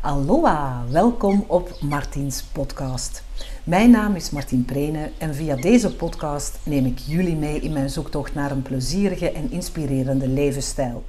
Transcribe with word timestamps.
Aloha, 0.00 0.84
welkom 0.90 1.44
op 1.46 1.70
Martiens 1.80 2.42
podcast. 2.42 3.22
Mijn 3.64 3.90
naam 3.90 4.14
is 4.14 4.30
Martien 4.30 4.64
Prene 4.64 5.10
en 5.18 5.34
via 5.34 5.56
deze 5.56 5.94
podcast 5.94 6.58
neem 6.62 6.86
ik 6.86 6.98
jullie 6.98 7.36
mee 7.36 7.60
in 7.60 7.72
mijn 7.72 7.90
zoektocht 7.90 8.34
naar 8.34 8.50
een 8.50 8.62
plezierige 8.62 9.30
en 9.30 9.50
inspirerende 9.50 10.28
levensstijl. 10.28 11.04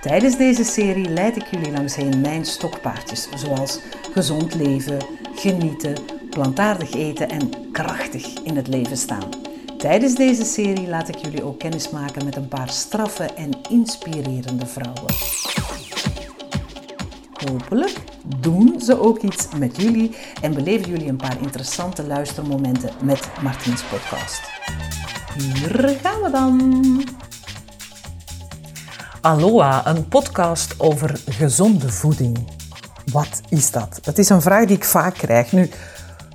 Tijdens 0.00 0.36
deze 0.36 0.64
serie 0.64 1.08
leid 1.08 1.36
ik 1.36 1.46
jullie 1.50 1.72
langsheen 1.72 2.20
mijn 2.20 2.44
stokpaardjes, 2.44 3.28
zoals 3.36 3.80
gezond 4.12 4.54
leven, 4.54 4.98
genieten, 5.34 5.94
plantaardig 6.30 6.92
eten 6.92 7.28
en 7.28 7.72
krachtig 7.72 8.42
in 8.42 8.56
het 8.56 8.68
leven 8.68 8.96
staan. 8.96 9.28
Tijdens 9.78 10.14
deze 10.14 10.44
serie 10.44 10.88
laat 10.88 11.08
ik 11.08 11.16
jullie 11.16 11.44
ook 11.44 11.58
kennis 11.58 11.90
maken 11.90 12.24
met 12.24 12.36
een 12.36 12.48
paar 12.48 12.70
straffe 12.70 13.24
en 13.24 13.50
inspirerende 13.70 14.66
vrouwen. 14.66 15.14
Hopelijk 17.46 17.98
doen 18.40 18.80
ze 18.80 19.00
ook 19.00 19.18
iets 19.18 19.48
met 19.58 19.76
jullie 19.76 20.16
en 20.42 20.54
beleven 20.54 20.90
jullie 20.90 21.08
een 21.08 21.16
paar 21.16 21.40
interessante 21.40 22.06
luistermomenten 22.06 22.90
met 23.02 23.28
Martiens 23.42 23.82
podcast. 23.82 24.40
Hier 25.34 25.88
gaan 26.02 26.22
we 26.22 26.30
dan. 26.30 27.04
Aloha, 29.20 29.86
een 29.86 30.08
podcast 30.08 30.80
over 30.80 31.20
gezonde 31.28 31.88
voeding. 31.88 32.38
Wat 33.12 33.40
is 33.48 33.70
dat? 33.70 33.98
Dat 34.02 34.18
is 34.18 34.28
een 34.28 34.42
vraag 34.42 34.66
die 34.66 34.76
ik 34.76 34.84
vaak 34.84 35.14
krijg. 35.14 35.52
Nu, 35.52 35.70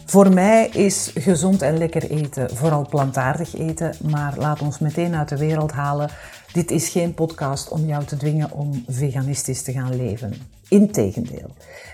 voor 0.05 0.33
mij 0.33 0.67
is 0.67 1.11
gezond 1.15 1.61
en 1.61 1.77
lekker 1.77 2.11
eten 2.11 2.55
vooral 2.55 2.87
plantaardig 2.89 3.55
eten, 3.55 3.95
maar 4.01 4.33
laat 4.37 4.61
ons 4.61 4.79
meteen 4.79 5.15
uit 5.15 5.29
de 5.29 5.37
wereld 5.37 5.71
halen. 5.71 6.09
Dit 6.53 6.71
is 6.71 6.89
geen 6.89 7.13
podcast 7.13 7.69
om 7.69 7.85
jou 7.85 8.03
te 8.03 8.17
dwingen 8.17 8.51
om 8.51 8.83
veganistisch 8.87 9.61
te 9.61 9.71
gaan 9.71 9.95
leven. 9.95 10.52
Integendeel, 10.67 11.49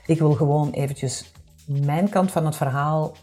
ik 0.05 0.19
wil 0.19 0.33
gewoon 0.33 0.71
eventjes 0.71 1.31
mijn 1.65 2.09
kant 2.09 2.31
van 2.31 2.45
het 2.45 2.55
verhaal 2.55 3.15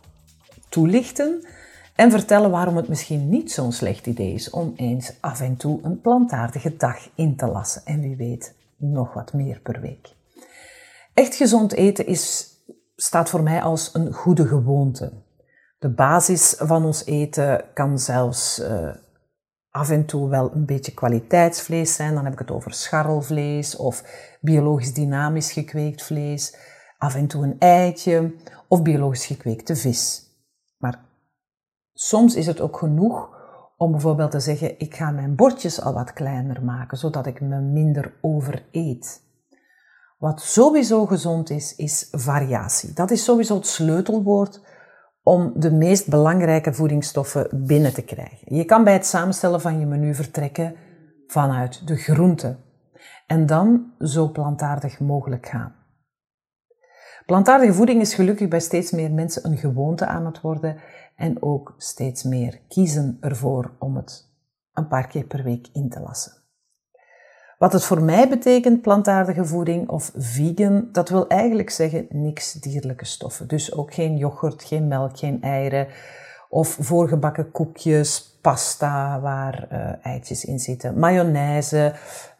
toelichten 0.68 1.46
en 1.94 2.10
vertellen 2.10 2.50
waarom 2.50 2.76
het 2.76 2.88
misschien 2.88 3.28
niet 3.28 3.52
zo'n 3.52 3.72
slecht 3.72 4.06
idee 4.06 4.32
is 4.32 4.50
om 4.50 4.72
eens 4.76 5.12
af 5.20 5.40
en 5.40 5.56
toe 5.56 5.80
een 5.82 6.00
plantaardige 6.00 6.76
dag 6.76 7.08
in 7.14 7.36
te 7.36 7.46
lassen. 7.46 7.82
En 7.84 8.00
wie 8.00 8.16
weet, 8.16 8.54
nog 8.76 9.12
wat 9.12 9.32
meer 9.32 9.60
per 9.60 9.80
week. 9.80 10.14
Echt 11.14 11.34
gezond 11.34 11.72
eten 11.72 12.06
is, 12.06 12.54
staat 12.96 13.30
voor 13.30 13.42
mij 13.42 13.62
als 13.62 13.90
een 13.92 14.12
goede 14.12 14.46
gewoonte. 14.46 15.12
De 15.78 15.88
basis 15.88 16.54
van 16.58 16.84
ons 16.84 17.04
eten 17.04 17.64
kan 17.74 17.98
zelfs 17.98 18.60
uh, 18.60 18.88
af 19.76 19.90
en 19.90 20.06
toe 20.06 20.28
wel 20.28 20.50
een 20.54 20.66
beetje 20.66 20.94
kwaliteitsvlees 20.94 21.94
zijn. 21.94 22.14
Dan 22.14 22.24
heb 22.24 22.32
ik 22.32 22.38
het 22.38 22.50
over 22.50 22.72
scharrelvlees 22.72 23.76
of 23.76 24.02
biologisch 24.40 24.94
dynamisch 24.94 25.52
gekweekt 25.52 26.02
vlees. 26.02 26.56
Af 26.98 27.14
en 27.14 27.26
toe 27.26 27.44
een 27.44 27.58
eitje 27.58 28.34
of 28.68 28.82
biologisch 28.82 29.26
gekweekte 29.26 29.76
vis. 29.76 30.30
Maar 30.78 31.04
soms 31.92 32.34
is 32.34 32.46
het 32.46 32.60
ook 32.60 32.76
genoeg 32.76 33.28
om 33.76 33.90
bijvoorbeeld 33.90 34.30
te 34.30 34.40
zeggen: 34.40 34.78
ik 34.78 34.94
ga 34.94 35.10
mijn 35.10 35.34
bordjes 35.34 35.80
al 35.80 35.92
wat 35.92 36.12
kleiner 36.12 36.64
maken, 36.64 36.98
zodat 36.98 37.26
ik 37.26 37.40
me 37.40 37.60
minder 37.60 38.14
overeet. 38.20 39.24
Wat 40.18 40.40
sowieso 40.40 41.06
gezond 41.06 41.50
is, 41.50 41.74
is 41.74 42.08
variatie. 42.10 42.92
Dat 42.92 43.10
is 43.10 43.24
sowieso 43.24 43.54
het 43.54 43.66
sleutelwoord 43.66 44.60
om 45.28 45.52
de 45.56 45.70
meest 45.72 46.08
belangrijke 46.08 46.74
voedingsstoffen 46.74 47.48
binnen 47.52 47.94
te 47.94 48.02
krijgen. 48.02 48.54
Je 48.56 48.64
kan 48.64 48.84
bij 48.84 48.92
het 48.92 49.06
samenstellen 49.06 49.60
van 49.60 49.78
je 49.78 49.86
menu 49.86 50.14
vertrekken 50.14 50.74
vanuit 51.26 51.86
de 51.86 51.96
groenten 51.96 52.58
en 53.26 53.46
dan 53.46 53.92
zo 54.00 54.30
plantaardig 54.30 55.00
mogelijk 55.00 55.46
gaan. 55.46 55.74
Plantaardige 57.24 57.72
voeding 57.72 58.00
is 58.00 58.14
gelukkig 58.14 58.48
bij 58.48 58.60
steeds 58.60 58.90
meer 58.90 59.12
mensen 59.12 59.46
een 59.46 59.56
gewoonte 59.56 60.06
aan 60.06 60.26
het 60.26 60.40
worden 60.40 60.76
en 61.16 61.42
ook 61.42 61.74
steeds 61.76 62.22
meer 62.22 62.60
kiezen 62.68 63.16
ervoor 63.20 63.70
om 63.78 63.96
het 63.96 64.30
een 64.72 64.88
paar 64.88 65.06
keer 65.06 65.24
per 65.24 65.42
week 65.42 65.68
in 65.72 65.88
te 65.88 66.00
lassen. 66.00 66.32
Wat 67.58 67.72
het 67.72 67.84
voor 67.84 68.02
mij 68.02 68.28
betekent, 68.28 68.82
plantaardige 68.82 69.44
voeding 69.44 69.88
of 69.88 70.12
vegan, 70.14 70.88
dat 70.92 71.08
wil 71.08 71.28
eigenlijk 71.28 71.70
zeggen 71.70 72.06
niks 72.08 72.52
dierlijke 72.52 73.04
stoffen. 73.04 73.48
Dus 73.48 73.74
ook 73.74 73.94
geen 73.94 74.16
yoghurt, 74.16 74.62
geen 74.62 74.88
melk, 74.88 75.18
geen 75.18 75.42
eieren 75.42 75.86
of 76.48 76.76
voorgebakken 76.80 77.50
koekjes, 77.50 78.38
pasta 78.40 79.20
waar 79.20 79.68
uh, 79.72 80.06
eitjes 80.06 80.44
in 80.44 80.58
zitten, 80.58 80.98
mayonaise, 80.98 81.94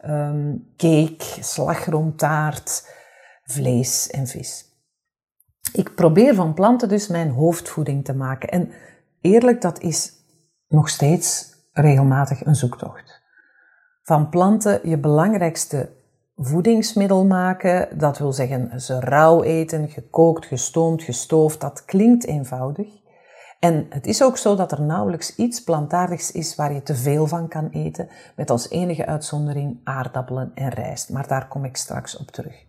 um, 0.07 0.73
cake, 0.77 1.25
slagroomtaart, 1.41 2.95
vlees 3.45 4.11
en 4.11 4.27
vis. 4.27 4.65
Ik 5.73 5.95
probeer 5.95 6.35
van 6.35 6.55
planten 6.55 6.89
dus 6.89 7.09
mijn 7.09 7.31
hoofdvoeding 7.31 8.05
te 8.05 8.15
maken. 8.15 8.49
En 8.49 8.71
eerlijk, 9.21 9.61
dat 9.61 9.81
is 9.81 10.13
nog 10.69 10.89
steeds 10.89 11.55
regelmatig 11.73 12.45
een 12.45 12.55
zoektocht 12.55 13.16
van 14.07 14.29
planten 14.29 14.81
je 14.89 14.99
belangrijkste 14.99 15.89
voedingsmiddel 16.37 17.25
maken. 17.25 17.99
Dat 17.99 18.19
wil 18.19 18.33
zeggen 18.33 18.81
ze 18.81 19.01
rauw 19.01 19.43
eten, 19.43 19.89
gekookt, 19.89 20.47
gestoomd, 20.47 21.03
gestoofd. 21.03 21.61
Dat 21.61 21.85
klinkt 21.85 22.27
eenvoudig. 22.27 22.87
En 23.59 23.87
het 23.91 24.07
is 24.07 24.23
ook 24.23 24.37
zo 24.37 24.57
dat 24.57 24.73
er 24.73 24.83
nauwelijks 24.83 25.37
iets 25.37 25.63
plantaardigs 25.63 26.33
is 26.33 26.55
waar 26.55 26.73
je 26.73 26.83
te 26.83 26.95
veel 26.95 27.27
van 27.27 27.49
kan 27.49 27.69
eten, 27.71 28.09
met 28.37 28.51
als 28.51 28.71
enige 28.71 29.07
uitzondering 29.07 29.81
aardappelen 29.85 30.53
en 30.55 30.69
rijst. 30.69 31.11
Maar 31.11 31.27
daar 31.27 31.49
kom 31.49 31.65
ik 31.65 31.77
straks 31.77 32.17
op 32.17 32.31
terug. 32.31 32.65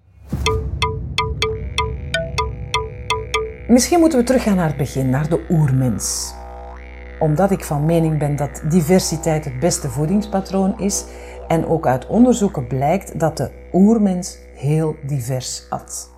Misschien 3.68 4.00
moeten 4.00 4.20
we 4.20 4.26
teruggaan 4.26 4.56
naar 4.56 4.68
het 4.68 4.78
begin, 4.78 5.10
naar 5.10 5.30
de 5.30 5.46
oermens 5.50 6.34
omdat 7.20 7.52
ik 7.52 7.64
van 7.64 7.86
mening 7.86 8.20
ben 8.20 8.36
dat 8.36 8.62
diversiteit 8.70 9.46
het 9.46 9.60
beste 9.60 9.90
voedingspatroon 9.90 10.80
is 10.80 11.06
en 11.48 11.68
ook 11.68 11.88
uit 11.88 12.08
onderzoeken 12.08 12.68
blijkt 12.68 13.20
dat 13.20 13.38
de 13.38 13.52
oermens 13.74 14.38
heel 14.56 14.96
divers 15.08 15.66
at. 15.70 16.16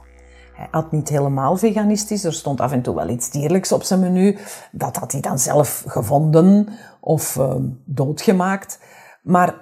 Hij 0.53 0.67
at 0.71 0.91
niet 0.91 1.09
helemaal 1.09 1.57
veganistisch, 1.57 2.23
er 2.23 2.33
stond 2.33 2.61
af 2.61 2.71
en 2.71 2.81
toe 2.81 2.95
wel 2.95 3.09
iets 3.09 3.29
dierlijks 3.31 3.71
op 3.71 3.83
zijn 3.83 3.99
menu. 3.99 4.37
Dat 4.71 4.95
had 4.95 5.11
hij 5.11 5.21
dan 5.21 5.39
zelf 5.39 5.83
gevonden 5.87 6.67
of 6.99 7.35
uh, 7.35 7.55
doodgemaakt. 7.85 8.79
Maar 9.23 9.55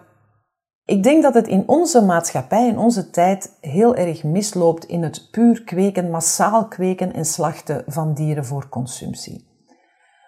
ik 0.86 1.04
denk 1.04 1.24
dat 1.24 1.34
het 1.34 1.48
in 1.48 1.64
onze 1.66 2.06
maatschappij, 2.06 2.68
in 2.68 2.78
onze 2.78 3.09
tijd, 3.09 3.58
heel 3.62 3.96
erg 3.96 4.24
misloopt 4.24 4.86
in 4.86 5.04
het 5.04 5.28
puur 5.31 5.64
kweken, 5.64 6.09
massaal 6.09 6.68
kweken 6.68 7.14
en 7.14 7.25
slachten 7.25 7.84
van 7.88 8.14
dieren 8.14 8.46
voor 8.46 8.69
consumptie. 8.69 9.56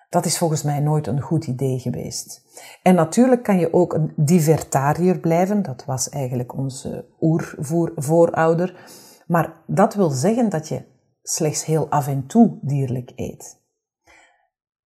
Dat 0.09 0.25
is 0.25 0.37
volgens 0.37 0.63
mij 0.63 0.79
nooit 0.79 1.07
een 1.07 1.21
goed 1.21 1.47
idee 1.47 1.79
geweest. 1.79 2.41
En 2.83 2.95
natuurlijk 2.95 3.43
kan 3.43 3.59
je 3.59 3.73
ook 3.73 3.93
een 3.93 4.13
divertariër 4.15 5.19
blijven. 5.19 5.61
Dat 5.61 5.85
was 5.85 6.09
eigenlijk 6.09 6.57
onze 6.57 7.05
oervoorouder. 7.19 8.91
Maar 9.27 9.53
dat 9.67 9.93
wil 9.93 10.09
zeggen 10.09 10.49
dat 10.49 10.67
je 10.67 10.85
slechts 11.21 11.65
heel 11.65 11.89
af 11.89 12.07
en 12.07 12.25
toe 12.25 12.57
dierlijk 12.61 13.11
eet. 13.15 13.57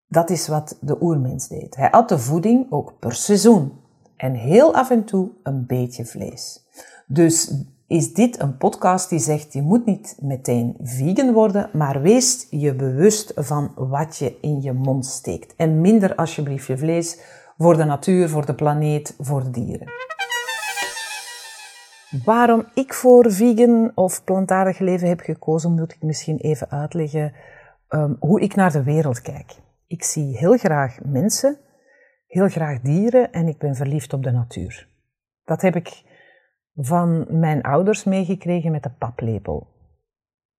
Dat 0.07 0.29
is 0.29 0.47
wat 0.47 0.77
de 0.81 1.01
oermens 1.01 1.47
deed. 1.47 1.75
Hij 1.75 1.91
at 1.91 2.09
de 2.09 2.19
voeding 2.19 2.71
ook 2.71 2.99
per 2.99 3.13
seizoen. 3.13 3.81
En 4.15 4.33
heel 4.33 4.73
af 4.75 4.89
en 4.89 5.03
toe 5.03 5.31
een 5.43 5.65
beetje 5.65 6.05
vlees. 6.05 6.65
Dus 7.07 7.53
is 7.87 8.13
dit 8.13 8.41
een 8.41 8.57
podcast 8.57 9.09
die 9.09 9.19
zegt 9.19 9.53
je 9.53 9.61
moet 9.61 9.85
niet 9.85 10.17
meteen 10.21 10.77
vegan 10.81 11.33
worden, 11.33 11.69
maar 11.73 12.01
wees 12.01 12.47
je 12.49 12.75
bewust 12.75 13.31
van 13.35 13.71
wat 13.75 14.17
je 14.17 14.37
in 14.41 14.61
je 14.61 14.73
mond 14.73 15.05
steekt. 15.05 15.55
En 15.55 15.81
minder 15.81 16.15
alsjeblieft 16.15 16.67
je 16.67 16.77
vlees 16.77 17.19
voor 17.57 17.77
de 17.77 17.83
natuur, 17.83 18.29
voor 18.29 18.45
de 18.45 18.55
planeet, 18.55 19.15
voor 19.19 19.43
de 19.43 19.49
dieren. 19.49 19.87
Waarom 22.25 22.65
ik 22.73 22.93
voor 22.93 23.31
vegan 23.31 23.91
of 23.95 24.23
plantaardig 24.23 24.79
leven 24.79 25.07
heb 25.07 25.19
gekozen, 25.19 25.73
moet 25.73 25.91
ik 25.91 26.01
misschien 26.01 26.37
even 26.37 26.69
uitleggen 26.69 27.33
um, 27.89 28.17
hoe 28.19 28.41
ik 28.41 28.55
naar 28.55 28.71
de 28.71 28.83
wereld 28.83 29.21
kijk. 29.21 29.55
Ik 29.87 30.03
zie 30.03 30.37
heel 30.37 30.57
graag 30.57 30.97
mensen, 31.03 31.57
heel 32.27 32.47
graag 32.47 32.79
dieren 32.79 33.31
en 33.31 33.47
ik 33.47 33.57
ben 33.57 33.75
verliefd 33.75 34.13
op 34.13 34.23
de 34.23 34.31
natuur. 34.31 34.87
Dat 35.45 35.61
heb 35.61 35.75
ik 35.75 36.03
van 36.75 37.25
mijn 37.29 37.61
ouders 37.61 38.03
meegekregen 38.03 38.71
met 38.71 38.83
de 38.83 38.91
paplepel. 38.97 39.67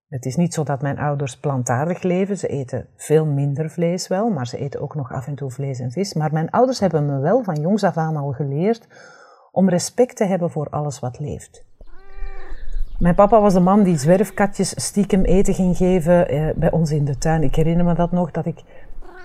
Het 0.09 0.25
is 0.27 0.37
niet 0.37 0.55
zo 0.55 0.65
dat 0.65 0.83
mijn 0.83 0.99
ouders 0.99 1.39
plantaardig 1.39 2.03
leven. 2.03 2.39
Ze 2.39 2.49
eten 2.49 2.87
veel 2.97 3.27
minder 3.27 3.71
vlees 3.71 4.09
wel, 4.09 4.31
maar 4.31 4.47
ze 4.47 4.59
eten 4.59 4.81
ook 4.81 4.95
nog 4.95 5.13
af 5.13 5.27
en 5.27 5.35
toe 5.35 5.51
vlees 5.51 5.79
en 5.79 5.91
vis. 5.91 6.15
Maar 6.15 6.33
mijn 6.33 6.51
ouders 6.51 6.81
hebben 6.81 7.07
me 7.07 7.19
wel 7.19 7.43
van 7.43 7.61
jongs 7.61 7.85
af 7.85 7.97
aan 7.97 8.17
al 8.17 8.33
geleerd 8.33 8.89
om 9.51 9.69
respect 9.69 10.17
te 10.17 10.25
hebben 10.25 10.51
voor 10.51 10.69
alles 10.71 11.01
wat 11.01 11.19
leeft. 11.19 11.67
Mijn 12.99 13.15
papa 13.15 13.41
was 13.41 13.53
de 13.53 13.61
man 13.61 13.83
die 13.83 13.99
zwerfkatjes 13.99 14.85
stiekem 14.85 15.25
eten 15.25 15.55
ging 15.55 15.77
geven 15.77 16.29
eh, 16.29 16.49
bij 16.57 16.71
ons 16.71 16.91
in 16.91 17.05
de 17.05 17.19
tuin. 17.19 17.43
Ik 17.43 17.55
herinner 17.55 17.85
me 17.85 17.95
dat 17.95 18.13
nog, 18.13 18.31
dat 18.31 18.47
ik 18.47 18.63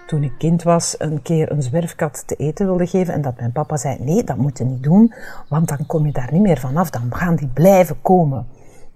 toen 0.10 0.24
ik 0.24 0.34
kind 0.38 0.64
was 0.64 0.96
een 0.98 1.22
keer 1.22 1.52
een 1.52 1.62
zwerfkat 1.62 2.24
te 2.28 2.36
eten 2.36 2.66
wilde 2.66 2.88
geven 2.88 3.14
en 3.14 3.22
dat 3.22 3.40
mijn 3.40 3.52
papa 3.52 3.78
zei, 3.78 3.98
nee, 4.00 4.24
dat 4.24 4.38
moet 4.38 4.58
je 4.58 4.64
niet 4.64 4.84
doen, 4.84 5.14
want 5.48 5.68
dan 5.68 5.86
kom 5.86 6.06
je 6.06 6.12
daar 6.12 6.30
niet 6.32 6.42
meer 6.42 6.58
vanaf, 6.58 6.90
dan 6.90 7.16
gaan 7.16 7.36
die 7.36 7.48
blijven 7.48 8.02
komen. 8.02 8.46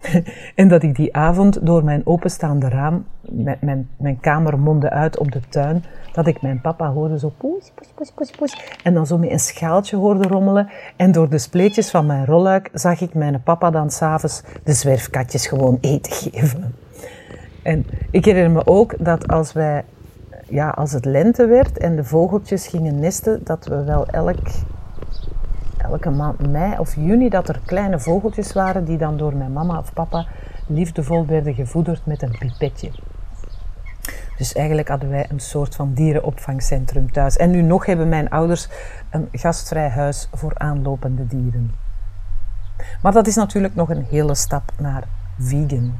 en 0.55 0.67
dat 0.67 0.83
ik 0.83 0.95
die 0.95 1.15
avond 1.15 1.65
door 1.65 1.83
mijn 1.83 2.05
openstaande 2.05 2.69
raam, 2.69 3.05
met 3.21 3.61
mijn, 3.61 3.89
mijn 3.97 4.19
kamer 4.19 4.59
mondde 4.59 4.89
uit 4.89 5.17
op 5.17 5.31
de 5.31 5.39
tuin, 5.49 5.83
dat 6.13 6.27
ik 6.27 6.41
mijn 6.41 6.61
papa 6.61 6.91
hoorde 6.91 7.19
zo 7.19 7.33
poes, 7.37 7.71
poes, 7.75 7.87
poes, 7.95 8.11
poes, 8.11 8.31
poes. 8.31 8.77
En 8.83 8.93
dan 8.93 9.07
zo 9.07 9.17
met 9.17 9.31
een 9.31 9.39
schaaltje 9.39 9.95
hoorde 9.95 10.27
rommelen. 10.27 10.69
En 10.95 11.11
door 11.11 11.29
de 11.29 11.37
spleetjes 11.37 11.89
van 11.89 12.05
mijn 12.05 12.25
rolluik 12.25 12.69
zag 12.73 13.01
ik 13.01 13.13
mijn 13.13 13.43
papa 13.43 13.69
dan 13.69 13.89
s'avonds 13.89 14.43
de 14.63 14.73
zwerfkatjes 14.73 15.47
gewoon 15.47 15.77
eten 15.81 16.11
geven. 16.11 16.75
En 17.63 17.85
ik 18.11 18.25
herinner 18.25 18.51
me 18.51 18.65
ook 18.65 18.95
dat 18.99 19.27
als 19.27 19.53
wij, 19.53 19.83
ja, 20.53 20.69
als 20.69 20.91
het 20.91 21.05
lente 21.05 21.45
werd 21.45 21.77
en 21.77 21.95
de 21.95 22.03
vogeltjes 22.03 22.67
gingen 22.67 22.99
nesten, 22.99 23.43
dat 23.43 23.65
we 23.65 23.83
wel 23.83 24.07
elk 24.07 24.37
elke 25.77 26.09
maand 26.09 26.51
mei 26.51 26.77
of 26.77 26.95
juni 26.95 27.29
dat 27.29 27.49
er 27.49 27.59
kleine 27.65 27.99
vogeltjes 27.99 28.53
waren 28.53 28.85
die 28.85 28.97
dan 28.97 29.17
door 29.17 29.35
mijn 29.35 29.53
mama 29.53 29.77
of 29.77 29.93
papa 29.93 30.25
liefdevol 30.67 31.25
werden 31.25 31.53
gevoederd 31.53 32.05
met 32.05 32.21
een 32.21 32.35
pipetje. 32.39 32.91
Dus 34.37 34.53
eigenlijk 34.53 34.87
hadden 34.87 35.09
wij 35.09 35.25
een 35.29 35.39
soort 35.39 35.75
van 35.75 35.93
dierenopvangcentrum 35.93 37.11
thuis. 37.11 37.37
En 37.37 37.51
nu 37.51 37.61
nog 37.61 37.85
hebben 37.85 38.09
mijn 38.09 38.29
ouders 38.29 38.67
een 39.09 39.27
gastvrij 39.31 39.89
huis 39.89 40.29
voor 40.33 40.51
aanlopende 40.57 41.27
dieren. 41.27 41.71
Maar 43.01 43.11
dat 43.11 43.27
is 43.27 43.35
natuurlijk 43.35 43.75
nog 43.75 43.89
een 43.89 44.05
hele 44.09 44.35
stap 44.35 44.71
naar 44.77 45.03
vegan. 45.39 45.93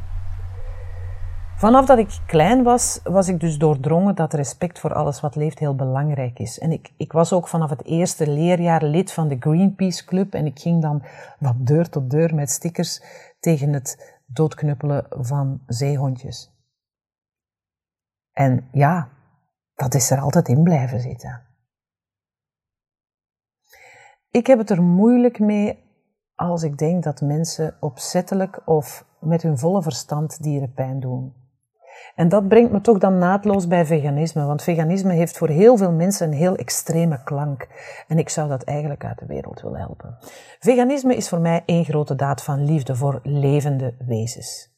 Vanaf 1.64 1.86
dat 1.86 1.98
ik 1.98 2.20
klein 2.26 2.64
was, 2.64 3.00
was 3.04 3.28
ik 3.28 3.40
dus 3.40 3.58
doordrongen 3.58 4.16
dat 4.16 4.34
respect 4.34 4.80
voor 4.80 4.94
alles 4.94 5.20
wat 5.20 5.36
leeft 5.36 5.60
heel 5.60 5.76
belangrijk 5.76 6.40
is. 6.40 6.60
En 6.60 6.72
ik, 6.72 6.94
ik 6.98 7.12
was 7.12 7.34
ook 7.34 7.48
vanaf 7.48 7.70
het 7.70 7.86
eerste 7.86 8.28
leerjaar 8.28 8.84
lid 8.84 9.12
van 9.12 9.28
de 9.28 9.38
Greenpeace 9.40 10.06
Club 10.06 10.34
en 10.34 10.46
ik 10.46 10.60
ging 10.60 10.82
dan 10.82 11.04
van 11.40 11.64
deur 11.64 11.90
tot 11.90 12.10
deur 12.10 12.36
met 12.36 12.50
stickers 12.50 13.04
tegen 13.40 13.74
het 13.74 14.20
doodknuppelen 14.26 15.06
van 15.10 15.64
zeehondjes. 15.68 16.52
En 18.32 18.68
ja, 18.72 19.10
dat 19.74 19.94
is 19.94 20.12
er 20.12 20.20
altijd 20.20 20.48
in 20.48 20.64
blijven 20.64 21.00
zitten. 21.00 21.42
Ik 24.30 24.48
heb 24.48 24.58
het 24.58 24.70
er 24.70 24.82
moeilijk 24.82 25.40
mee 25.40 25.80
als 26.36 26.64
ik 26.64 26.78
denk 26.78 27.04
dat 27.04 27.22
mensen 27.22 27.78
opzettelijk 27.80 28.62
of 28.68 29.06
met 29.20 29.42
hun 29.42 29.58
volle 29.58 29.82
verstand 29.82 30.44
dieren 30.44 30.74
pijn 30.74 31.00
doen. 31.00 31.42
En 32.16 32.30
dat 32.30 32.48
brengt 32.48 32.72
me 32.72 32.82
toch 32.82 32.98
dan 32.98 33.18
naadloos 33.18 33.68
bij 33.68 33.86
veganisme, 33.86 34.46
want 34.46 34.64
veganisme 34.64 35.14
heeft 35.14 35.38
voor 35.38 35.50
heel 35.50 35.78
veel 35.78 35.92
mensen 35.92 36.28
een 36.28 36.38
heel 36.38 36.56
extreme 36.56 37.24
klank. 37.24 37.68
En 38.08 38.18
ik 38.18 38.30
zou 38.30 38.50
dat 38.50 38.64
eigenlijk 38.64 39.06
uit 39.06 39.20
de 39.20 39.26
wereld 39.26 39.62
willen 39.62 39.80
helpen. 39.80 40.18
Veganisme 40.60 41.16
is 41.16 41.30
voor 41.30 41.40
mij 41.40 41.64
één 41.66 41.86
grote 41.86 42.16
daad 42.16 42.44
van 42.44 42.66
liefde 42.66 42.96
voor 42.96 43.20
levende 43.24 43.96
wezens. 44.06 44.72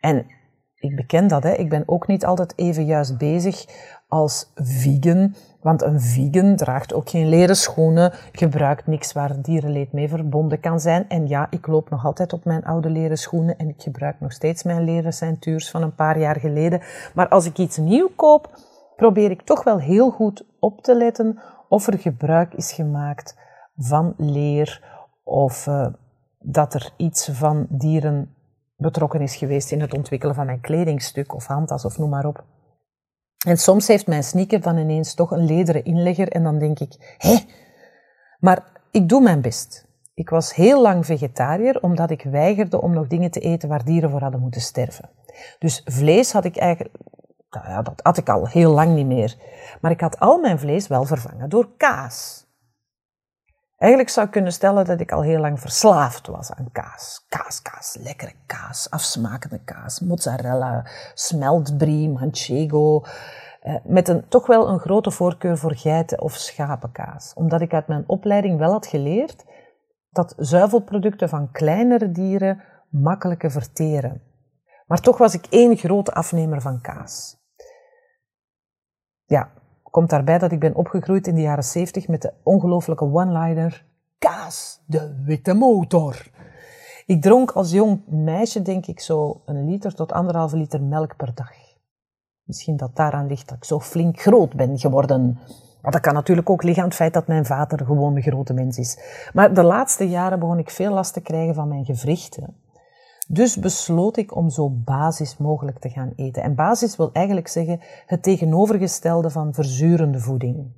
En 0.00 0.26
ik 0.74 0.96
beken 0.96 1.26
dat, 1.26 1.42
hè. 1.42 1.52
ik 1.52 1.68
ben 1.68 1.82
ook 1.86 2.06
niet 2.06 2.24
altijd 2.24 2.58
even 2.58 2.84
juist 2.84 3.18
bezig 3.18 3.66
als 4.08 4.52
vegan. 4.54 5.34
Want 5.60 5.82
een 5.82 6.00
vegan 6.00 6.56
draagt 6.56 6.94
ook 6.94 7.08
geen 7.08 7.28
leren 7.28 7.56
schoenen, 7.56 8.12
gebruikt 8.32 8.86
niks 8.86 9.12
waar 9.12 9.42
dierenleed 9.42 9.92
mee 9.92 10.08
verbonden 10.08 10.60
kan 10.60 10.80
zijn. 10.80 11.08
En 11.08 11.28
ja, 11.28 11.46
ik 11.50 11.66
loop 11.66 11.90
nog 11.90 12.04
altijd 12.04 12.32
op 12.32 12.44
mijn 12.44 12.64
oude 12.64 12.90
leren 12.90 13.18
schoenen 13.18 13.58
en 13.58 13.68
ik 13.68 13.82
gebruik 13.82 14.20
nog 14.20 14.32
steeds 14.32 14.62
mijn 14.62 14.84
leren 14.84 15.12
ceintuurs 15.12 15.70
van 15.70 15.82
een 15.82 15.94
paar 15.94 16.18
jaar 16.18 16.40
geleden. 16.40 16.82
Maar 17.14 17.28
als 17.28 17.46
ik 17.46 17.58
iets 17.58 17.76
nieuw 17.76 18.10
koop, 18.16 18.58
probeer 18.96 19.30
ik 19.30 19.42
toch 19.42 19.64
wel 19.64 19.78
heel 19.78 20.10
goed 20.10 20.44
op 20.60 20.82
te 20.82 20.96
letten 20.96 21.38
of 21.68 21.86
er 21.86 21.98
gebruik 21.98 22.54
is 22.54 22.72
gemaakt 22.72 23.36
van 23.76 24.14
leer 24.16 24.82
of 25.22 25.66
uh, 25.66 25.86
dat 26.38 26.74
er 26.74 26.92
iets 26.96 27.28
van 27.32 27.66
dieren 27.68 28.34
betrokken 28.76 29.20
is 29.20 29.36
geweest 29.36 29.72
in 29.72 29.80
het 29.80 29.94
ontwikkelen 29.94 30.34
van 30.34 30.46
mijn 30.46 30.60
kledingstuk 30.60 31.34
of 31.34 31.46
handtas 31.46 31.84
of 31.84 31.98
noem 31.98 32.10
maar 32.10 32.26
op. 32.26 32.44
En 33.44 33.56
soms 33.56 33.86
heeft 33.86 34.06
mijn 34.06 34.24
sneaker 34.24 34.60
dan 34.60 34.76
ineens 34.76 35.14
toch 35.14 35.30
een 35.30 35.44
lederen 35.44 35.84
inlegger 35.84 36.28
en 36.28 36.42
dan 36.42 36.58
denk 36.58 36.78
ik, 36.78 37.16
hé, 37.18 37.36
maar 38.38 38.64
ik 38.90 39.08
doe 39.08 39.20
mijn 39.20 39.40
best. 39.40 39.86
Ik 40.14 40.28
was 40.28 40.54
heel 40.54 40.82
lang 40.82 41.06
vegetariër 41.06 41.82
omdat 41.82 42.10
ik 42.10 42.22
weigerde 42.22 42.80
om 42.80 42.92
nog 42.92 43.06
dingen 43.06 43.30
te 43.30 43.40
eten 43.40 43.68
waar 43.68 43.84
dieren 43.84 44.10
voor 44.10 44.20
hadden 44.20 44.40
moeten 44.40 44.60
sterven. 44.60 45.10
Dus 45.58 45.82
vlees 45.84 46.32
had 46.32 46.44
ik 46.44 46.56
eigenlijk, 46.56 46.94
nou 47.50 47.68
ja, 47.68 47.82
dat 47.82 48.00
had 48.02 48.16
ik 48.16 48.28
al 48.28 48.48
heel 48.48 48.70
lang 48.70 48.94
niet 48.94 49.06
meer. 49.06 49.36
Maar 49.80 49.90
ik 49.90 50.00
had 50.00 50.18
al 50.18 50.38
mijn 50.38 50.58
vlees 50.58 50.86
wel 50.86 51.04
vervangen 51.04 51.48
door 51.48 51.68
kaas. 51.76 52.43
Eigenlijk 53.76 54.12
zou 54.12 54.26
ik 54.26 54.32
kunnen 54.32 54.52
stellen 54.52 54.84
dat 54.84 55.00
ik 55.00 55.12
al 55.12 55.22
heel 55.22 55.40
lang 55.40 55.60
verslaafd 55.60 56.26
was 56.26 56.52
aan 56.52 56.68
kaas. 56.72 57.24
Kaas, 57.28 57.62
kaas, 57.62 57.96
lekkere 58.00 58.32
kaas, 58.46 58.90
afsmakende 58.90 59.64
kaas, 59.64 60.00
mozzarella, 60.00 60.86
smeltbrie, 61.14 62.08
manchego. 62.08 63.04
Eh, 63.60 63.74
met 63.84 64.08
een, 64.08 64.28
toch 64.28 64.46
wel 64.46 64.68
een 64.68 64.78
grote 64.78 65.10
voorkeur 65.10 65.58
voor 65.58 65.74
geiten- 65.74 66.20
of 66.20 66.34
schapenkaas. 66.34 67.32
Omdat 67.34 67.60
ik 67.60 67.72
uit 67.72 67.86
mijn 67.88 68.04
opleiding 68.06 68.58
wel 68.58 68.72
had 68.72 68.86
geleerd 68.86 69.44
dat 70.10 70.34
zuivelproducten 70.36 71.28
van 71.28 71.50
kleinere 71.50 72.10
dieren 72.10 72.62
makkelijker 72.90 73.50
verteren. 73.50 74.22
Maar 74.86 75.00
toch 75.00 75.18
was 75.18 75.34
ik 75.34 75.46
één 75.50 75.76
grote 75.76 76.12
afnemer 76.12 76.60
van 76.60 76.80
kaas. 76.80 77.36
Ja, 79.24 79.52
Komt 79.94 80.10
daarbij 80.10 80.38
dat 80.38 80.52
ik 80.52 80.60
ben 80.60 80.74
opgegroeid 80.74 81.26
in 81.26 81.34
de 81.34 81.40
jaren 81.40 81.64
70 81.64 82.08
met 82.08 82.22
de 82.22 82.32
ongelooflijke 82.42 83.04
one-liner 83.04 83.86
kaas, 84.18 84.82
de 84.86 85.22
witte 85.24 85.54
motor. 85.54 86.30
Ik 87.06 87.22
dronk 87.22 87.50
als 87.50 87.70
jong 87.70 88.00
meisje, 88.06 88.62
denk 88.62 88.86
ik, 88.86 89.00
zo 89.00 89.42
een 89.44 89.64
liter 89.70 89.94
tot 89.94 90.12
anderhalve 90.12 90.56
liter 90.56 90.82
melk 90.82 91.16
per 91.16 91.34
dag. 91.34 91.52
Misschien 92.42 92.76
dat 92.76 92.96
daaraan 92.96 93.26
ligt 93.26 93.48
dat 93.48 93.56
ik 93.56 93.64
zo 93.64 93.80
flink 93.80 94.20
groot 94.20 94.54
ben 94.54 94.78
geworden. 94.78 95.38
Maar 95.82 95.92
dat 95.92 96.00
kan 96.00 96.14
natuurlijk 96.14 96.50
ook 96.50 96.62
liggen 96.62 96.82
aan 96.82 96.88
het 96.88 96.98
feit 96.98 97.12
dat 97.12 97.26
mijn 97.26 97.46
vader 97.46 97.86
gewoon 97.86 98.16
een 98.16 98.22
grote 98.22 98.52
mens 98.52 98.78
is. 98.78 98.98
Maar 99.32 99.54
de 99.54 99.62
laatste 99.62 100.08
jaren 100.08 100.38
begon 100.38 100.58
ik 100.58 100.70
veel 100.70 100.92
last 100.92 101.12
te 101.12 101.20
krijgen 101.20 101.54
van 101.54 101.68
mijn 101.68 101.84
gewrichten. 101.84 102.56
Dus 103.28 103.56
besloot 103.56 104.16
ik 104.16 104.36
om 104.36 104.50
zo 104.50 104.70
basis 104.70 105.36
mogelijk 105.36 105.78
te 105.78 105.88
gaan 105.88 106.12
eten. 106.16 106.42
En 106.42 106.54
basis 106.54 106.96
wil 106.96 107.12
eigenlijk 107.12 107.48
zeggen 107.48 107.80
het 108.06 108.22
tegenovergestelde 108.22 109.30
van 109.30 109.54
verzurende 109.54 110.20
voeding. 110.20 110.72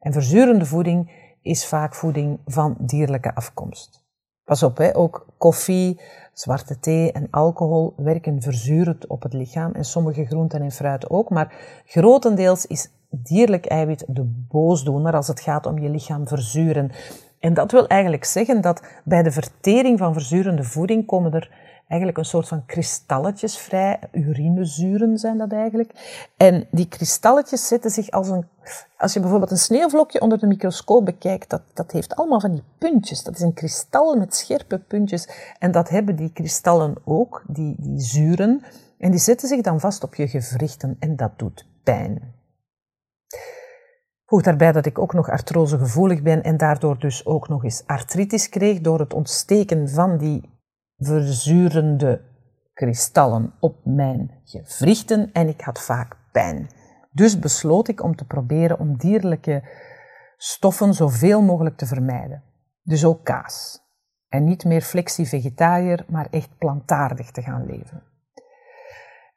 En 0.00 0.12
verzurende 0.12 0.66
voeding 0.66 1.10
is 1.42 1.66
vaak 1.66 1.94
voeding 1.94 2.40
van 2.46 2.76
dierlijke 2.78 3.34
afkomst. 3.34 4.04
Pas 4.44 4.62
op, 4.62 4.76
hè, 4.76 4.96
ook 4.96 5.26
koffie, 5.38 6.00
zwarte 6.32 6.78
thee 6.78 7.12
en 7.12 7.30
alcohol 7.30 7.94
werken 7.96 8.42
verzurend 8.42 9.06
op 9.06 9.22
het 9.22 9.32
lichaam 9.32 9.72
en 9.72 9.84
sommige 9.84 10.24
groenten 10.24 10.62
en 10.62 10.70
fruit 10.70 11.10
ook, 11.10 11.30
maar 11.30 11.82
grotendeels 11.84 12.66
is 12.66 12.90
dierlijk 13.10 13.66
eiwit 13.66 14.04
de 14.08 14.44
boosdoener 14.48 15.14
als 15.14 15.28
het 15.28 15.40
gaat 15.40 15.66
om 15.66 15.78
je 15.78 15.88
lichaam 15.88 16.28
verzuren. 16.28 16.90
En 17.40 17.54
dat 17.54 17.72
wil 17.72 17.86
eigenlijk 17.86 18.24
zeggen 18.24 18.60
dat 18.60 18.82
bij 19.04 19.22
de 19.22 19.30
vertering 19.30 19.98
van 19.98 20.12
verzurende 20.12 20.64
voeding 20.64 21.06
komen 21.06 21.32
er 21.32 21.50
eigenlijk 21.90 22.18
een 22.18 22.24
soort 22.24 22.48
van 22.48 22.66
kristalletjes 22.66 23.58
vrij. 23.58 23.98
Urinezuren 24.12 25.18
zijn 25.18 25.38
dat 25.38 25.52
eigenlijk. 25.52 25.92
En 26.36 26.66
die 26.70 26.88
kristalletjes 26.88 27.66
zetten 27.66 27.90
zich 27.90 28.10
als 28.10 28.28
een... 28.28 28.46
Als 28.98 29.12
je 29.12 29.20
bijvoorbeeld 29.20 29.50
een 29.50 29.56
sneeuwvlokje 29.56 30.20
onder 30.20 30.38
de 30.38 30.46
microscoop 30.46 31.04
bekijkt, 31.04 31.50
dat, 31.50 31.62
dat 31.74 31.92
heeft 31.92 32.16
allemaal 32.16 32.40
van 32.40 32.52
die 32.52 32.62
puntjes. 32.78 33.22
Dat 33.22 33.34
is 33.34 33.40
een 33.40 33.54
kristal 33.54 34.16
met 34.16 34.34
scherpe 34.34 34.78
puntjes. 34.78 35.28
En 35.58 35.72
dat 35.72 35.88
hebben 35.88 36.16
die 36.16 36.32
kristallen 36.32 36.94
ook, 37.04 37.42
die, 37.46 37.74
die 37.78 38.00
zuren. 38.00 38.62
En 38.98 39.10
die 39.10 39.20
zetten 39.20 39.48
zich 39.48 39.60
dan 39.60 39.80
vast 39.80 40.04
op 40.04 40.14
je 40.14 40.28
gewrichten 40.28 40.96
en 40.98 41.16
dat 41.16 41.38
doet 41.38 41.66
pijn. 41.82 42.34
Voeg 44.30 44.42
daarbij 44.42 44.72
dat 44.72 44.86
ik 44.86 44.98
ook 44.98 45.12
nog 45.12 45.28
artrosegevoelig 45.28 46.22
ben 46.22 46.42
en 46.42 46.56
daardoor 46.56 46.98
dus 46.98 47.26
ook 47.26 47.48
nog 47.48 47.64
eens 47.64 47.86
artritis 47.86 48.48
kreeg 48.48 48.80
door 48.80 48.98
het 48.98 49.14
ontsteken 49.14 49.88
van 49.88 50.18
die 50.18 50.58
verzurende 50.96 52.20
kristallen 52.72 53.52
op 53.60 53.76
mijn 53.84 54.40
gewrichten 54.44 55.32
en 55.32 55.48
ik 55.48 55.60
had 55.60 55.80
vaak 55.80 56.16
pijn. 56.32 56.68
Dus 57.12 57.38
besloot 57.38 57.88
ik 57.88 58.02
om 58.02 58.16
te 58.16 58.26
proberen 58.26 58.78
om 58.78 58.96
dierlijke 58.96 59.62
stoffen 60.36 60.94
zoveel 60.94 61.42
mogelijk 61.42 61.76
te 61.76 61.86
vermijden. 61.86 62.42
Dus 62.82 63.04
ook 63.04 63.24
kaas. 63.24 63.82
En 64.28 64.44
niet 64.44 64.64
meer 64.64 64.82
flexie-vegetariër, 64.82 66.04
maar 66.08 66.26
echt 66.30 66.58
plantaardig 66.58 67.30
te 67.30 67.42
gaan 67.42 67.66
leven. 67.66 68.09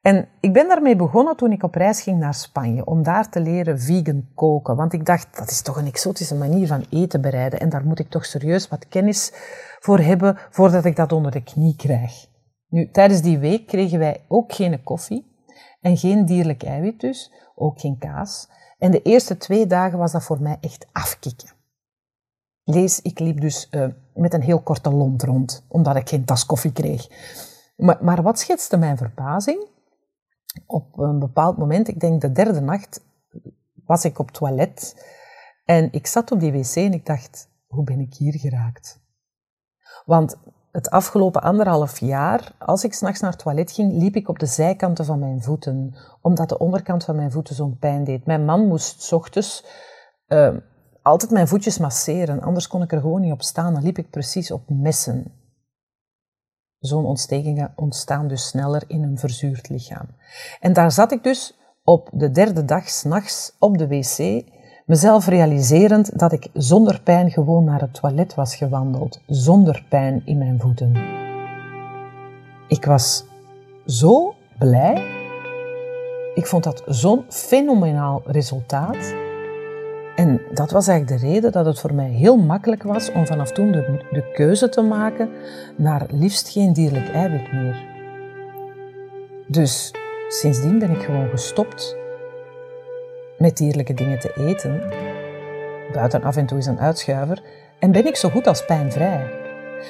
En 0.04 0.28
ik 0.40 0.54
ben 0.54 0.68
daarmee 0.68 0.96
begonnen 0.96 1.36
toen 1.36 1.52
ik 1.52 1.64
op 1.64 1.76
reis 1.76 2.02
ging 2.02 2.20
naar 2.20 2.34
Spanje, 2.34 2.86
om 2.86 3.04
daar 3.04 3.30
te 3.30 3.40
leren 3.40 3.80
vegan 3.80 4.28
koken. 4.36 4.76
Want 4.76 4.94
ik 4.94 5.06
dacht, 5.06 5.38
dat 5.38 5.50
is 5.50 5.62
toch 5.62 5.78
een 5.78 5.86
exotische 5.86 6.36
manier 6.36 6.68
van 6.68 6.86
eten 6.90 7.22
bereiden 7.22 7.60
en 7.60 7.70
daar 7.70 7.86
moet 7.86 8.00
ik 8.00 8.10
toch 8.10 8.26
serieus 8.26 8.68
wat 8.68 8.88
kennis 8.88 9.32
voor 9.80 10.00
hebben 10.00 10.38
voordat 10.50 10.86
ik 10.86 10.96
dat 10.96 11.12
onder 11.12 11.32
de 11.32 11.44
knie 11.44 11.76
krijg. 11.76 12.28
Nu, 12.68 12.90
tijdens 12.92 13.22
die 13.22 13.38
week 13.38 13.68
kregen 13.68 14.00
wij 14.00 14.26
ook 14.28 14.54
geen 14.54 14.84
koffie 14.84 15.46
en 15.82 15.98
geen 15.98 16.26
dierlijk 16.26 16.64
eiwit 16.64 17.00
dus, 17.00 17.34
ook 17.56 17.80
geen 17.80 17.98
kaas. 17.98 18.50
En 18.78 18.92
de 18.92 19.02
eerste 19.02 19.38
twee 19.38 19.68
dagen 19.68 19.98
was 19.98 20.12
dat 20.12 20.24
voor 20.24 20.42
mij 20.42 20.58
echt 20.62 20.88
afkicken. 20.92 21.50
Lees, 22.64 23.02
ik 23.02 23.20
liep 23.20 23.42
dus 23.42 23.68
uh, 23.72 23.88
met 24.14 24.34
een 24.34 24.42
heel 24.42 24.62
korte 24.62 24.90
lont 24.90 25.24
rond, 25.24 25.66
omdat 25.68 25.96
ik 25.96 26.10
geen 26.10 26.26
tas 26.26 26.46
koffie 26.46 26.72
kreeg. 26.72 27.08
Maar, 27.76 27.98
maar 28.02 28.22
wat 28.22 28.40
schetste 28.40 28.78
mijn 28.78 28.98
verbazing? 28.98 29.72
Op 30.66 30.98
een 30.98 31.20
bepaald 31.20 31.58
moment, 31.58 31.88
ik 31.88 32.00
denk 32.00 32.22
de 32.22 32.32
derde 32.32 32.62
nacht, 32.62 33.06
was 33.86 34.06
ik 34.06 34.20
op 34.20 34.32
toilet 34.32 35.06
en 35.66 35.92
ik 35.92 36.08
zat 36.08 36.32
op 36.32 36.40
die 36.40 36.52
wc 36.52 36.76
en 36.76 36.94
ik 36.94 37.06
dacht, 37.06 37.50
hoe 37.68 37.84
ben 37.84 38.00
ik 38.00 38.14
hier 38.14 38.34
geraakt? 38.40 39.02
Want 40.06 40.38
het 40.72 40.90
afgelopen 40.90 41.42
anderhalf 41.42 42.00
jaar, 42.00 42.56
als 42.60 42.84
ik 42.84 42.94
s'nachts 42.94 43.20
naar 43.20 43.32
het 43.32 43.40
toilet 43.40 43.72
ging, 43.72 43.94
liep 43.94 44.16
ik 44.16 44.30
op 44.30 44.40
de 44.40 44.46
zijkanten 44.46 45.06
van 45.06 45.20
mijn 45.20 45.42
voeten, 45.42 45.96
omdat 46.22 46.50
de 46.50 46.58
onderkant 46.58 47.04
van 47.04 47.16
mijn 47.16 47.32
voeten 47.32 47.56
zo'n 47.56 47.78
pijn 47.78 48.04
deed. 48.04 48.26
Mijn 48.26 48.46
man 48.46 48.68
moest 48.68 49.02
s 49.02 49.12
ochtends 49.12 49.66
uh, 50.28 50.56
altijd 51.02 51.32
mijn 51.32 51.48
voetjes 51.48 51.78
masseren, 51.78 52.42
anders 52.42 52.68
kon 52.68 52.82
ik 52.82 52.92
er 52.92 53.02
gewoon 53.02 53.22
niet 53.22 53.32
op 53.32 53.42
staan. 53.42 53.74
Dan 53.74 53.84
liep 53.84 53.98
ik 53.98 54.10
precies 54.10 54.52
op 54.52 54.70
messen. 54.70 55.32
Zo'n 56.84 57.06
ontstekingen 57.06 57.74
ontstaan 57.76 58.28
dus 58.28 58.48
sneller 58.48 58.84
in 58.88 59.04
een 59.04 59.18
verzuurd 59.18 59.70
lichaam. 59.70 60.08
En 60.60 60.74
daar 60.74 60.92
zat 60.92 61.12
ik 61.12 61.24
dus 61.24 61.58
op 61.84 62.10
de 62.12 62.32
derde 62.32 62.66
dag 62.66 62.90
s'nachts 62.90 63.56
op 63.60 63.78
de 63.78 63.88
wc 63.88 64.44
mezelf 64.86 65.28
realiserend 65.28 66.20
dat 66.20 66.32
ik 66.32 66.48
zonder 66.54 67.02
pijn 67.02 67.32
gewoon 67.32 67.64
naar 67.64 67.82
het 67.82 67.94
toilet 67.94 68.36
was 68.36 68.56
gewandeld, 68.56 69.22
zonder 69.28 69.86
pijn 69.90 70.22
in 70.26 70.38
mijn 70.38 70.60
voeten. 70.60 70.96
Ik 72.68 72.86
was 72.86 73.24
zo 73.86 74.36
blij. 74.60 75.22
Ik 76.34 76.48
vond 76.48 76.64
dat 76.64 76.84
zo'n 76.86 77.26
fenomenaal 77.30 78.22
resultaat. 78.26 79.14
En 80.16 80.42
dat 80.52 80.72
was 80.72 80.88
eigenlijk 80.88 81.22
de 81.22 81.28
reden 81.28 81.52
dat 81.52 81.66
het 81.66 81.80
voor 81.80 81.94
mij 81.94 82.10
heel 82.10 82.38
makkelijk 82.38 82.84
was 82.84 83.12
om 83.12 83.26
vanaf 83.26 83.52
toen 83.52 83.72
de, 83.72 84.32
keuze 84.34 84.70
te 84.70 84.82
maken 84.82 85.30
naar 85.76 86.06
liefst 86.10 86.50
geen 86.50 86.74
dierlijk 86.74 87.10
eiwit 87.10 87.54
meer. 87.54 87.84
Dus 89.48 89.92
sindsdien 90.28 90.80
ben 90.80 90.92
ik 90.92 91.02
gewoon 91.02 91.30
gestopt 91.30 91.96
met 93.38 93.58
dierlijke 93.58 93.94
dingen 93.94 94.20
te 94.20 94.34
eten, 94.36 94.82
buiten 95.94 96.24
af 96.24 96.36
en 96.36 96.46
toe 96.46 96.58
is 96.58 96.66
een 96.66 96.80
uitschuiver, 96.80 97.42
en 97.80 97.92
ben 97.92 98.08
ik 98.08 98.16
zo 98.16 98.30
goed 98.30 98.48
als 98.48 98.66
pijnvrij. 98.66 99.42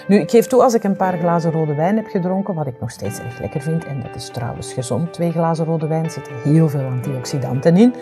Nu, 0.07 0.19
ik 0.19 0.29
geef 0.29 0.47
toe 0.47 0.63
als 0.63 0.73
ik 0.73 0.83
een 0.83 0.95
paar 0.95 1.17
glazen 1.17 1.51
rode 1.51 1.75
wijn 1.75 1.95
heb 1.95 2.07
gedronken, 2.07 2.53
wat 2.53 2.67
ik 2.67 2.79
nog 2.79 2.91
steeds 2.91 3.19
erg 3.19 3.39
lekker 3.39 3.61
vind, 3.61 3.85
en 3.85 4.01
dat 4.01 4.15
is 4.15 4.29
trouwens 4.29 4.73
gezond, 4.73 5.13
twee 5.13 5.31
glazen 5.31 5.65
rode 5.65 5.87
wijn, 5.87 6.11
zitten 6.11 6.33
heel 6.43 6.69
veel 6.69 6.85
antioxidanten 6.85 7.77
in, 7.77 7.95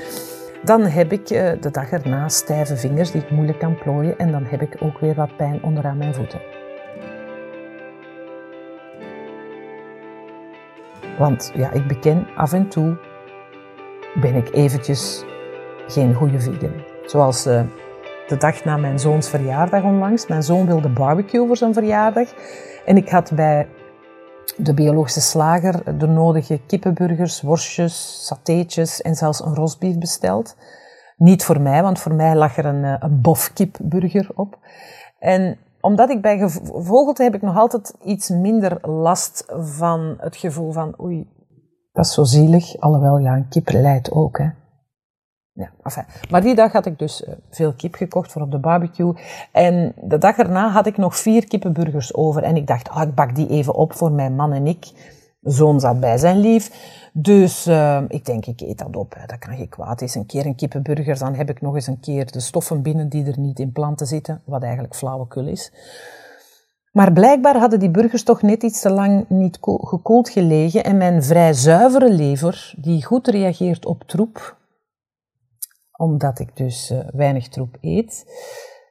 dan 0.63 0.81
heb 0.81 1.11
ik 1.11 1.29
eh, 1.29 1.51
de 1.59 1.71
dag 1.71 1.91
erna 1.91 2.29
stijve 2.29 2.77
vingers 2.77 3.11
die 3.11 3.21
ik 3.21 3.31
moeilijk 3.31 3.59
kan 3.59 3.77
plooien 3.77 4.17
en 4.17 4.31
dan 4.31 4.43
heb 4.43 4.61
ik 4.61 4.75
ook 4.79 4.99
weer 4.99 5.15
wat 5.15 5.35
pijn 5.35 5.63
onderaan 5.63 5.97
mijn 5.97 6.13
voeten. 6.13 6.41
Want 11.17 11.51
ja, 11.55 11.71
ik 11.71 11.87
beken 11.87 12.27
af 12.35 12.53
en 12.53 12.67
toe 12.67 12.97
ben 14.21 14.35
ik 14.35 14.53
eventjes 14.53 15.23
geen 15.87 16.13
goede 16.13 16.39
vegan. 16.39 16.73
Zoals 17.05 17.47
uh, 17.47 17.61
de 18.27 18.37
dag 18.37 18.63
na 18.63 18.77
mijn 18.77 18.99
zoons 18.99 19.29
verjaardag 19.29 19.83
onlangs. 19.83 20.27
Mijn 20.27 20.43
zoon 20.43 20.65
wilde 20.65 20.89
barbecue 20.89 21.47
voor 21.47 21.57
zijn 21.57 21.73
verjaardag. 21.73 22.27
En 22.85 22.97
ik 22.97 23.09
had 23.09 23.31
bij 23.35 23.67
de 24.65 24.73
biologische 24.73 25.21
slager 25.21 25.97
de 25.97 26.07
nodige 26.07 26.59
kippenburgers, 26.67 27.41
worstjes, 27.41 28.25
satéetjes 28.25 29.01
en 29.01 29.15
zelfs 29.15 29.45
een 29.45 29.55
rosbief 29.55 29.97
besteld. 29.97 30.55
Niet 31.17 31.43
voor 31.43 31.61
mij, 31.61 31.81
want 31.83 31.99
voor 31.99 32.13
mij 32.13 32.35
lag 32.35 32.57
er 32.57 32.65
een, 32.65 32.83
eh, 32.83 32.95
een 32.99 33.21
bofkipburger 33.21 34.29
op. 34.35 34.57
En 35.19 35.57
omdat 35.81 36.09
ik 36.09 36.21
bij 36.21 36.37
gevogelte 36.37 37.23
heb 37.23 37.35
ik 37.35 37.41
nog 37.41 37.57
altijd 37.57 37.95
iets 38.03 38.29
minder 38.29 38.89
last 38.89 39.45
van 39.57 40.15
het 40.17 40.35
gevoel 40.35 40.71
van 40.71 41.01
oei, 41.01 41.27
dat 41.91 42.05
is 42.05 42.13
zo 42.13 42.23
zielig. 42.23 42.79
Alhoewel, 42.79 43.17
ja, 43.17 43.35
een 43.35 43.47
kip 43.47 43.69
lijdt 43.69 44.11
ook, 44.11 44.37
hè. 44.37 44.49
Ja, 45.53 45.71
enfin. 45.83 46.05
Maar 46.29 46.41
die 46.41 46.55
dag 46.55 46.71
had 46.71 46.85
ik 46.85 46.99
dus 46.99 47.23
eh, 47.23 47.33
veel 47.49 47.73
kip 47.73 47.95
gekocht 47.95 48.31
voor 48.31 48.41
op 48.41 48.51
de 48.51 48.59
barbecue. 48.59 49.13
En 49.51 49.93
de 50.01 50.17
dag 50.17 50.37
erna 50.37 50.69
had 50.69 50.85
ik 50.85 50.97
nog 50.97 51.17
vier 51.17 51.47
kippenburgers 51.47 52.13
over. 52.13 52.43
En 52.43 52.55
ik 52.55 52.67
dacht, 52.67 52.89
ah, 52.89 53.01
ik 53.01 53.15
bak 53.15 53.35
die 53.35 53.49
even 53.49 53.75
op 53.75 53.93
voor 53.93 54.11
mijn 54.11 54.35
man 54.35 54.53
en 54.53 54.67
ik. 54.67 54.91
Zoon 55.41 55.79
zat 55.79 55.99
bij 55.99 56.17
zijn 56.17 56.39
lief. 56.39 56.71
Dus 57.13 57.67
uh, 57.67 58.01
ik 58.07 58.25
denk, 58.25 58.45
ik 58.45 58.61
eet 58.61 58.77
dat 58.77 58.95
op. 58.95 59.15
Dat 59.27 59.39
kan 59.39 59.55
geen 59.55 59.69
kwaad. 59.69 60.01
Is 60.01 60.15
een 60.15 60.25
keer 60.25 60.45
een 60.45 60.55
kippenburger, 60.55 61.17
dan 61.17 61.33
heb 61.33 61.49
ik 61.49 61.61
nog 61.61 61.75
eens 61.75 61.87
een 61.87 61.99
keer 61.99 62.31
de 62.31 62.39
stoffen 62.39 62.81
binnen 62.81 63.09
die 63.09 63.25
er 63.25 63.39
niet 63.39 63.59
in 63.59 63.71
planten 63.71 64.07
zitten. 64.07 64.41
Wat 64.45 64.63
eigenlijk 64.63 64.95
flauwekul 64.95 65.47
is. 65.47 65.71
Maar 66.91 67.13
blijkbaar 67.13 67.57
hadden 67.57 67.79
die 67.79 67.89
burgers 67.89 68.23
toch 68.23 68.41
net 68.41 68.63
iets 68.63 68.81
te 68.81 68.89
lang 68.89 69.25
niet 69.27 69.57
gekoeld 69.61 70.29
gelegen. 70.29 70.83
En 70.83 70.97
mijn 70.97 71.23
vrij 71.23 71.53
zuivere 71.53 72.11
lever, 72.11 72.73
die 72.77 73.05
goed 73.05 73.27
reageert 73.27 73.85
op 73.85 74.03
troep, 74.03 74.57
omdat 76.01 76.39
ik 76.39 76.55
dus 76.55 76.91
uh, 76.91 76.99
weinig 77.13 77.47
troep 77.47 77.77
eet, 77.81 78.25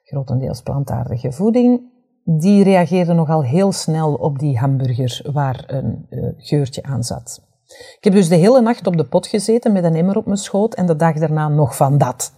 grotendeels 0.04 0.62
plantaardige 0.62 1.32
voeding, 1.32 1.80
die 2.24 2.64
reageerde 2.64 3.12
nogal 3.12 3.42
heel 3.42 3.72
snel 3.72 4.14
op 4.14 4.38
die 4.38 4.58
hamburger 4.58 5.20
waar 5.32 5.64
een 5.66 6.06
uh, 6.10 6.28
geurtje 6.36 6.82
aan 6.82 7.02
zat. 7.02 7.42
Ik 7.66 8.04
heb 8.04 8.12
dus 8.12 8.28
de 8.28 8.36
hele 8.36 8.60
nacht 8.60 8.86
op 8.86 8.96
de 8.96 9.04
pot 9.04 9.26
gezeten 9.26 9.72
met 9.72 9.84
een 9.84 9.94
emmer 9.94 10.16
op 10.16 10.26
mijn 10.26 10.38
schoot 10.38 10.74
en 10.74 10.86
de 10.86 10.96
dag 10.96 11.14
daarna 11.14 11.48
nog 11.48 11.76
van 11.76 11.98
dat. 11.98 12.32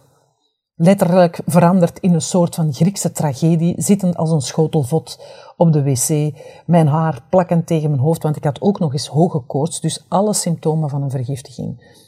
Letterlijk 0.74 1.40
veranderd 1.46 1.98
in 1.98 2.14
een 2.14 2.20
soort 2.20 2.54
van 2.54 2.72
Griekse 2.72 3.12
tragedie, 3.12 3.74
zittend 3.76 4.16
als 4.16 4.30
een 4.30 4.40
schotelvot 4.40 5.24
op 5.56 5.72
de 5.72 5.82
wc, 5.82 6.34
mijn 6.66 6.86
haar 6.86 7.22
plakkend 7.30 7.66
tegen 7.66 7.90
mijn 7.90 8.02
hoofd, 8.02 8.22
want 8.22 8.36
ik 8.36 8.44
had 8.44 8.60
ook 8.60 8.78
nog 8.78 8.92
eens 8.92 9.06
hoge 9.06 9.40
koorts, 9.40 9.80
dus 9.80 10.04
alle 10.08 10.34
symptomen 10.34 10.88
van 10.88 11.02
een 11.02 11.10
vergiftiging. 11.10 12.00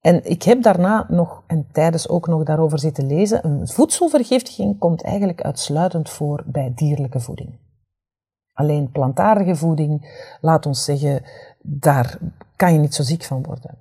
En 0.00 0.24
ik 0.24 0.42
heb 0.42 0.62
daarna 0.62 1.06
nog, 1.08 1.42
en 1.46 1.68
tijdens 1.72 2.08
ook 2.08 2.26
nog 2.26 2.42
daarover 2.42 2.78
zitten 2.78 3.06
lezen, 3.06 3.46
een 3.46 3.68
voedselvergiftiging 3.68 4.78
komt 4.78 5.02
eigenlijk 5.02 5.42
uitsluitend 5.42 6.10
voor 6.10 6.42
bij 6.46 6.72
dierlijke 6.74 7.20
voeding. 7.20 7.58
Alleen 8.52 8.90
plantaardige 8.90 9.56
voeding, 9.56 10.22
laat 10.40 10.66
ons 10.66 10.84
zeggen, 10.84 11.22
daar 11.62 12.18
kan 12.56 12.72
je 12.72 12.78
niet 12.78 12.94
zo 12.94 13.02
ziek 13.02 13.24
van 13.24 13.42
worden. 13.42 13.78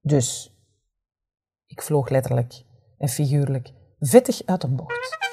Dus 0.00 0.56
ik 1.66 1.82
vloog 1.82 2.08
letterlijk 2.08 2.62
en 2.98 3.08
figuurlijk 3.08 3.72
vettig 3.98 4.42
uit 4.46 4.62
een 4.62 4.76
bocht. 4.76 5.31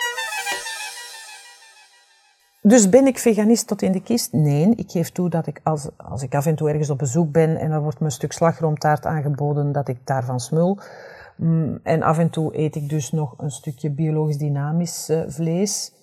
Dus 2.62 2.90
ben 2.90 3.08
ik 3.08 3.20
veganist 3.20 3.68
tot 3.68 3.82
in 3.82 3.92
de 3.92 4.02
kist? 4.02 4.32
Nee, 4.34 4.76
ik 4.76 4.92
geef 4.92 5.12
toe 5.12 5.30
dat 5.30 5.48
ik 5.48 5.62
als, 5.64 5.90
als 5.98 6.24
ik 6.24 6.36
af 6.36 6.46
en 6.46 6.56
toe 6.56 6.70
ergens 6.70 6.90
op 6.90 6.98
bezoek 6.98 7.32
ben 7.32 7.58
en 7.58 7.72
er 7.72 7.82
wordt 7.82 8.00
me 8.00 8.06
een 8.06 8.12
stuk 8.12 8.32
slagroomtaart 8.32 9.06
aangeboden, 9.06 9.72
dat 9.72 9.88
ik 9.88 10.08
daarvan 10.08 10.40
smul. 10.40 10.80
Mm, 11.38 11.80
en 11.84 12.02
af 12.02 12.18
en 12.18 12.30
toe 12.30 12.58
eet 12.58 12.76
ik 12.76 12.90
dus 12.90 13.12
nog 13.12 13.34
een 13.38 13.52
stukje 13.52 13.92
biologisch 13.92 14.38
dynamisch 14.38 15.10
eh, 15.10 15.22
vlees 15.28 15.94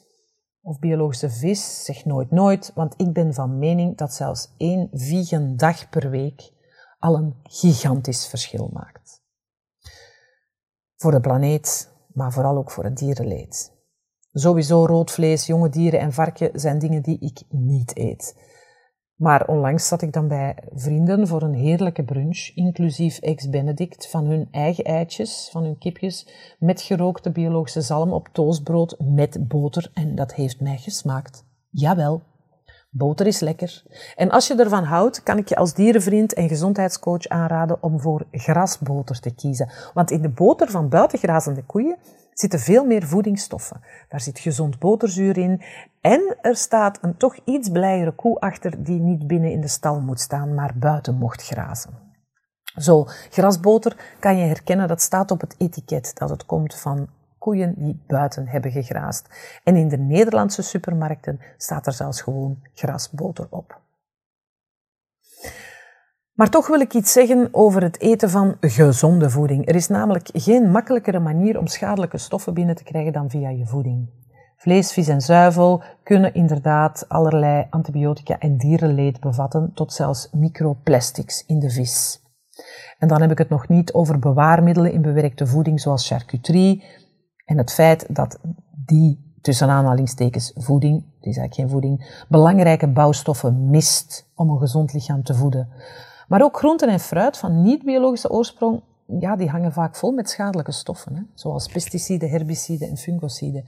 of 0.61 0.79
biologische 0.79 1.31
vis. 1.31 1.85
Zeg 1.85 2.05
nooit 2.05 2.31
nooit, 2.31 2.73
want 2.75 2.95
ik 2.97 3.13
ben 3.13 3.35
van 3.35 3.59
mening 3.59 3.97
dat 3.97 4.15
zelfs 4.15 4.55
één 4.57 4.89
vegan 4.93 5.57
dag 5.57 5.89
per 5.89 6.11
week 6.11 6.53
al 6.99 7.15
een 7.15 7.35
gigantisch 7.43 8.27
verschil 8.27 8.71
maakt. 8.73 9.23
Voor 10.97 11.11
de 11.11 11.21
planeet, 11.21 11.93
maar 12.13 12.33
vooral 12.33 12.57
ook 12.57 12.71
voor 12.71 12.85
het 12.85 12.97
dierenleed. 12.97 13.76
Sowieso 14.39 14.87
rood 14.87 15.11
vlees, 15.11 15.47
jonge 15.47 15.69
dieren 15.69 16.01
en 16.01 16.13
varken 16.13 16.51
zijn 16.53 16.79
dingen 16.79 17.03
die 17.03 17.19
ik 17.21 17.43
niet 17.49 17.97
eet. 17.97 18.37
Maar 19.15 19.47
onlangs 19.47 19.89
zat 19.89 20.03
ik 20.03 20.13
dan 20.13 20.29
bij 20.29 20.57
vrienden 20.75 21.27
voor 21.27 21.43
een 21.43 21.55
heerlijke 21.55 22.05
brunch, 22.05 22.51
inclusief 22.55 23.19
ex-Benedict, 23.19 24.11
van 24.11 24.25
hun 24.25 24.49
eigen 24.51 24.85
eitjes, 24.85 25.49
van 25.53 25.63
hun 25.63 25.79
kipjes, 25.79 26.29
met 26.59 26.81
gerookte 26.81 27.31
biologische 27.31 27.81
zalm 27.81 28.13
op 28.13 28.29
toastbrood 28.33 28.97
met 28.99 29.49
boter. 29.49 29.91
En 29.95 30.15
dat 30.15 30.35
heeft 30.35 30.61
mij 30.61 30.77
gesmaakt. 30.77 31.45
Jawel, 31.71 32.23
boter 32.91 33.27
is 33.27 33.41
lekker. 33.41 33.83
En 34.17 34.31
als 34.31 34.47
je 34.47 34.55
ervan 34.55 34.85
houdt, 34.85 35.23
kan 35.23 35.39
ik 35.39 35.49
je 35.49 35.57
als 35.57 35.75
dierenvriend 35.75 36.35
en 36.35 36.49
gezondheidscoach 36.49 37.27
aanraden 37.27 37.83
om 37.83 38.01
voor 38.01 38.27
grasboter 38.31 39.21
te 39.21 39.35
kiezen. 39.35 39.71
Want 39.95 40.11
in 40.11 40.23
de 40.23 40.31
boter 40.31 40.71
van 40.71 40.89
buitengrazende 40.89 41.65
koeien 41.65 41.97
zitten 42.39 42.61
veel 42.61 42.85
meer 42.85 43.07
voedingsstoffen. 43.07 43.81
Daar 44.09 44.21
zit 44.21 44.39
gezond 44.39 44.79
boterzuur 44.79 45.39
in. 45.39 45.63
En 46.01 46.37
er 46.41 46.57
staat 46.57 46.99
een 47.01 47.17
toch 47.17 47.37
iets 47.45 47.69
blijere 47.69 48.13
koe 48.13 48.41
achter 48.41 48.85
die 48.85 49.01
niet 49.01 49.27
binnen 49.27 49.51
in 49.51 49.61
de 49.61 49.69
stal 49.69 50.01
moet 50.01 50.21
staan, 50.21 50.55
maar 50.55 50.73
buiten 50.79 51.15
mocht 51.15 51.43
grazen. 51.43 52.05
Zo, 52.77 53.05
grasboter 53.31 54.17
kan 54.21 54.37
je 54.37 54.45
herkennen, 54.45 54.89
dat 54.89 55.01
staat 55.01 55.31
op 55.31 55.41
het 55.41 55.55
etiket 55.59 56.13
dat 56.15 56.31
het 56.31 56.47
komt 56.47 56.75
van 56.75 57.09
koeien 57.39 57.75
die 57.79 58.03
buiten 58.07 58.47
hebben 58.47 58.71
gegraasd. 58.71 59.29
En 59.65 59.77
in 59.77 59.89
de 59.89 59.99
Nederlandse 59.99 60.63
supermarkten 60.63 61.41
staat 61.57 61.87
er 61.87 61.93
zelfs 61.93 62.21
gewoon 62.21 62.59
grasboter 62.75 63.47
op. 63.51 63.81
Maar 66.37 66.51
toch 66.51 66.67
wil 66.67 66.81
ik 66.81 66.95
iets 66.95 67.13
zeggen 67.13 67.49
over 67.53 67.83
het 67.83 68.01
eten 68.01 68.31
van 68.31 68.57
gezonde 68.61 69.31
voeding. 69.31 69.69
Er 69.69 69.75
is 69.75 69.89
namelijk 69.89 70.29
geen 70.33 70.71
makkelijkere 70.71 71.19
manier 71.19 71.59
om 71.59 71.67
schadelijke 71.67 72.19
stoffen 72.19 72.55
binnen 72.55 72.75
te 72.75 72.85
krijgen 72.85 73.13
dan 73.13 73.31
via 73.31 73.49
je 73.49 73.67
voeding. 73.67 74.11
Vlees, 74.57 74.93
vis 74.93 75.09
en 75.09 75.21
zuivel 75.21 75.83
kunnen 76.03 76.35
inderdaad 76.35 77.05
allerlei 77.09 77.67
antibiotica 77.71 78.39
en 78.39 78.57
dierenleed 78.57 79.21
bevatten, 79.21 79.71
tot 79.75 79.93
zelfs 79.93 80.29
microplastics 80.33 81.45
in 81.47 81.59
de 81.59 81.71
vis. 81.71 82.23
En 82.99 83.09
dan 83.09 83.21
heb 83.21 83.31
ik 83.31 83.39
het 83.39 83.49
nog 83.49 83.69
niet 83.69 83.93
over 83.93 84.19
bewaarmiddelen 84.19 84.93
in 84.93 85.03
bewerkte 85.03 85.47
voeding 85.47 85.81
zoals 85.81 86.09
charcuterie 86.09 86.85
en 87.45 87.59
het 87.59 87.73
feit 87.73 88.15
dat 88.15 88.39
die 88.85 89.35
tussen 89.41 89.69
aanhalingstekens 89.69 90.53
voeding, 90.55 90.95
het 90.95 91.27
is 91.27 91.37
eigenlijk 91.37 91.55
geen 91.55 91.69
voeding, 91.69 92.25
belangrijke 92.29 92.89
bouwstoffen 92.89 93.71
mist 93.71 94.31
om 94.35 94.51
een 94.51 94.59
gezond 94.59 94.93
lichaam 94.93 95.23
te 95.23 95.35
voeden. 95.35 95.69
Maar 96.27 96.43
ook 96.43 96.57
groenten 96.57 96.89
en 96.89 97.01
fruit 97.01 97.37
van 97.37 97.63
niet-biologische 97.63 98.31
oorsprong, 98.31 98.83
ja, 99.19 99.37
die 99.37 99.49
hangen 99.49 99.73
vaak 99.73 99.97
vol 99.97 100.13
met 100.13 100.31
schadelijke 100.31 100.73
stoffen, 100.73 101.17
hè, 101.17 101.23
zoals 101.35 101.69
pesticiden, 101.69 102.31
herbiciden 102.31 102.89
en 102.89 102.97
fungiciden. 102.97 103.65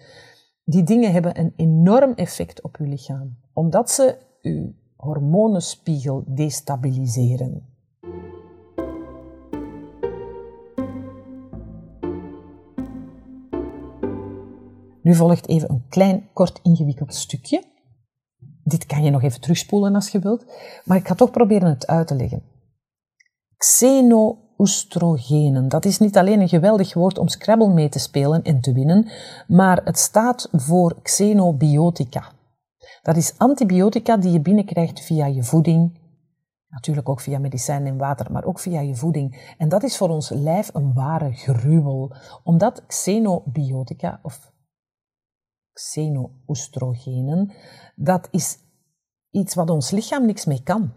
Die 0.65 0.83
dingen 0.83 1.12
hebben 1.12 1.38
een 1.38 1.53
enorm 1.57 2.12
effect 2.12 2.62
op 2.62 2.77
uw 2.77 2.87
lichaam, 2.87 3.38
omdat 3.53 3.91
ze 3.91 4.17
uw 4.43 4.73
hormonenspiegel 4.97 6.25
destabiliseren. 6.27 7.67
Nu 15.03 15.15
volgt 15.15 15.49
even 15.49 15.71
een 15.71 15.85
klein, 15.88 16.29
kort, 16.33 16.61
ingewikkeld 16.62 17.15
stukje. 17.15 17.62
Dit 18.65 18.87
kan 18.87 19.05
je 19.05 19.11
nog 19.11 19.23
even 19.23 19.41
terugspoelen 19.41 19.95
als 19.95 20.09
je 20.09 20.19
wilt, 20.19 20.45
maar 20.85 20.97
ik 20.97 21.07
ga 21.07 21.15
toch 21.15 21.31
proberen 21.31 21.69
het 21.69 21.87
uit 21.87 22.07
te 22.07 22.15
leggen. 22.15 22.43
Xenoostrogenen, 23.59 25.69
dat 25.69 25.85
is 25.85 25.99
niet 25.99 26.17
alleen 26.17 26.41
een 26.41 26.49
geweldig 26.49 26.95
woord 26.95 27.19
om 27.19 27.29
Scrabble 27.29 27.73
mee 27.73 27.88
te 27.88 27.99
spelen 27.99 28.43
en 28.43 28.61
te 28.61 28.73
winnen, 28.73 29.11
maar 29.47 29.85
het 29.85 29.99
staat 29.99 30.49
voor 30.53 31.03
xenobiotica. 31.03 32.33
Dat 33.03 33.17
is 33.17 33.38
antibiotica 33.38 34.17
die 34.17 34.33
je 34.33 34.41
binnenkrijgt 34.41 35.00
via 35.00 35.27
je 35.27 35.45
voeding, 35.45 35.99
natuurlijk 36.69 37.09
ook 37.09 37.21
via 37.21 37.38
medicijnen 37.38 37.93
en 37.93 37.99
water, 37.99 38.33
maar 38.33 38.45
ook 38.45 38.59
via 38.59 38.81
je 38.81 38.95
voeding. 38.95 39.55
En 39.59 39.69
dat 39.69 39.83
is 39.83 39.97
voor 39.97 40.09
ons 40.09 40.29
lijf 40.29 40.75
een 40.75 40.95
ware 40.95 41.33
gruwel, 41.33 42.15
omdat 42.45 42.87
xenobiotica, 42.87 44.21
of 44.23 44.53
xenoostrogenen, 45.73 47.53
dat 47.97 48.29
is 48.31 48.59
iets 49.31 49.55
wat 49.55 49.71
ons 49.71 49.91
lichaam 49.91 50.27
niks 50.27 50.45
mee 50.45 50.62
kan. 50.62 50.93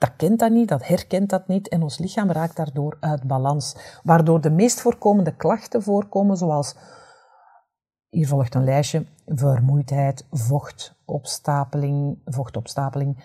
Dat 0.00 0.16
kent 0.16 0.38
dat 0.38 0.50
niet, 0.50 0.68
dat 0.68 0.86
herkent 0.86 1.30
dat 1.30 1.48
niet 1.48 1.68
en 1.68 1.82
ons 1.82 1.98
lichaam 1.98 2.30
raakt 2.30 2.56
daardoor 2.56 2.96
uit 3.00 3.22
balans, 3.22 3.76
waardoor 4.02 4.40
de 4.40 4.50
meest 4.50 4.80
voorkomende 4.80 5.36
klachten 5.36 5.82
voorkomen, 5.82 6.36
zoals, 6.36 6.74
hier 8.08 8.26
volgt 8.26 8.54
een 8.54 8.64
lijstje, 8.64 9.06
vermoeidheid, 9.26 10.26
vochtopstapeling, 10.30 12.18
vochtopstapeling 12.24 13.24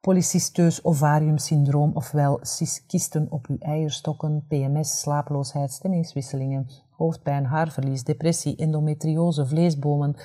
polycysteus 0.00 0.84
ovariumsyndroom, 0.84 1.90
ofwel 1.94 2.40
kisten 2.86 3.26
op 3.30 3.46
uw 3.46 3.58
eierstokken, 3.58 4.44
PMS, 4.48 5.00
slaaploosheid, 5.00 5.72
stemmingswisselingen, 5.72 6.68
hoofdpijn, 6.90 7.44
haarverlies, 7.44 8.04
depressie, 8.04 8.56
endometriose, 8.56 9.46
vleesbomen, 9.46 10.16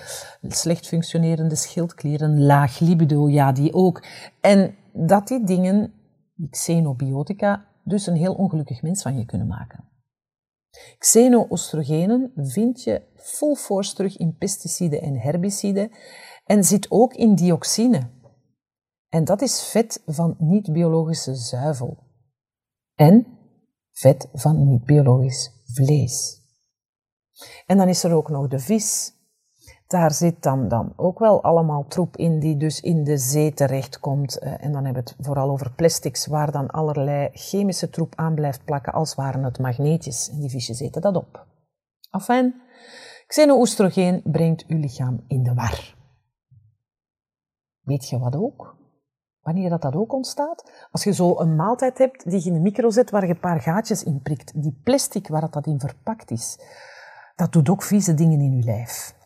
slecht 0.48 0.88
functionerende 0.88 1.56
schildklieren, 1.56 2.46
laag 2.46 2.80
libido, 2.80 3.30
ja, 3.30 3.52
die 3.52 3.74
ook. 3.74 4.04
En 4.42 4.75
dat 4.96 5.28
die 5.28 5.44
dingen, 5.44 5.94
die 6.34 6.50
xenobiotica, 6.50 7.66
dus 7.84 8.08
een 8.08 8.16
heel 8.16 8.34
ongelukkig 8.34 8.82
mens 8.82 9.02
van 9.02 9.18
je 9.18 9.25
kunnen 9.25 9.48
maken. 9.48 9.90
Xenoostrogenen 10.98 12.32
vind 12.36 12.84
je 12.84 13.02
full 13.16 13.56
force 13.56 13.96
terug 13.96 14.18
in 14.18 14.36
pesticiden 14.38 15.02
en 15.02 15.20
herbiciden 15.20 15.92
en 16.46 16.64
zit 16.64 16.92
ook 16.92 17.14
in 17.14 17.36
dioxine. 17.36 18.10
En 19.10 19.25
dat 19.25 19.42
is 19.42 19.64
vet 19.64 20.04
van 20.06 20.36
niet-biologische 20.40 21.36
zuivel. 21.36 22.04
En 22.93 23.28
vet 23.91 24.30
van 24.34 24.67
niet-biologisch 24.67 25.63
vlees. 25.65 26.43
En 27.65 27.78
dan 27.78 27.88
is 27.88 28.04
er 28.04 28.13
ook 28.13 28.30
nog 28.30 28.48
de 28.48 28.60
vis. 28.60 29.13
Daar 29.95 30.12
zit 30.12 30.43
dan, 30.43 30.67
dan 30.67 30.93
ook 30.95 31.19
wel 31.19 31.43
allemaal 31.43 31.86
troep 31.88 32.17
in 32.17 32.39
die 32.39 32.58
dus 32.58 32.81
in 32.81 33.03
de 33.03 33.17
zee 33.17 33.53
terechtkomt. 33.53 34.39
Eh, 34.39 34.63
en 34.63 34.71
dan 34.71 34.86
hebben 34.86 35.03
we 35.03 35.10
het 35.10 35.25
vooral 35.25 35.49
over 35.49 35.71
plastics 35.71 36.25
waar 36.25 36.51
dan 36.51 36.67
allerlei 36.67 37.29
chemische 37.31 37.89
troep 37.89 38.13
aan 38.15 38.36
blijft 38.36 38.65
plakken 38.65 38.93
als 38.93 39.15
waren 39.15 39.43
het 39.43 39.60
magneetjes. 39.60 40.29
En 40.29 40.39
die 40.39 40.49
visjes 40.49 40.79
eten 40.79 41.01
dat 41.01 41.15
op. 41.15 41.45
Enfin, 42.12 42.62
xenoostrogeen 43.27 44.21
brengt 44.23 44.65
uw 44.67 44.79
lichaam 44.79 45.23
in 45.27 45.43
de 45.43 45.53
war. 45.53 45.95
Weet 47.81 48.10
je 48.10 48.19
wat 48.19 48.36
ook? 48.36 48.75
Wanneer 49.41 49.69
dat, 49.69 49.81
dat 49.81 49.95
ook 49.95 50.13
ontstaat? 50.13 50.88
Als 50.91 51.03
je 51.03 51.13
zo 51.13 51.39
een 51.39 51.55
maaltijd 51.55 51.97
hebt 51.97 52.29
die 52.29 52.39
je 52.39 52.49
in 52.49 52.53
de 52.53 52.60
micro 52.60 52.89
zet 52.89 53.12
waar 53.12 53.27
je 53.27 53.34
een 53.34 53.39
paar 53.39 53.62
gaatjes 53.62 54.03
in 54.03 54.21
prikt, 54.21 54.62
die 54.62 54.79
plastic 54.84 55.27
waar 55.27 55.49
dat 55.49 55.67
in 55.67 55.79
verpakt 55.79 56.31
is, 56.31 56.60
dat 57.36 57.51
doet 57.51 57.69
ook 57.69 57.84
vieze 57.84 58.13
dingen 58.13 58.39
in 58.39 58.55
je 58.55 58.63
lijf. 58.63 59.23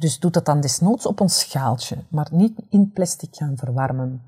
Dus 0.00 0.18
doe 0.18 0.30
dat 0.30 0.44
dan 0.44 0.60
desnoods 0.60 1.06
op 1.06 1.20
een 1.20 1.28
schaaltje, 1.28 1.96
maar 2.08 2.28
niet 2.30 2.60
in 2.68 2.90
plastic 2.92 3.36
gaan 3.36 3.56
verwarmen. 3.56 4.22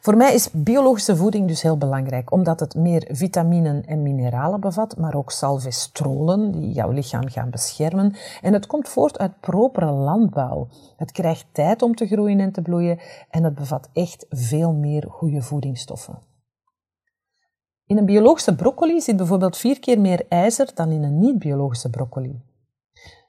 Voor 0.00 0.16
mij 0.16 0.34
is 0.34 0.50
biologische 0.52 1.16
voeding 1.16 1.48
dus 1.48 1.62
heel 1.62 1.78
belangrijk, 1.78 2.32
omdat 2.32 2.60
het 2.60 2.74
meer 2.74 3.08
vitaminen 3.10 3.86
en 3.86 4.02
mineralen 4.02 4.60
bevat, 4.60 4.96
maar 4.96 5.14
ook 5.14 5.30
salvestrolen 5.30 6.50
die 6.50 6.72
jouw 6.72 6.90
lichaam 6.90 7.28
gaan 7.28 7.50
beschermen. 7.50 8.14
En 8.40 8.52
het 8.52 8.66
komt 8.66 8.88
voort 8.88 9.18
uit 9.18 9.40
propere 9.40 9.90
landbouw. 9.90 10.68
Het 10.96 11.12
krijgt 11.12 11.46
tijd 11.52 11.82
om 11.82 11.94
te 11.94 12.06
groeien 12.06 12.40
en 12.40 12.52
te 12.52 12.62
bloeien 12.62 12.98
en 13.30 13.44
het 13.44 13.54
bevat 13.54 13.88
echt 13.92 14.26
veel 14.28 14.72
meer 14.72 15.06
goede 15.10 15.42
voedingsstoffen. 15.42 16.18
In 17.86 17.98
een 17.98 18.06
biologische 18.06 18.54
broccoli 18.54 19.00
zit 19.00 19.16
bijvoorbeeld 19.16 19.56
vier 19.56 19.80
keer 19.80 20.00
meer 20.00 20.26
ijzer 20.28 20.70
dan 20.74 20.90
in 20.90 21.02
een 21.02 21.18
niet-biologische 21.18 21.90
broccoli. 21.90 22.42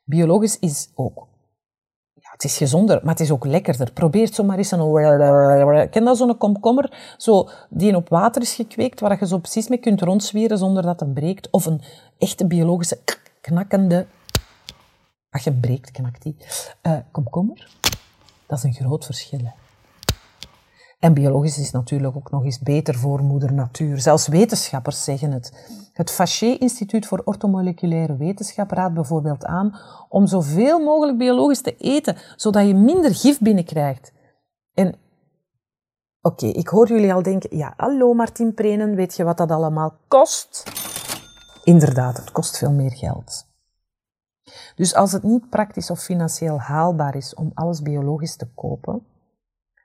Biologisch 0.06 0.60
is 0.60 0.90
ook 0.96 1.28
ja, 2.26 2.32
het 2.32 2.44
is 2.44 2.58
gezonder, 2.58 3.00
maar 3.04 3.14
het 3.14 3.20
is 3.20 3.32
ook 3.32 3.46
lekkerder. 3.46 3.92
Probeer 3.92 4.34
zo 4.34 4.44
maar 4.44 4.58
eens 4.58 4.72
een... 4.72 5.90
Ken 5.90 6.06
dat 6.06 6.18
zo'n 6.18 6.38
komkommer? 6.38 7.16
Zo, 7.18 7.50
die 7.70 7.96
op 7.96 8.10
water 8.10 8.42
is 8.42 8.54
gekweekt, 8.54 9.00
waar 9.00 9.20
je 9.20 9.28
zo 9.28 9.38
precies 9.38 9.68
mee 9.68 9.80
kunt 9.80 10.02
rondzwieren 10.02 10.58
zonder 10.58 10.84
dat 10.84 11.00
het 11.00 11.14
breekt. 11.14 11.50
Of 11.50 11.66
een 11.66 11.82
echte 12.18 12.46
biologische 12.46 13.00
knakkende... 13.42 14.06
Als 15.30 15.44
je 15.44 15.54
breekt, 15.54 15.92
knakt 15.92 16.22
die. 16.22 16.36
Uh, 16.84 16.98
komkommer. 17.12 17.70
Dat 18.48 18.58
is 18.58 18.64
een 18.64 18.74
groot 18.74 19.06
verschil. 19.06 19.54
En 21.06 21.14
biologisch 21.14 21.58
is 21.58 21.72
natuurlijk 21.72 22.16
ook 22.16 22.32
nog 22.32 22.44
eens 22.44 22.60
beter 22.60 22.96
voor 22.96 23.24
moeder 23.24 23.54
natuur. 23.54 24.00
Zelfs 24.00 24.28
wetenschappers 24.28 25.04
zeggen 25.04 25.32
het. 25.32 25.68
Het 25.94 26.12
Faché-instituut 26.12 27.06
voor 27.06 27.22
ortomoleculaire 27.26 28.18
wetenschap 28.18 28.72
raadt 28.72 28.94
bijvoorbeeld 28.94 29.46
aan 29.46 29.80
om 30.10 30.28
zoveel 30.28 30.80
mogelijk 30.80 31.18
biologisch 31.18 31.62
te 31.62 31.76
eten, 31.78 32.18
zodat 32.36 32.68
je 32.68 32.76
minder 32.76 33.16
gif 33.16 33.40
binnenkrijgt. 33.40 34.14
En 34.74 34.96
oké, 36.22 36.46
ik 36.46 36.68
hoor 36.68 36.88
jullie 36.88 37.14
al 37.14 37.22
denken, 37.22 37.58
ja, 37.58 37.74
hallo 37.78 38.14
Martin 38.14 38.54
Prenen, 38.54 38.96
weet 38.96 39.16
je 39.16 39.24
wat 39.24 39.38
dat 39.38 39.52
allemaal 39.52 39.94
kost? 40.08 40.64
Inderdaad, 41.64 42.18
het 42.18 42.32
kost 42.32 42.58
veel 42.58 42.72
meer 42.72 42.92
geld. 42.92 43.48
Dus 44.76 44.96
als 44.96 45.12
het 45.12 45.24
niet 45.24 45.50
praktisch 45.50 45.90
of 45.90 46.00
financieel 46.00 46.60
haalbaar 46.60 47.16
is 47.16 47.34
om 47.34 47.52
alles 47.54 47.82
biologisch 47.82 48.36
te 48.36 48.48
kopen, 48.56 49.06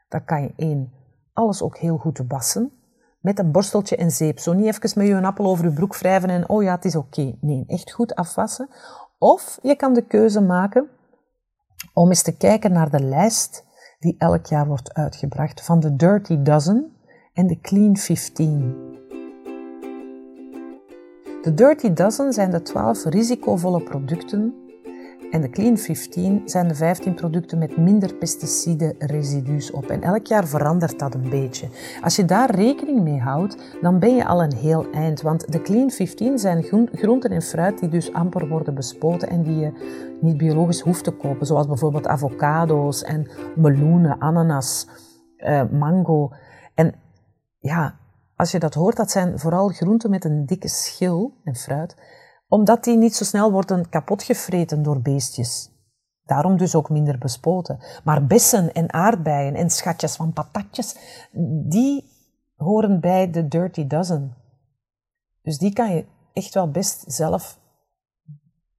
dan 0.08 0.24
kan 0.24 0.42
je 0.42 0.52
één 0.56 0.98
alles 1.40 1.62
ook 1.62 1.78
heel 1.78 1.96
goed 1.96 2.20
wassen. 2.28 2.72
Met 3.20 3.38
een 3.38 3.52
borsteltje 3.52 3.96
en 3.96 4.10
zeep. 4.10 4.38
Zo 4.38 4.52
niet 4.52 4.66
even 4.66 4.90
met 4.94 5.06
je 5.06 5.12
een 5.12 5.24
appel 5.24 5.44
over 5.44 5.64
je 5.64 5.72
broek 5.72 5.96
wrijven 5.96 6.30
en 6.30 6.48
oh 6.48 6.62
ja, 6.62 6.74
het 6.74 6.84
is 6.84 6.96
oké. 6.96 7.36
Nee, 7.40 7.64
echt 7.66 7.92
goed 7.92 8.14
afwassen. 8.14 8.68
Of 9.18 9.58
je 9.62 9.76
kan 9.76 9.94
de 9.94 10.06
keuze 10.06 10.40
maken 10.40 10.88
om 11.94 12.08
eens 12.08 12.22
te 12.22 12.36
kijken 12.36 12.72
naar 12.72 12.90
de 12.90 13.02
lijst 13.02 13.64
die 13.98 14.14
elk 14.18 14.46
jaar 14.46 14.66
wordt 14.66 14.94
uitgebracht 14.94 15.64
van 15.64 15.80
de 15.80 15.96
Dirty 15.96 16.42
Dozen 16.42 16.92
en 17.32 17.46
de 17.46 17.60
Clean 17.60 17.96
15. 17.96 18.88
De 21.42 21.54
Dirty 21.54 21.92
Dozen 21.92 22.32
zijn 22.32 22.50
de 22.50 22.62
12 22.62 23.04
risicovolle 23.04 23.82
producten 23.82 24.54
en 25.30 25.40
de 25.40 25.50
Clean 25.50 25.76
15 25.76 26.42
zijn 26.44 26.68
de 26.68 26.74
15 26.74 27.14
producten 27.14 27.58
met 27.58 27.76
minder 27.76 28.14
residu's 28.98 29.72
op. 29.72 29.86
En 29.86 30.02
elk 30.02 30.26
jaar 30.26 30.46
verandert 30.46 30.98
dat 30.98 31.14
een 31.14 31.28
beetje. 31.30 31.68
Als 32.02 32.16
je 32.16 32.24
daar 32.24 32.54
rekening 32.54 33.02
mee 33.02 33.20
houdt, 33.20 33.56
dan 33.80 33.98
ben 33.98 34.14
je 34.14 34.26
al 34.26 34.42
een 34.42 34.54
heel 34.54 34.90
eind. 34.92 35.22
Want 35.22 35.52
de 35.52 35.62
Clean 35.62 35.90
15 35.90 36.38
zijn 36.38 36.62
groenten 36.92 37.30
en 37.30 37.42
fruit 37.42 37.78
die 37.78 37.88
dus 37.88 38.12
amper 38.12 38.48
worden 38.48 38.74
bespoten 38.74 39.28
en 39.28 39.42
die 39.42 39.56
je 39.56 39.72
niet 40.20 40.36
biologisch 40.36 40.80
hoeft 40.80 41.04
te 41.04 41.10
kopen. 41.10 41.46
Zoals 41.46 41.66
bijvoorbeeld 41.66 42.06
avocado's 42.06 43.02
en 43.02 43.30
meloenen, 43.56 44.20
ananas, 44.20 44.88
uh, 45.38 45.62
mango. 45.70 46.32
En 46.74 46.94
ja, 47.58 47.98
als 48.36 48.50
je 48.50 48.58
dat 48.58 48.74
hoort, 48.74 48.96
dat 48.96 49.10
zijn 49.10 49.38
vooral 49.38 49.68
groenten 49.68 50.10
met 50.10 50.24
een 50.24 50.46
dikke 50.46 50.68
schil 50.68 51.32
en 51.44 51.56
fruit 51.56 51.96
omdat 52.50 52.84
die 52.84 52.96
niet 52.96 53.14
zo 53.14 53.24
snel 53.24 53.52
worden 53.52 53.88
kapotgevreten 53.88 54.82
door 54.82 55.00
beestjes. 55.00 55.70
Daarom 56.24 56.56
dus 56.56 56.74
ook 56.74 56.90
minder 56.90 57.18
bespoten. 57.18 57.78
Maar 58.04 58.26
bessen 58.26 58.72
en 58.72 58.92
aardbeien 58.92 59.54
en 59.54 59.70
schatjes 59.70 60.16
van 60.16 60.32
patatjes, 60.32 60.96
die 61.68 62.04
horen 62.56 63.00
bij 63.00 63.30
de 63.30 63.48
Dirty 63.48 63.86
Dozen. 63.86 64.36
Dus 65.42 65.58
die 65.58 65.72
kan 65.72 65.94
je 65.94 66.04
echt 66.32 66.54
wel 66.54 66.70
best 66.70 67.04
zelf 67.06 67.58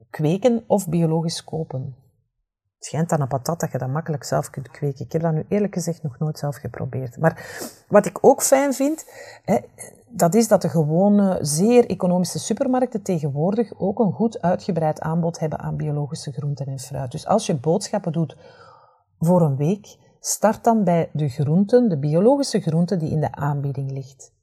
kweken 0.09 0.63
of 0.67 0.89
biologisch 0.89 1.43
kopen. 1.43 1.95
Het 2.81 2.89
schijnt 2.89 3.11
aan 3.11 3.21
een 3.21 3.27
patat 3.27 3.59
dat 3.59 3.71
je 3.71 3.77
dat 3.77 3.89
makkelijk 3.89 4.23
zelf 4.23 4.49
kunt 4.49 4.71
kweken. 4.71 5.05
Ik 5.05 5.11
heb 5.11 5.21
dat 5.21 5.33
nu 5.33 5.45
eerlijk 5.47 5.73
gezegd 5.73 6.03
nog 6.03 6.19
nooit 6.19 6.39
zelf 6.39 6.55
geprobeerd. 6.55 7.17
Maar 7.17 7.61
wat 7.87 8.05
ik 8.05 8.17
ook 8.21 8.41
fijn 8.41 8.73
vind, 8.73 9.05
hè, 9.43 9.57
dat 10.07 10.35
is 10.35 10.47
dat 10.47 10.61
de 10.61 10.69
gewone, 10.69 11.37
zeer 11.41 11.85
economische 11.89 12.39
supermarkten 12.39 13.01
tegenwoordig 13.01 13.79
ook 13.79 13.99
een 13.99 14.11
goed 14.11 14.41
uitgebreid 14.41 14.99
aanbod 14.99 15.39
hebben 15.39 15.59
aan 15.59 15.77
biologische 15.77 16.31
groenten 16.31 16.65
en 16.65 16.79
fruit. 16.79 17.11
Dus 17.11 17.25
als 17.25 17.45
je 17.45 17.55
boodschappen 17.55 18.11
doet 18.11 18.37
voor 19.19 19.41
een 19.41 19.55
week, 19.55 19.97
start 20.19 20.63
dan 20.63 20.83
bij 20.83 21.09
de 21.13 21.29
groenten, 21.29 21.89
de 21.89 21.99
biologische 21.99 22.59
groenten 22.59 22.99
die 22.99 23.11
in 23.11 23.19
de 23.19 23.31
aanbieding 23.31 23.91
ligt. 23.91 24.33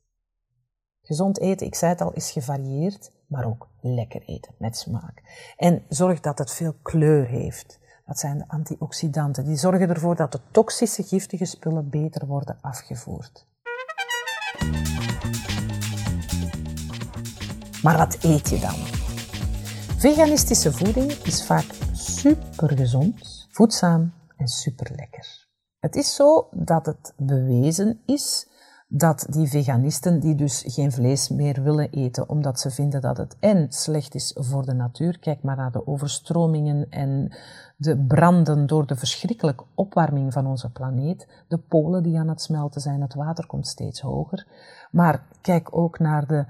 Gezond 1.03 1.41
eten, 1.41 1.67
ik 1.67 1.75
zei 1.75 1.93
het 1.93 2.01
al, 2.01 2.13
is 2.13 2.31
gevarieerd, 2.31 3.13
maar 3.27 3.47
ook 3.47 3.69
lekker 3.81 4.23
eten 4.27 4.55
met 4.59 4.77
smaak. 4.77 5.23
En 5.57 5.83
zorg 5.89 6.21
dat 6.21 6.39
het 6.39 6.53
veel 6.53 6.75
kleur 6.83 7.27
heeft. 7.27 7.87
Dat 8.09 8.19
zijn 8.19 8.39
de 8.39 8.45
antioxidanten. 8.47 9.45
Die 9.45 9.57
zorgen 9.57 9.89
ervoor 9.89 10.17
dat 10.17 10.33
de 10.33 10.41
toxische 10.51 11.03
giftige 11.03 11.45
spullen 11.45 11.91
beter 11.91 12.27
worden 12.27 12.59
afgevoerd. 12.61 13.47
Maar 17.83 17.97
wat 17.97 18.19
eet 18.23 18.49
je 18.49 18.59
dan? 18.59 18.75
Veganistische 19.99 20.73
voeding 20.73 21.11
is 21.11 21.47
vaak 21.47 21.65
super 21.93 22.77
gezond, 22.77 23.47
voedzaam 23.51 24.13
en 24.37 24.47
super 24.47 24.91
lekker. 24.97 25.47
Het 25.79 25.97
is 25.97 26.15
zo 26.15 26.49
dat 26.53 26.87
het 26.87 27.13
bewezen 27.17 28.01
is 28.07 28.48
dat 28.91 29.27
die 29.31 29.49
veganisten 29.49 30.21
die 30.21 30.35
dus 30.35 30.65
geen 30.67 30.93
vlees 30.93 31.29
meer 31.29 31.63
willen 31.63 31.91
eten 31.91 32.29
omdat 32.29 32.61
ze 32.61 32.71
vinden 32.71 33.01
dat 33.01 33.17
het 33.17 33.37
en 33.41 33.67
slecht 33.73 34.15
is 34.15 34.37
voor 34.39 34.65
de 34.65 34.73
natuur, 34.73 35.19
kijk 35.19 35.43
maar 35.43 35.57
naar 35.57 35.73
de 35.73 35.87
overstromingen 35.87 36.87
en 36.91 37.37
de 37.77 38.05
branden 38.07 38.67
door 38.67 38.87
de 38.87 38.97
verschrikkelijke 38.97 39.65
opwarming 39.75 40.33
van 40.33 40.47
onze 40.47 40.71
planeet, 40.71 41.45
de 41.49 41.59
polen 41.59 42.03
die 42.03 42.19
aan 42.19 42.29
het 42.29 42.43
smelten 42.43 42.81
zijn, 42.81 43.01
het 43.01 43.15
water 43.15 43.47
komt 43.47 43.67
steeds 43.67 44.01
hoger, 44.01 44.47
maar 44.91 45.27
kijk 45.41 45.77
ook 45.77 45.99
naar 45.99 46.27
de 46.27 46.47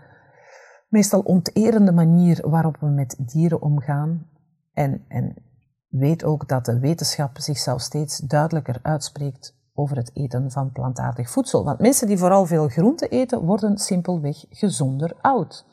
meestal 0.89 1.21
onterende 1.21 1.93
manier 1.93 2.49
waarop 2.49 2.77
we 2.81 2.87
met 2.87 3.17
dieren 3.19 3.63
omgaan. 3.63 4.27
En, 4.73 5.05
en 5.09 5.35
weet 5.89 6.25
ook 6.25 6.49
dat 6.49 6.65
de 6.65 6.79
wetenschap 6.79 7.39
zichzelf 7.39 7.81
steeds 7.81 8.19
duidelijker 8.19 8.79
uitspreekt 8.83 9.58
over 9.79 9.97
het 9.97 10.11
eten 10.15 10.51
van 10.51 10.73
plantaardig 10.73 11.31
voedsel. 11.31 11.65
Want 11.65 11.79
mensen 11.79 12.07
die 12.07 12.19
vooral 12.19 12.47
veel 12.47 12.69
groente 12.69 13.09
eten, 13.09 13.45
worden 13.45 13.79
simpelweg 13.79 14.45
gezonder 14.51 15.17
oud. 15.21 15.67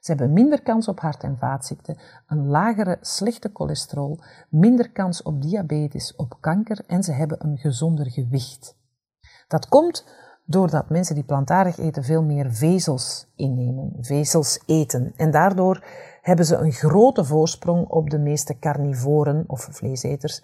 Ze 0.00 0.10
hebben 0.10 0.32
minder 0.32 0.62
kans 0.62 0.88
op 0.88 1.00
hart- 1.00 1.22
en 1.22 1.38
vaatziekten, 1.38 1.98
een 2.26 2.46
lagere 2.46 2.98
slechte 3.00 3.50
cholesterol, 3.52 4.18
minder 4.50 4.90
kans 4.90 5.22
op 5.22 5.42
diabetes, 5.42 6.16
op 6.16 6.36
kanker 6.40 6.84
en 6.86 7.02
ze 7.02 7.12
hebben 7.12 7.44
een 7.44 7.58
gezonder 7.58 8.10
gewicht. 8.10 8.76
Dat 9.48 9.68
komt 9.68 10.04
doordat 10.44 10.90
mensen 10.90 11.14
die 11.14 11.24
plantaardig 11.24 11.78
eten 11.78 12.04
veel 12.04 12.22
meer 12.22 12.52
vezels 12.52 13.32
innemen, 13.36 13.92
vezels 14.00 14.62
eten. 14.66 15.12
En 15.16 15.30
daardoor 15.30 15.84
hebben 16.22 16.44
ze 16.46 16.56
een 16.56 16.72
grote 16.72 17.24
voorsprong 17.24 17.88
op 17.88 18.10
de 18.10 18.18
meeste 18.18 18.58
carnivoren 18.58 19.44
of 19.46 19.68
vleeseters. 19.70 20.42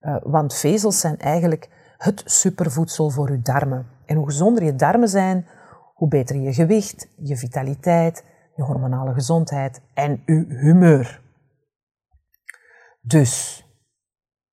Uh, 0.00 0.16
want 0.22 0.54
vezels 0.54 1.00
zijn 1.00 1.18
eigenlijk 1.18 1.68
het 2.00 2.22
supervoedsel 2.24 3.10
voor 3.10 3.30
je 3.30 3.40
darmen. 3.40 3.86
En 4.06 4.16
hoe 4.16 4.24
gezonder 4.24 4.64
je 4.64 4.74
darmen 4.74 5.08
zijn, 5.08 5.46
hoe 5.94 6.08
beter 6.08 6.36
je 6.36 6.52
gewicht, 6.52 7.08
je 7.16 7.36
vitaliteit, 7.36 8.24
je 8.54 8.62
hormonale 8.62 9.12
gezondheid 9.12 9.80
en 9.94 10.22
je 10.26 10.44
humeur. 10.48 11.22
Dus, 13.00 13.64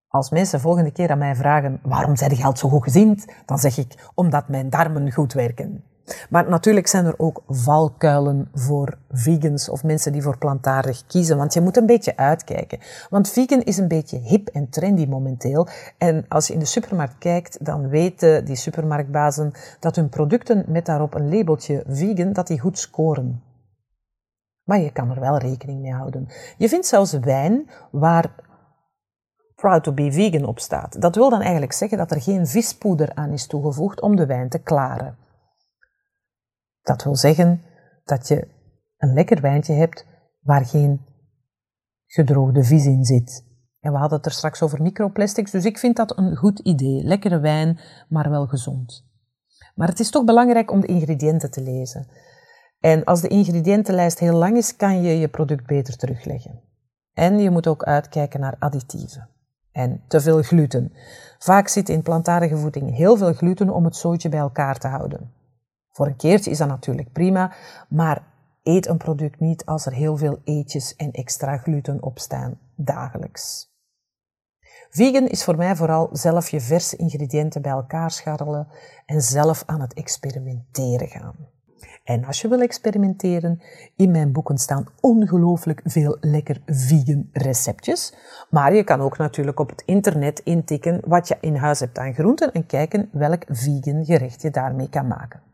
als 0.08 0.30
mensen 0.30 0.60
volgende 0.60 0.92
keer 0.92 1.12
aan 1.12 1.18
mij 1.18 1.36
vragen 1.36 1.80
waarom 1.84 2.16
zijn 2.16 2.30
je 2.30 2.36
altijd 2.36 2.60
zo 2.60 2.70
goed 2.70 2.84
gezind, 2.84 3.26
dan 3.46 3.58
zeg 3.58 3.78
ik 3.78 4.10
omdat 4.14 4.48
mijn 4.48 4.70
darmen 4.70 5.12
goed 5.12 5.34
werken. 5.34 5.84
Maar 6.30 6.50
natuurlijk 6.50 6.88
zijn 6.88 7.06
er 7.06 7.14
ook 7.18 7.44
valkuilen 7.48 8.50
voor 8.54 8.98
vegans 9.10 9.70
of 9.70 9.84
mensen 9.84 10.12
die 10.12 10.22
voor 10.22 10.38
plantaardig 10.38 11.06
kiezen, 11.06 11.38
want 11.38 11.54
je 11.54 11.62
moet 11.62 11.78
een 11.78 11.86
beetje 11.86 12.18
uitkijken. 12.18 12.80
Want 13.10 13.30
vegan 13.30 13.62
is 13.62 13.78
een 13.78 13.88
beetje 13.88 14.18
hip 14.18 14.48
en 14.48 14.70
trendy 14.70 15.06
momenteel. 15.06 15.68
En 15.98 16.26
als 16.28 16.48
je 16.48 16.54
in 16.54 16.60
de 16.60 16.66
supermarkt 16.66 17.18
kijkt, 17.18 17.66
dan 17.66 17.90
weten 17.90 18.46
die 18.46 18.56
supermarktbazen 18.56 19.52
dat 19.80 19.96
hun 19.96 20.10
producten 20.10 20.66
met 20.68 20.86
daarop 20.86 21.14
een 21.14 21.30
labeltje 21.30 21.84
vegan, 21.88 22.34
dat 22.34 22.48
die 22.48 22.60
goed 22.60 22.80
scoren. 22.80 23.42
Maar 24.64 24.80
je 24.80 24.92
kan 24.92 25.12
er 25.12 25.20
wel 25.20 25.38
rekening 25.38 25.82
mee 25.82 25.94
houden. 25.94 26.28
Je 26.58 26.70
vindt 26.70 26.86
zelfs 26.86 27.12
wijn 27.12 27.70
waar 27.92 28.36
proud 29.56 29.84
to 29.84 29.92
be 29.92 30.12
vegan 30.12 30.46
op 30.46 30.60
staat. 30.60 31.02
Dat 31.02 31.16
wil 31.16 31.30
dan 31.30 31.42
eigenlijk 31.42 31.74
zeggen 31.74 31.98
dat 31.98 32.12
er 32.12 32.22
geen 32.22 32.48
vispoeder 32.48 33.12
aan 33.14 33.32
is 33.32 33.48
toegevoegd 33.48 34.02
om 34.02 34.16
de 34.16 34.26
wijn 34.26 34.50
te 34.50 34.60
klaren. 34.60 35.18
Dat 36.88 37.04
wil 37.04 37.16
zeggen 37.16 37.62
dat 38.04 38.28
je 38.28 38.48
een 38.98 39.14
lekker 39.14 39.42
wijntje 39.42 39.74
hebt 39.74 40.06
waar 40.40 40.66
geen 40.66 41.06
gedroogde 42.06 42.64
vis 42.64 42.86
in 42.86 43.04
zit. 43.04 43.46
En 43.80 43.92
we 43.92 43.98
hadden 43.98 44.18
het 44.18 44.26
er 44.28 44.32
straks 44.32 44.62
over 44.62 44.82
microplastics, 44.82 45.52
dus 45.52 45.66
ik 45.66 45.78
vind 45.78 45.96
dat 45.96 46.18
een 46.18 46.36
goed 46.36 46.60
idee. 46.60 47.04
Lekkere 47.04 47.40
wijn, 47.40 47.80
maar 48.10 48.30
wel 48.30 48.48
gezond. 48.48 49.06
Maar 49.76 49.88
het 49.88 50.00
is 50.00 50.10
toch 50.10 50.24
belangrijk 50.24 50.72
om 50.72 50.80
de 50.80 50.88
ingrediënten 50.88 51.52
te 51.52 51.62
lezen. 51.62 52.08
En 52.80 53.04
als 53.04 53.22
de 53.22 53.28
ingrediëntenlijst 53.28 54.20
heel 54.20 54.38
lang 54.38 54.58
is, 54.58 54.76
kan 54.76 55.02
je 55.02 55.20
je 55.20 55.28
product 55.28 55.66
beter 55.66 55.98
terugleggen. 55.98 56.62
En 57.14 57.40
je 57.40 57.50
moet 57.50 57.68
ook 57.68 57.84
uitkijken 57.84 58.40
naar 58.40 58.56
additieven. 58.60 59.30
En 59.72 60.04
te 60.08 60.22
veel 60.22 60.42
gluten. 60.42 60.94
Vaak 61.40 61.68
zit 61.68 61.90
in 61.90 62.02
plantaardige 62.02 62.58
voeding 62.58 62.96
heel 62.96 63.18
veel 63.18 63.34
gluten 63.34 63.70
om 63.70 63.86
het 63.86 63.96
zootje 63.96 64.30
bij 64.30 64.40
elkaar 64.40 64.78
te 64.78 64.88
houden. 64.88 65.37
Voor 65.98 66.08
een 66.08 66.16
keertje 66.16 66.52
is 66.52 66.58
dat 66.58 66.68
natuurlijk 66.68 67.12
prima, 67.12 67.54
maar 67.90 68.24
eet 68.64 68.88
een 68.88 68.98
product 68.98 69.40
niet 69.40 69.66
als 69.66 69.86
er 69.86 69.94
heel 69.94 70.18
veel 70.18 70.40
eetjes 70.44 70.96
en 70.96 71.12
extra 71.12 71.58
gluten 71.58 72.04
op 72.04 72.20
staan 72.20 72.60
dagelijks. 72.76 73.72
Vegan 74.90 75.28
is 75.28 75.44
voor 75.44 75.56
mij 75.56 75.76
vooral 75.76 76.10
zelf 76.12 76.50
je 76.50 76.62
verse 76.62 76.96
ingrediënten 76.96 77.62
bij 77.62 77.72
elkaar 77.72 78.12
scharrelen 78.12 78.68
en 79.06 79.22
zelf 79.22 79.64
aan 79.66 79.82
het 79.82 79.94
experimenteren 79.94 81.08
gaan. 81.08 81.36
En 82.04 82.26
als 82.26 82.42
je 82.42 82.48
wil 82.48 82.62
experimenteren, 82.62 83.62
in 83.96 84.12
mijn 84.12 84.32
boeken 84.32 84.58
staan 84.58 84.88
ongelooflijk 85.00 85.82
veel 85.84 86.18
lekker 86.20 86.62
vegan 86.66 87.30
receptjes. 87.32 88.14
Maar 88.50 88.74
je 88.74 88.84
kan 88.84 89.02
ook 89.02 89.18
natuurlijk 89.18 89.60
op 89.60 89.70
het 89.70 89.84
internet 89.86 90.40
intikken 90.40 91.02
wat 91.06 91.28
je 91.28 91.38
in 91.42 91.56
huis 91.56 91.80
hebt 91.80 91.98
aan 91.98 92.14
groenten 92.14 92.52
en 92.52 92.66
kijken 92.66 93.10
welk 93.12 93.44
vegan 93.48 94.06
gerecht 94.06 94.42
je 94.42 94.50
daarmee 94.50 94.90
kan 94.90 95.08
maken. 95.08 95.47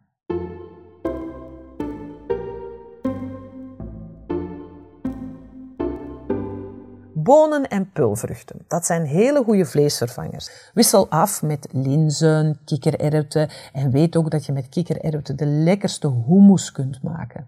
Bonen 7.23 7.67
en 7.67 7.91
pulvruchten, 7.91 8.65
dat 8.67 8.85
zijn 8.85 9.05
hele 9.05 9.43
goede 9.43 9.65
vleesvervangers. 9.65 10.71
Wissel 10.73 11.09
af 11.09 11.41
met 11.41 11.67
linzen, 11.71 12.59
kikkererwten 12.65 13.49
en 13.73 13.91
weet 13.91 14.15
ook 14.15 14.31
dat 14.31 14.45
je 14.45 14.51
met 14.51 14.69
kikkererwten 14.69 15.37
de 15.37 15.45
lekkerste 15.45 16.11
hummus 16.27 16.71
kunt 16.71 17.03
maken. 17.03 17.47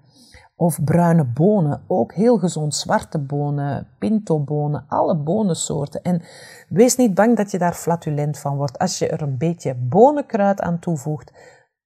Of 0.57 0.83
bruine 0.83 1.23
bonen, 1.23 1.81
ook 1.87 2.13
heel 2.13 2.37
gezond. 2.37 2.75
Zwarte 2.75 3.19
bonen, 3.19 3.87
pintobonen, 3.99 4.85
alle 4.87 5.15
bonensoorten. 5.17 6.01
En 6.01 6.21
wees 6.69 6.95
niet 6.95 7.13
bang 7.13 7.37
dat 7.37 7.51
je 7.51 7.57
daar 7.57 7.73
flatulent 7.73 8.37
van 8.39 8.57
wordt. 8.57 8.79
Als 8.79 8.99
je 8.99 9.07
er 9.07 9.21
een 9.21 9.37
beetje 9.37 9.75
bonenkruid 9.75 10.61
aan 10.61 10.79
toevoegt, 10.79 11.31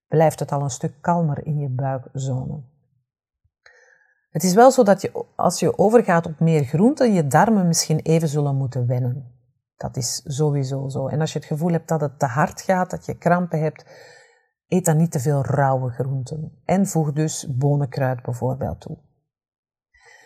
blijft 0.08 0.40
het 0.40 0.52
al 0.52 0.62
een 0.62 0.70
stuk 0.70 0.94
kalmer 1.02 1.46
in 1.46 1.58
je 1.58 1.70
buikzone. 1.70 2.62
Het 4.30 4.44
is 4.44 4.54
wel 4.54 4.72
zo 4.72 4.84
dat 4.84 5.02
je, 5.02 5.26
als 5.36 5.60
je 5.60 5.78
overgaat 5.78 6.26
op 6.26 6.40
meer 6.40 6.64
groenten, 6.64 7.14
je 7.14 7.28
darmen 7.28 7.68
misschien 7.68 8.00
even 8.00 8.28
zullen 8.28 8.56
moeten 8.56 8.88
wennen. 8.88 9.38
Dat 9.78 9.98
is 9.98 10.22
sowieso 10.26 10.90
zo. 10.90 11.08
En 11.08 11.22
als 11.22 11.34
je 11.34 11.40
het 11.40 11.48
gevoel 11.48 11.72
hebt 11.72 11.88
dat 11.88 12.02
het 12.02 12.20
te 12.20 12.26
hard 12.26 12.62
gaat, 12.62 12.90
dat 12.90 13.06
je 13.06 13.18
krampen 13.18 13.60
hebt, 13.60 13.86
eet 14.68 14.86
dan 14.86 14.98
niet 14.98 15.12
te 15.12 15.20
veel 15.20 15.46
rauwe 15.46 15.90
groenten. 15.90 16.62
En 16.66 16.88
voeg 16.88 17.14
dus 17.14 17.48
bonenkruid 17.58 18.22
bijvoorbeeld 18.22 18.82
toe. 18.82 18.98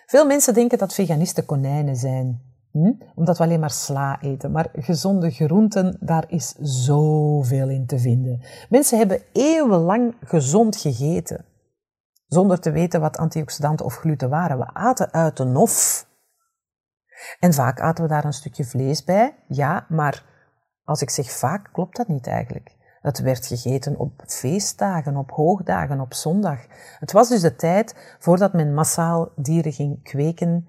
Veel 0.05 0.25
mensen 0.25 0.53
denken 0.53 0.77
dat 0.77 0.93
veganisten 0.93 1.45
konijnen 1.45 1.95
zijn, 1.95 2.41
hm? 2.71 2.91
omdat 3.15 3.37
we 3.37 3.43
alleen 3.43 3.59
maar 3.59 3.71
sla 3.71 4.21
eten. 4.21 4.51
Maar 4.51 4.69
gezonde 4.73 5.31
groenten, 5.31 5.97
daar 5.99 6.25
is 6.27 6.55
zoveel 6.59 7.69
in 7.69 7.85
te 7.85 7.99
vinden. 7.99 8.41
Mensen 8.69 8.97
hebben 8.97 9.21
eeuwenlang 9.31 10.15
gezond 10.21 10.75
gegeten 10.75 11.45
zonder 12.33 12.59
te 12.59 12.71
weten 12.71 13.01
wat 13.01 13.17
antioxidanten 13.17 13.85
of 13.85 13.95
gluten 13.95 14.29
waren. 14.29 14.57
We 14.57 14.73
aten 14.73 15.11
uit 15.13 15.37
de 15.37 15.43
nof. 15.43 16.07
En 17.39 17.53
vaak 17.53 17.79
aten 17.79 18.03
we 18.03 18.09
daar 18.09 18.25
een 18.25 18.33
stukje 18.33 18.65
vlees 18.65 19.03
bij, 19.03 19.35
ja, 19.47 19.85
maar 19.89 20.25
als 20.83 21.01
ik 21.01 21.09
zeg 21.09 21.31
vaak, 21.31 21.69
klopt 21.73 21.97
dat 21.97 22.07
niet 22.07 22.27
eigenlijk. 22.27 22.75
Het 23.01 23.19
werd 23.19 23.45
gegeten 23.45 23.97
op 23.97 24.23
feestdagen, 24.25 25.17
op 25.17 25.31
hoogdagen, 25.31 25.99
op 25.99 26.13
zondag. 26.13 26.59
Het 26.99 27.11
was 27.11 27.29
dus 27.29 27.41
de 27.41 27.55
tijd 27.55 28.15
voordat 28.19 28.53
men 28.53 28.73
massaal 28.73 29.31
dieren 29.35 29.73
ging 29.73 30.03
kweken 30.03 30.67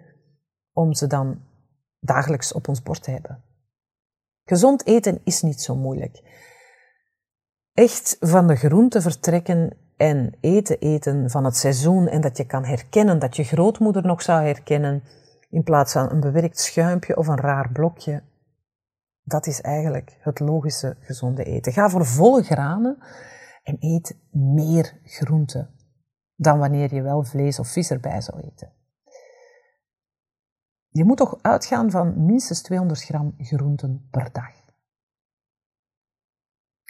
om 0.73 0.95
ze 0.95 1.07
dan 1.07 1.43
dagelijks 2.01 2.53
op 2.53 2.69
ons 2.69 2.83
bord 2.83 3.03
te 3.03 3.11
hebben. 3.11 3.43
Gezond 4.45 4.87
eten 4.87 5.21
is 5.25 5.43
niet 5.43 5.63
zo 5.63 5.77
moeilijk. 5.77 6.23
Echt 7.73 8.17
van 8.21 8.47
de 8.47 8.57
groente 8.57 9.01
vertrekken 9.01 9.84
en 9.97 10.33
eten 10.41 10.79
eten 10.79 11.31
van 11.31 11.45
het 11.45 11.57
seizoen 11.57 12.09
en 12.09 12.21
dat 12.21 12.37
je 12.37 12.47
kan 12.47 12.65
herkennen, 12.65 13.19
dat 13.19 13.37
je 13.37 13.45
grootmoeder 13.45 14.07
nog 14.07 14.23
zou 14.23 14.45
herkennen, 14.45 15.03
in 15.51 15.63
plaats 15.63 15.93
van 15.93 16.11
een 16.11 16.21
bewerkt 16.21 16.59
schuimpje 16.59 17.17
of 17.17 17.27
een 17.27 17.41
raar 17.41 17.73
blokje. 17.73 18.23
Dat 19.23 19.47
is 19.47 19.61
eigenlijk 19.61 20.17
het 20.21 20.41
logische 20.41 20.97
gezonde 21.01 21.45
eten. 21.45 21.73
Ga 21.73 21.89
voor 21.89 22.07
volle 22.07 22.43
granen 22.43 22.99
en 23.63 23.77
eet 23.81 24.19
meer 24.31 25.01
groente 25.05 25.71
dan 26.37 26.59
wanneer 26.59 26.95
je 26.95 27.03
wel 27.03 27.25
vlees 27.25 27.59
of 27.59 27.69
vis 27.69 27.91
erbij 27.91 28.21
zou 28.21 28.41
eten. 28.41 28.73
Je 30.89 31.05
moet 31.05 31.17
toch 31.17 31.39
uitgaan 31.43 31.91
van 31.91 32.25
minstens 32.25 32.63
200 32.63 33.03
gram 33.03 33.35
groenten 33.39 34.09
per 34.11 34.33
dag. 34.33 34.53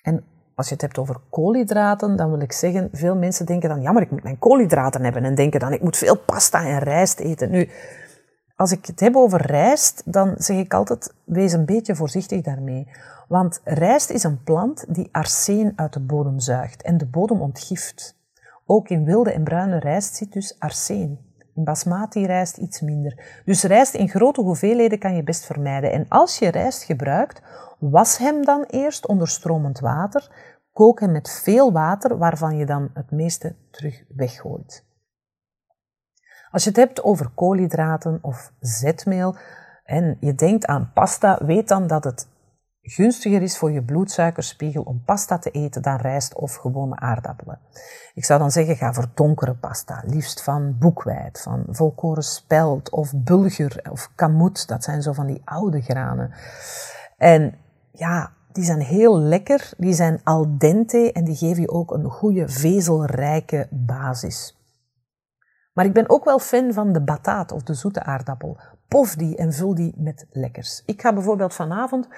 En 0.03 0.25
als 0.55 0.67
je 0.67 0.73
het 0.73 0.83
hebt 0.83 0.99
over 0.99 1.17
koolhydraten, 1.31 2.17
dan 2.17 2.31
wil 2.31 2.41
ik 2.41 2.53
zeggen, 2.53 2.89
veel 2.93 3.17
mensen 3.17 3.47
denken 3.47 3.69
dan, 3.69 3.83
ja, 3.83 3.93
maar 3.93 4.03
ik 4.03 4.11
moet 4.11 4.23
mijn 4.23 4.39
koolhydraten 4.39 5.05
hebben 5.05 5.25
en 5.25 5.35
denken 5.35 5.61
dan, 5.61 5.73
ik 5.73 5.83
moet 5.83 5.97
veel 5.97 6.17
pasta 6.17 6.67
en 6.67 6.79
rijst 6.79 7.19
eten. 7.19 7.51
Nu, 7.51 7.69
als 8.57 8.73
ik 8.73 8.87
het 8.87 9.01
heb 9.01 9.17
over 9.17 9.47
rijst, 9.47 10.03
dan 10.05 10.35
zeg 10.39 10.57
ik 10.57 10.75
altijd, 10.75 11.15
wees 11.25 11.53
een 11.53 11.65
beetje 11.65 11.95
voorzichtig 11.95 12.41
daarmee. 12.41 12.89
Want 13.29 13.61
rijst 13.65 14.11
is 14.11 14.23
een 14.23 14.43
plant 14.43 14.85
die 14.89 15.09
arseen 15.13 15.73
uit 15.77 15.93
de 15.93 16.01
bodem 16.01 16.41
zuigt 16.41 16.83
en 16.83 16.99
de 16.99 17.07
bodem 17.07 17.41
ontgift. 17.41 18.17
Ook 18.67 18.89
in 18.89 19.05
wilde 19.05 19.33
en 19.33 19.45
bruine 19.45 19.79
rijst 19.79 20.15
zit 20.15 20.33
dus 20.33 20.57
arseen. 20.59 21.19
In 21.55 21.65
basmati 21.65 22.27
rijst 22.27 22.57
iets 22.57 22.81
minder. 22.81 23.43
Dus 23.45 23.63
rijst 23.63 23.95
in 23.95 24.09
grote 24.09 24.41
hoeveelheden 24.41 24.99
kan 24.99 25.17
je 25.17 25.23
best 25.23 25.45
vermijden. 25.47 25.93
En 25.93 26.07
als 26.09 26.39
je 26.39 26.49
rijst 26.49 26.83
gebruikt, 26.83 27.43
was 27.79 28.19
hem 28.19 28.45
dan 28.45 28.63
eerst 28.63 29.07
onder 29.07 29.29
stromend 29.29 29.81
water. 29.81 30.53
Kook 30.73 31.01
hem 31.01 31.13
met 31.13 31.31
veel 31.31 31.73
water, 31.73 32.19
waarvan 32.19 32.57
je 32.57 32.67
dan 32.67 32.91
het 32.95 33.11
meeste 33.11 33.57
terug 33.71 34.05
weggooit. 34.09 34.85
Als 36.51 36.63
je 36.65 36.69
het 36.69 36.79
hebt 36.79 37.03
over 37.03 37.31
koolhydraten 37.35 38.19
of 38.23 38.53
zetmeel 38.61 39.37
en 39.85 40.17
je 40.21 40.35
denkt 40.35 40.67
aan 40.67 40.91
pasta, 40.95 41.39
weet 41.45 41.69
dan 41.69 41.87
dat 41.87 42.05
het 42.05 42.29
gunstiger 42.83 43.43
is 43.43 43.59
voor 43.59 43.71
je 43.73 43.83
bloedsuikerspiegel 43.83 44.83
om 44.83 45.03
pasta 45.05 45.39
te 45.39 45.51
eten 45.51 45.83
dan 45.83 45.97
rijst 45.97 46.35
of 46.35 46.55
gewone 46.55 46.97
aardappelen. 46.97 47.59
Ik 48.15 48.25
zou 48.25 48.39
dan 48.39 48.51
zeggen, 48.51 48.77
ga 48.77 48.93
voor 48.93 49.11
donkere 49.15 49.55
pasta, 49.55 50.03
liefst 50.07 50.43
van 50.43 50.77
boekweit, 50.79 51.41
van 51.41 51.65
volkoren 51.69 52.23
spelt 52.23 52.91
of 52.91 53.13
bulgur 53.17 53.85
of 53.91 54.11
kamut. 54.15 54.69
Dat 54.69 54.85
zijn 54.85 55.03
zo 55.03 55.13
van 55.13 55.27
die 55.27 55.43
oude 55.45 55.81
granen. 55.81 56.33
En 57.17 57.55
ja, 57.97 58.33
die 58.53 58.65
zijn 58.65 58.81
heel 58.81 59.19
lekker, 59.19 59.73
die 59.77 59.93
zijn 59.93 60.21
al 60.25 60.59
dente 60.59 61.13
en 61.13 61.25
die 61.25 61.37
geven 61.37 61.63
je 61.63 61.69
ook 61.69 61.91
een 61.91 62.11
goede 62.11 62.49
vezelrijke 62.49 63.69
basis. 63.71 64.59
Maar 65.73 65.85
ik 65.85 65.93
ben 65.93 66.11
ook 66.11 66.25
wel 66.25 66.39
fan 66.39 66.73
van 66.73 66.93
de 66.93 67.03
bataat 67.03 67.53
of 67.53 67.63
de 67.63 67.75
zoete 67.75 68.03
aardappel. 68.03 68.59
Pof 68.89 69.15
die 69.15 69.37
en 69.37 69.53
vul 69.53 69.75
die 69.75 69.95
met 69.97 70.27
lekkers. 70.31 70.83
Ik 70.87 71.01
ga 71.01 71.13
bijvoorbeeld 71.13 71.55
vanavond 71.55 72.09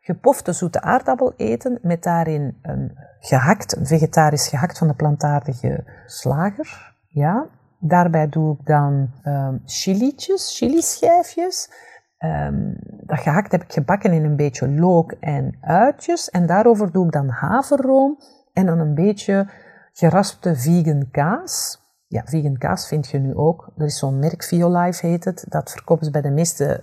gepofte 0.00 0.52
zoete 0.52 0.80
aardappel 0.80 1.32
eten 1.36 1.78
met 1.82 2.02
daarin 2.02 2.58
een 2.62 2.98
gehakt, 3.20 3.76
een 3.76 3.86
vegetarisch 3.86 4.48
gehakt 4.48 4.78
van 4.78 4.88
de 4.88 4.94
plantaardige 4.94 5.84
slager. 6.06 6.94
Ja. 7.08 7.46
Daarbij 7.78 8.28
doe 8.28 8.56
ik 8.58 8.66
dan 8.66 9.10
um, 9.24 9.62
chilietjes, 9.64 10.56
chilischijfjes. 10.56 11.70
Um, 12.24 12.76
dat 13.06 13.18
gehakt 13.18 13.52
heb 13.52 13.62
ik 13.62 13.72
gebakken 13.72 14.12
in 14.12 14.24
een 14.24 14.36
beetje 14.36 14.68
look 14.68 15.12
en 15.20 15.56
uitjes. 15.60 16.30
En 16.30 16.46
daarover 16.46 16.92
doe 16.92 17.06
ik 17.06 17.12
dan 17.12 17.28
haverroom 17.28 18.18
en 18.52 18.66
dan 18.66 18.78
een 18.78 18.94
beetje 18.94 19.48
geraspte 19.92 20.56
vegan 20.56 21.10
kaas. 21.10 21.82
Ja, 22.06 22.22
vegan 22.24 22.58
kaas 22.58 22.88
vind 22.88 23.08
je 23.08 23.18
nu 23.18 23.34
ook. 23.34 23.72
Er 23.76 23.84
is 23.84 23.98
zo'n 23.98 24.18
merk, 24.18 24.42
Violife 24.42 25.06
heet 25.06 25.24
het. 25.24 25.44
Dat 25.48 25.70
verkopen 25.70 26.04
ze 26.04 26.10
bij 26.10 26.20
de 26.20 26.30
meeste, 26.30 26.82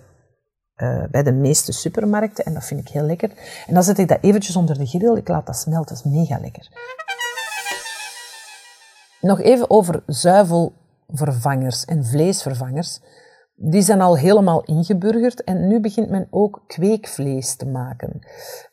uh, 0.75 1.03
bij 1.11 1.23
de 1.23 1.31
meeste 1.33 1.71
supermarkten. 1.71 2.45
En 2.45 2.53
dat 2.53 2.65
vind 2.65 2.79
ik 2.79 2.87
heel 2.87 3.05
lekker. 3.05 3.29
En 3.67 3.73
dan 3.73 3.83
zet 3.83 3.97
ik 3.97 4.07
dat 4.07 4.17
eventjes 4.21 4.55
onder 4.55 4.77
de 4.77 4.85
grill. 4.85 5.17
Ik 5.17 5.27
laat 5.27 5.45
dat 5.45 5.57
smelten. 5.57 5.95
Dat 5.95 6.05
is 6.05 6.11
mega 6.11 6.39
lekker. 6.39 6.67
Nog 9.21 9.41
even 9.41 9.69
over 9.69 10.03
zuivelvervangers 10.05 11.85
en 11.85 12.05
vleesvervangers 12.05 13.01
die 13.63 13.81
zijn 13.81 14.01
al 14.01 14.17
helemaal 14.17 14.63
ingeburgerd 14.63 15.43
en 15.43 15.67
nu 15.67 15.79
begint 15.79 16.09
men 16.09 16.27
ook 16.29 16.63
kweekvlees 16.67 17.55
te 17.55 17.65
maken. 17.65 18.19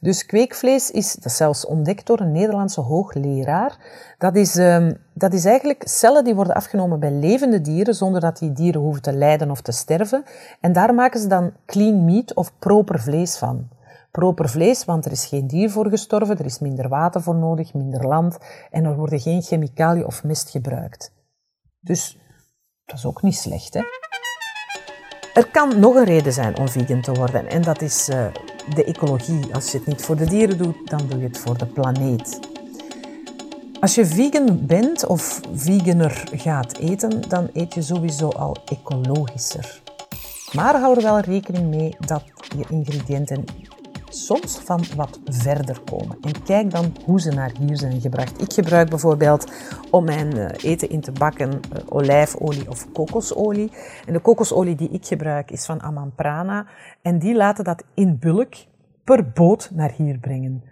Dus 0.00 0.26
kweekvlees 0.26 0.90
is, 0.90 1.14
dat 1.14 1.24
is 1.24 1.36
zelfs 1.36 1.66
ontdekt 1.66 2.06
door 2.06 2.20
een 2.20 2.32
Nederlandse 2.32 2.80
hoogleraar, 2.80 3.78
dat 4.18 4.36
is, 4.36 4.56
um, 4.56 4.96
dat 5.14 5.32
is 5.32 5.44
eigenlijk 5.44 5.88
cellen 5.88 6.24
die 6.24 6.34
worden 6.34 6.54
afgenomen 6.54 7.00
bij 7.00 7.12
levende 7.12 7.60
dieren 7.60 7.94
zonder 7.94 8.20
dat 8.20 8.38
die 8.38 8.52
dieren 8.52 8.80
hoeven 8.80 9.02
te 9.02 9.12
lijden 9.12 9.50
of 9.50 9.60
te 9.60 9.72
sterven. 9.72 10.24
En 10.60 10.72
daar 10.72 10.94
maken 10.94 11.20
ze 11.20 11.28
dan 11.28 11.52
clean 11.66 12.04
meat 12.04 12.34
of 12.34 12.58
proper 12.58 13.00
vlees 13.00 13.36
van. 13.36 13.68
Proper 14.10 14.48
vlees, 14.48 14.84
want 14.84 15.04
er 15.04 15.12
is 15.12 15.26
geen 15.26 15.46
dier 15.46 15.70
voor 15.70 15.88
gestorven, 15.88 16.38
er 16.38 16.44
is 16.44 16.58
minder 16.58 16.88
water 16.88 17.22
voor 17.22 17.36
nodig, 17.36 17.74
minder 17.74 18.06
land 18.06 18.38
en 18.70 18.84
er 18.84 18.96
worden 18.96 19.20
geen 19.20 19.42
chemicaliën 19.42 20.06
of 20.06 20.24
mest 20.24 20.50
gebruikt. 20.50 21.12
Dus 21.80 22.18
dat 22.84 22.96
is 22.98 23.06
ook 23.06 23.22
niet 23.22 23.36
slecht, 23.36 23.74
hè? 23.74 23.80
Er 25.38 25.50
kan 25.50 25.78
nog 25.78 25.94
een 25.94 26.04
reden 26.04 26.32
zijn 26.32 26.58
om 26.58 26.68
vegan 26.68 27.00
te 27.00 27.12
worden 27.12 27.48
en 27.48 27.62
dat 27.62 27.82
is 27.82 28.08
uh, 28.08 28.26
de 28.74 28.84
ecologie. 28.84 29.54
Als 29.54 29.72
je 29.72 29.78
het 29.78 29.86
niet 29.86 30.02
voor 30.02 30.16
de 30.16 30.24
dieren 30.24 30.58
doet, 30.58 30.90
dan 30.90 31.00
doe 31.08 31.18
je 31.18 31.26
het 31.26 31.38
voor 31.38 31.58
de 31.58 31.66
planeet. 31.66 32.38
Als 33.80 33.94
je 33.94 34.06
vegan 34.06 34.66
bent 34.66 35.06
of 35.06 35.40
veganer 35.52 36.28
gaat 36.32 36.76
eten, 36.78 37.28
dan 37.28 37.48
eet 37.52 37.74
je 37.74 37.82
sowieso 37.82 38.28
al 38.28 38.56
ecologischer. 38.64 39.80
Maar 40.52 40.80
hou 40.80 40.96
er 40.96 41.02
wel 41.02 41.20
rekening 41.20 41.68
mee 41.68 41.96
dat 41.98 42.22
je 42.56 42.64
ingrediënten 42.68 43.44
soms 44.08 44.58
van 44.58 44.82
wat 44.96 45.20
verder 45.24 45.80
komen. 45.80 46.18
En 46.20 46.42
kijk 46.42 46.70
dan 46.70 46.96
hoe 47.04 47.20
ze 47.20 47.30
naar 47.30 47.52
hier 47.58 47.76
zijn 47.76 48.00
gebracht. 48.00 48.42
Ik 48.42 48.52
gebruik 48.52 48.88
bijvoorbeeld 48.88 49.52
om 49.90 50.04
mijn 50.04 50.36
eh, 50.36 50.70
eten 50.70 50.88
in 50.90 51.00
te 51.00 51.12
bakken 51.12 51.50
uh, 51.50 51.78
olijfolie 51.88 52.70
of 52.70 52.92
kokosolie. 52.92 53.72
En 54.06 54.12
de 54.12 54.20
kokosolie 54.20 54.74
die 54.74 54.90
ik 54.90 55.06
gebruik 55.06 55.50
is 55.50 55.66
van 55.66 55.82
Amanprana. 55.82 56.66
En 57.02 57.18
die 57.18 57.34
laten 57.34 57.64
dat 57.64 57.84
in 57.94 58.18
bulk 58.18 58.54
per 59.04 59.30
boot 59.30 59.70
naar 59.72 59.92
hier 59.96 60.18
brengen. 60.18 60.62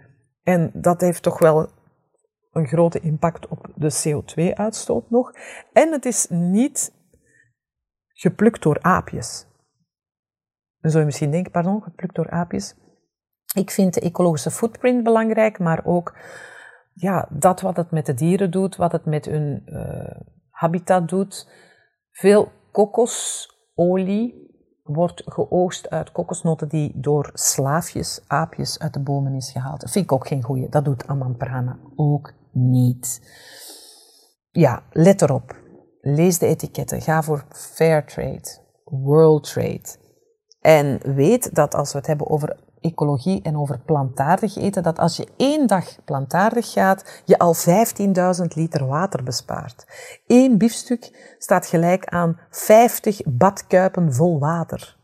En 0.43 0.71
dat 0.75 1.01
heeft 1.01 1.23
toch 1.23 1.39
wel 1.39 1.69
een 2.53 2.67
grote 2.67 3.01
impact 3.01 3.49
op 3.49 3.69
de 3.75 3.93
CO2-uitstoot 4.05 5.11
nog. 5.11 5.33
En 5.73 5.93
het 5.93 6.05
is 6.05 6.27
niet 6.29 6.93
geplukt 8.09 8.63
door 8.63 8.83
aapjes. 8.83 9.47
Dan 10.81 10.91
zou 10.91 10.99
je 10.99 11.05
misschien 11.11 11.31
denken, 11.31 11.53
pardon, 11.53 11.83
geplukt 11.83 12.15
door 12.15 12.31
aapjes. 12.31 12.75
Ik 13.57 13.71
vind 13.71 13.95
de 13.95 14.01
ecologische 14.01 14.51
footprint 14.51 15.03
belangrijk, 15.03 15.59
maar 15.59 15.85
ook 15.85 16.17
ja, 16.93 17.29
dat 17.31 17.61
wat 17.61 17.77
het 17.77 17.91
met 17.91 18.07
de 18.07 18.15
dieren 18.15 18.51
doet, 18.51 18.77
wat 18.77 18.93
het 18.93 19.05
met 19.05 19.25
hun 19.25 19.63
uh, 19.67 20.21
habitat 20.51 21.09
doet. 21.09 21.49
Veel 22.11 22.53
kokosolie 22.73 24.45
wordt 24.83 25.23
geoogst 25.25 25.91
uit 25.91 26.13
kokosnoten 26.13 26.69
die 26.69 26.93
door 26.95 27.31
slaafjes, 27.35 28.25
aapjes 28.27 28.79
uit 28.79 28.93
de 28.93 29.03
bomen 29.03 29.35
is 29.35 29.51
gehaald. 29.51 29.81
Dat 29.81 29.91
vind 29.91 30.05
ik 30.05 30.13
ook 30.13 30.27
geen 30.27 30.43
goeie. 30.43 30.69
Dat 30.69 30.85
doet 30.85 31.07
Amamprana 31.07 31.79
ook 31.95 32.33
niet. 32.53 33.21
Ja, 34.51 34.83
let 34.91 35.23
erop. 35.23 35.57
Lees 36.01 36.39
de 36.39 36.47
etiketten. 36.47 37.01
Ga 37.01 37.23
voor 37.23 37.45
fair 37.51 38.05
trade, 38.05 38.59
world 38.85 39.53
trade. 39.53 40.05
En 40.61 41.15
weet 41.15 41.55
dat 41.55 41.75
als 41.75 41.93
we 41.93 41.99
het 41.99 42.07
hebben 42.07 42.31
over 42.31 42.65
ecologie 42.87 43.43
en 43.43 43.57
over 43.57 43.79
plantaardig 43.79 44.57
eten, 44.57 44.83
dat 44.83 44.99
als 44.99 45.17
je 45.17 45.29
één 45.37 45.67
dag 45.67 46.05
plantaardig 46.05 46.73
gaat, 46.73 47.23
je 47.25 47.39
al 47.39 47.55
15.000 47.55 48.47
liter 48.55 48.87
water 48.87 49.23
bespaart. 49.23 49.87
Eén 50.27 50.59
biefstuk 50.59 51.35
staat 51.39 51.67
gelijk 51.67 52.07
aan 52.07 52.39
50 52.51 53.21
badkuipen 53.25 54.15
vol 54.15 54.39
water. 54.39 54.97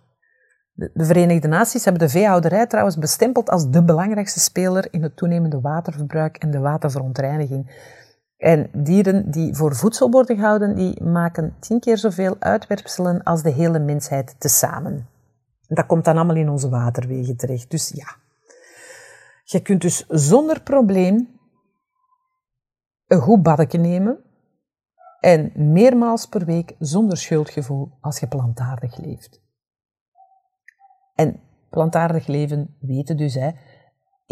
De 0.75 1.05
Verenigde 1.05 1.49
Naties 1.49 1.85
hebben 1.85 2.03
de 2.03 2.09
veehouderij 2.09 2.66
trouwens 2.66 2.99
bestempeld 2.99 3.51
als 3.51 3.71
de 3.71 3.85
belangrijkste 3.85 4.40
speler 4.40 4.88
in 4.90 5.03
het 5.03 5.16
toenemende 5.16 5.61
waterverbruik 5.61 6.37
en 6.37 6.51
de 6.51 6.59
waterverontreiniging. 6.59 7.90
En 8.37 8.71
dieren 8.73 9.31
die 9.31 9.55
voor 9.55 9.77
voedsel 9.77 10.11
worden 10.11 10.37
gehouden, 10.37 10.75
die 10.75 11.03
maken 11.03 11.57
tien 11.61 11.81
keer 11.81 11.99
zoveel 11.99 12.37
uitwerpselen 12.38 13.23
als 13.23 13.42
de 13.42 13.51
hele 13.51 13.79
mensheid 13.79 14.35
tezamen. 14.38 15.12
Dat 15.75 15.87
komt 15.87 16.05
dan 16.05 16.17
allemaal 16.17 16.37
in 16.37 16.49
onze 16.49 16.69
waterwegen 16.69 17.37
terecht. 17.37 17.71
Dus 17.71 17.89
ja, 17.89 18.17
je 19.45 19.61
kunt 19.61 19.81
dus 19.81 20.07
zonder 20.09 20.63
probleem 20.63 21.41
een 23.07 23.21
goed 23.21 23.43
badje 23.43 23.79
nemen 23.79 24.25
en 25.21 25.53
meermaals 25.73 26.27
per 26.27 26.45
week 26.45 26.75
zonder 26.79 27.17
schuldgevoel 27.17 27.99
als 28.01 28.21
je 28.21 28.27
plantaardig 28.27 28.97
leeft. 28.97 29.41
En 31.15 31.41
plantaardig 31.71 32.27
leven 32.27 32.77
weten 32.81 33.17
dus, 33.17 33.35
hè, 33.35 33.51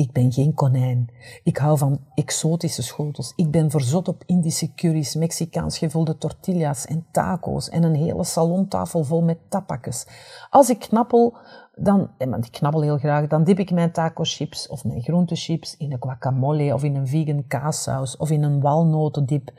ik 0.00 0.12
ben 0.12 0.32
geen 0.32 0.54
konijn. 0.54 1.10
Ik 1.42 1.56
hou 1.56 1.78
van 1.78 2.00
exotische 2.14 2.82
schotels. 2.82 3.32
Ik 3.36 3.50
ben 3.50 3.70
verzot 3.70 4.08
op 4.08 4.22
Indische 4.26 4.74
curry's, 4.74 5.14
Mexicaans 5.14 5.78
gevulde 5.78 6.18
tortillas 6.18 6.86
en 6.86 7.06
taco's 7.12 7.68
en 7.68 7.82
een 7.82 7.94
hele 7.94 8.24
salontafel 8.24 9.04
vol 9.04 9.22
met 9.22 9.38
tapakjes. 9.48 10.06
Als 10.50 10.70
ik 10.70 10.78
knappel, 10.78 11.36
dan, 11.74 12.10
en 12.18 12.34
ik 12.34 12.52
knabbel 12.52 12.82
heel 12.82 12.98
graag, 12.98 13.26
dan 13.26 13.44
dip 13.44 13.58
ik 13.58 13.70
mijn 13.70 13.92
taco 13.92 14.22
chips 14.24 14.68
of 14.68 14.84
mijn 14.84 15.02
groentechips 15.02 15.76
in 15.76 15.92
een 15.92 16.02
guacamole 16.02 16.74
of 16.74 16.84
in 16.84 16.96
een 16.96 17.08
vegan 17.08 17.46
kaassaus 17.46 18.16
of 18.16 18.30
in 18.30 18.42
een 18.42 18.60
walnotendip. 18.60 19.52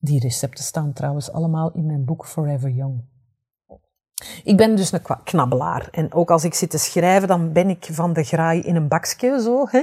Die 0.00 0.20
recepten 0.20 0.64
staan 0.64 0.92
trouwens 0.92 1.32
allemaal 1.32 1.72
in 1.72 1.86
mijn 1.86 2.04
boek 2.04 2.26
Forever 2.26 2.70
Young. 2.70 3.13
Ik 4.44 4.56
ben 4.56 4.76
dus 4.76 4.92
een 4.92 5.02
knabbelaar. 5.24 5.88
En 5.90 6.12
ook 6.12 6.30
als 6.30 6.44
ik 6.44 6.54
zit 6.54 6.70
te 6.70 6.78
schrijven, 6.78 7.28
dan 7.28 7.52
ben 7.52 7.68
ik 7.68 7.88
van 7.90 8.12
de 8.12 8.24
graai 8.24 8.60
in 8.60 8.76
een 8.76 8.88
bakje 8.88 9.40
zo. 9.42 9.66
Hè? 9.70 9.82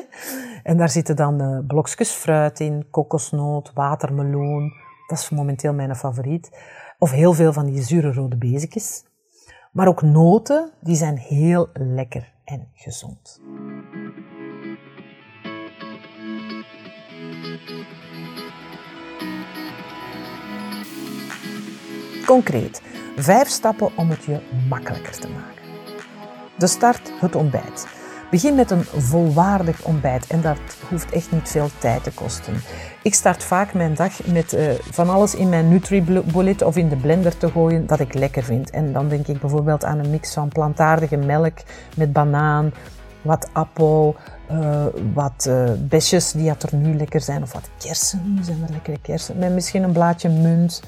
En 0.63 0.77
daar 0.77 0.89
zitten 0.89 1.15
dan 1.15 1.41
uh, 1.41 1.59
blokjes 1.67 2.09
fruit 2.09 2.59
in, 2.59 2.87
kokosnoot, 2.89 3.71
watermeloen. 3.73 4.73
Dat 5.07 5.17
is 5.17 5.29
momenteel 5.29 5.73
mijn 5.73 5.95
favoriet. 5.95 6.51
Of 6.97 7.11
heel 7.11 7.33
veel 7.33 7.53
van 7.53 7.65
die 7.65 7.83
zure 7.83 8.13
rode 8.13 8.37
bezekjes. 8.37 9.03
Maar 9.71 9.87
ook 9.87 10.01
noten, 10.01 10.71
die 10.79 10.95
zijn 10.95 11.17
heel 11.17 11.69
lekker 11.73 12.33
en 12.43 12.67
gezond. 12.73 13.39
Concreet, 22.25 22.81
vijf 23.15 23.47
stappen 23.47 23.89
om 23.95 24.09
het 24.09 24.23
je 24.23 24.39
makkelijker 24.69 25.19
te 25.19 25.27
maken. 25.27 25.63
De 26.57 26.67
start, 26.67 27.11
het 27.19 27.35
ontbijt. 27.35 27.87
Begin 28.31 28.55
met 28.55 28.71
een 28.71 28.83
volwaardig 28.83 29.83
ontbijt 29.83 30.27
en 30.27 30.41
dat 30.41 30.57
hoeft 30.89 31.11
echt 31.11 31.31
niet 31.31 31.49
veel 31.49 31.69
tijd 31.77 32.03
te 32.03 32.11
kosten. 32.11 32.53
Ik 33.03 33.13
start 33.13 33.43
vaak 33.43 33.73
mijn 33.73 33.93
dag 33.93 34.25
met 34.25 34.53
uh, 34.53 34.71
van 34.91 35.09
alles 35.09 35.35
in 35.35 35.49
mijn 35.49 35.69
Nutribullet 35.69 36.61
of 36.61 36.77
in 36.77 36.89
de 36.89 36.95
blender 36.95 37.37
te 37.37 37.49
gooien 37.49 37.87
dat 37.87 37.99
ik 37.99 38.13
lekker 38.13 38.43
vind. 38.43 38.69
En 38.69 38.93
dan 38.93 39.07
denk 39.07 39.27
ik 39.27 39.39
bijvoorbeeld 39.39 39.85
aan 39.85 39.99
een 39.99 40.09
mix 40.09 40.33
van 40.33 40.47
plantaardige 40.47 41.17
melk 41.17 41.57
met 41.95 42.13
banaan, 42.13 42.73
wat 43.21 43.49
appel, 43.53 44.15
uh, 44.51 44.85
wat 45.13 45.45
uh, 45.49 45.71
besjes 45.79 46.31
die 46.31 46.49
er 46.49 46.75
nu 46.75 46.95
lekker 46.95 47.21
zijn, 47.21 47.43
of 47.43 47.53
wat 47.53 47.69
kersen, 47.77 48.33
nu 48.35 48.43
zijn 48.43 48.63
er 48.63 48.71
lekkere 48.71 48.99
kersen, 49.01 49.37
met 49.37 49.53
misschien 49.53 49.83
een 49.83 49.91
blaadje 49.91 50.29
munt 50.29 50.81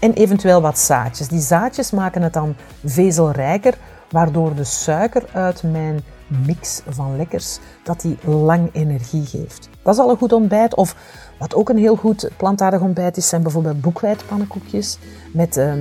en 0.00 0.12
eventueel 0.12 0.60
wat 0.60 0.78
zaadjes. 0.78 1.28
Die 1.28 1.40
zaadjes 1.40 1.90
maken 1.90 2.22
het 2.22 2.32
dan 2.32 2.54
vezelrijker, 2.84 3.78
waardoor 4.10 4.54
de 4.54 4.64
suiker 4.64 5.24
uit 5.32 5.62
mijn 5.62 6.00
mix 6.46 6.82
van 6.88 7.16
lekkers, 7.16 7.58
dat 7.82 8.00
die 8.00 8.18
lang 8.24 8.68
energie 8.72 9.26
geeft. 9.26 9.68
Dat 9.82 9.94
is 9.94 10.00
al 10.00 10.10
een 10.10 10.16
goed 10.16 10.32
ontbijt. 10.32 10.74
Of 10.74 10.96
wat 11.38 11.54
ook 11.54 11.68
een 11.68 11.78
heel 11.78 11.96
goed 11.96 12.30
plantaardig 12.36 12.80
ontbijt 12.80 13.16
is, 13.16 13.28
zijn 13.28 13.42
bijvoorbeeld 13.42 13.80
boekwijdpannenkoekjes. 13.80 14.98
Met, 15.32 15.56
uh, 15.56 15.72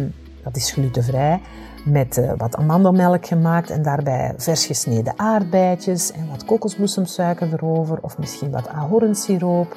dat 0.44 0.56
is 0.56 0.72
glutenvrij, 0.72 1.42
met 1.86 2.18
uh, 2.18 2.32
wat 2.38 2.56
amandelmelk 2.56 3.26
gemaakt 3.26 3.70
en 3.70 3.82
daarbij 3.82 4.34
vers 4.38 4.66
gesneden 4.66 5.14
aardbeidjes 5.16 6.12
en 6.12 6.30
wat 6.30 6.46
kokosbloesemsuiker 6.46 7.54
erover. 7.54 7.98
Of 8.02 8.18
misschien 8.18 8.52
wat 8.52 8.68
ahornsiroop. 8.68 9.76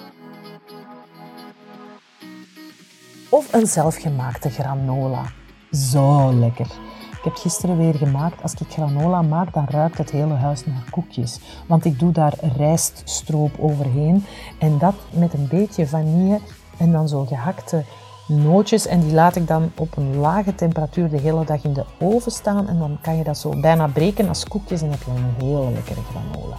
Of 3.33 3.53
een 3.53 3.67
zelfgemaakte 3.67 4.51
granola. 4.51 5.23
Zo 5.71 6.33
lekker. 6.33 6.67
Ik 7.11 7.25
heb 7.25 7.35
gisteren 7.35 7.77
weer 7.77 7.95
gemaakt. 7.95 8.43
Als 8.43 8.55
ik 8.55 8.71
granola 8.71 9.23
maak, 9.23 9.53
dan 9.53 9.67
ruikt 9.69 9.99
het 9.99 10.11
hele 10.11 10.35
huis 10.35 10.67
naar 10.67 10.85
koekjes. 10.91 11.41
Want 11.67 11.85
ik 11.85 11.99
doe 11.99 12.13
daar 12.13 12.35
rijststroop 12.57 13.51
overheen. 13.59 14.25
En 14.59 14.79
dat 14.79 14.95
met 15.11 15.35
een 15.35 15.49
beetje 15.49 15.87
vanille 15.87 16.41
en 16.79 16.93
dan 16.93 17.09
zo 17.09 17.25
gehakte 17.25 17.85
nootjes. 18.29 18.87
En 18.87 19.01
die 19.01 19.13
laat 19.13 19.37
ik 19.37 19.47
dan 19.47 19.71
op 19.77 19.97
een 19.97 20.17
lage 20.17 20.55
temperatuur 20.55 21.09
de 21.09 21.21
hele 21.21 21.45
dag 21.45 21.65
in 21.65 21.73
de 21.73 21.85
oven 21.99 22.33
staan. 22.33 22.69
En 22.69 22.79
dan 22.79 22.99
kan 23.03 23.17
je 23.17 23.25
dat 23.25 23.39
zo 23.39 23.61
bijna 23.61 23.87
breken 23.87 24.29
als 24.29 24.49
koekjes 24.49 24.83
en 24.83 24.91
heb 24.91 25.03
je 25.03 25.11
een 25.11 25.47
hele 25.47 25.71
lekkere 25.71 26.01
granola. 26.11 26.57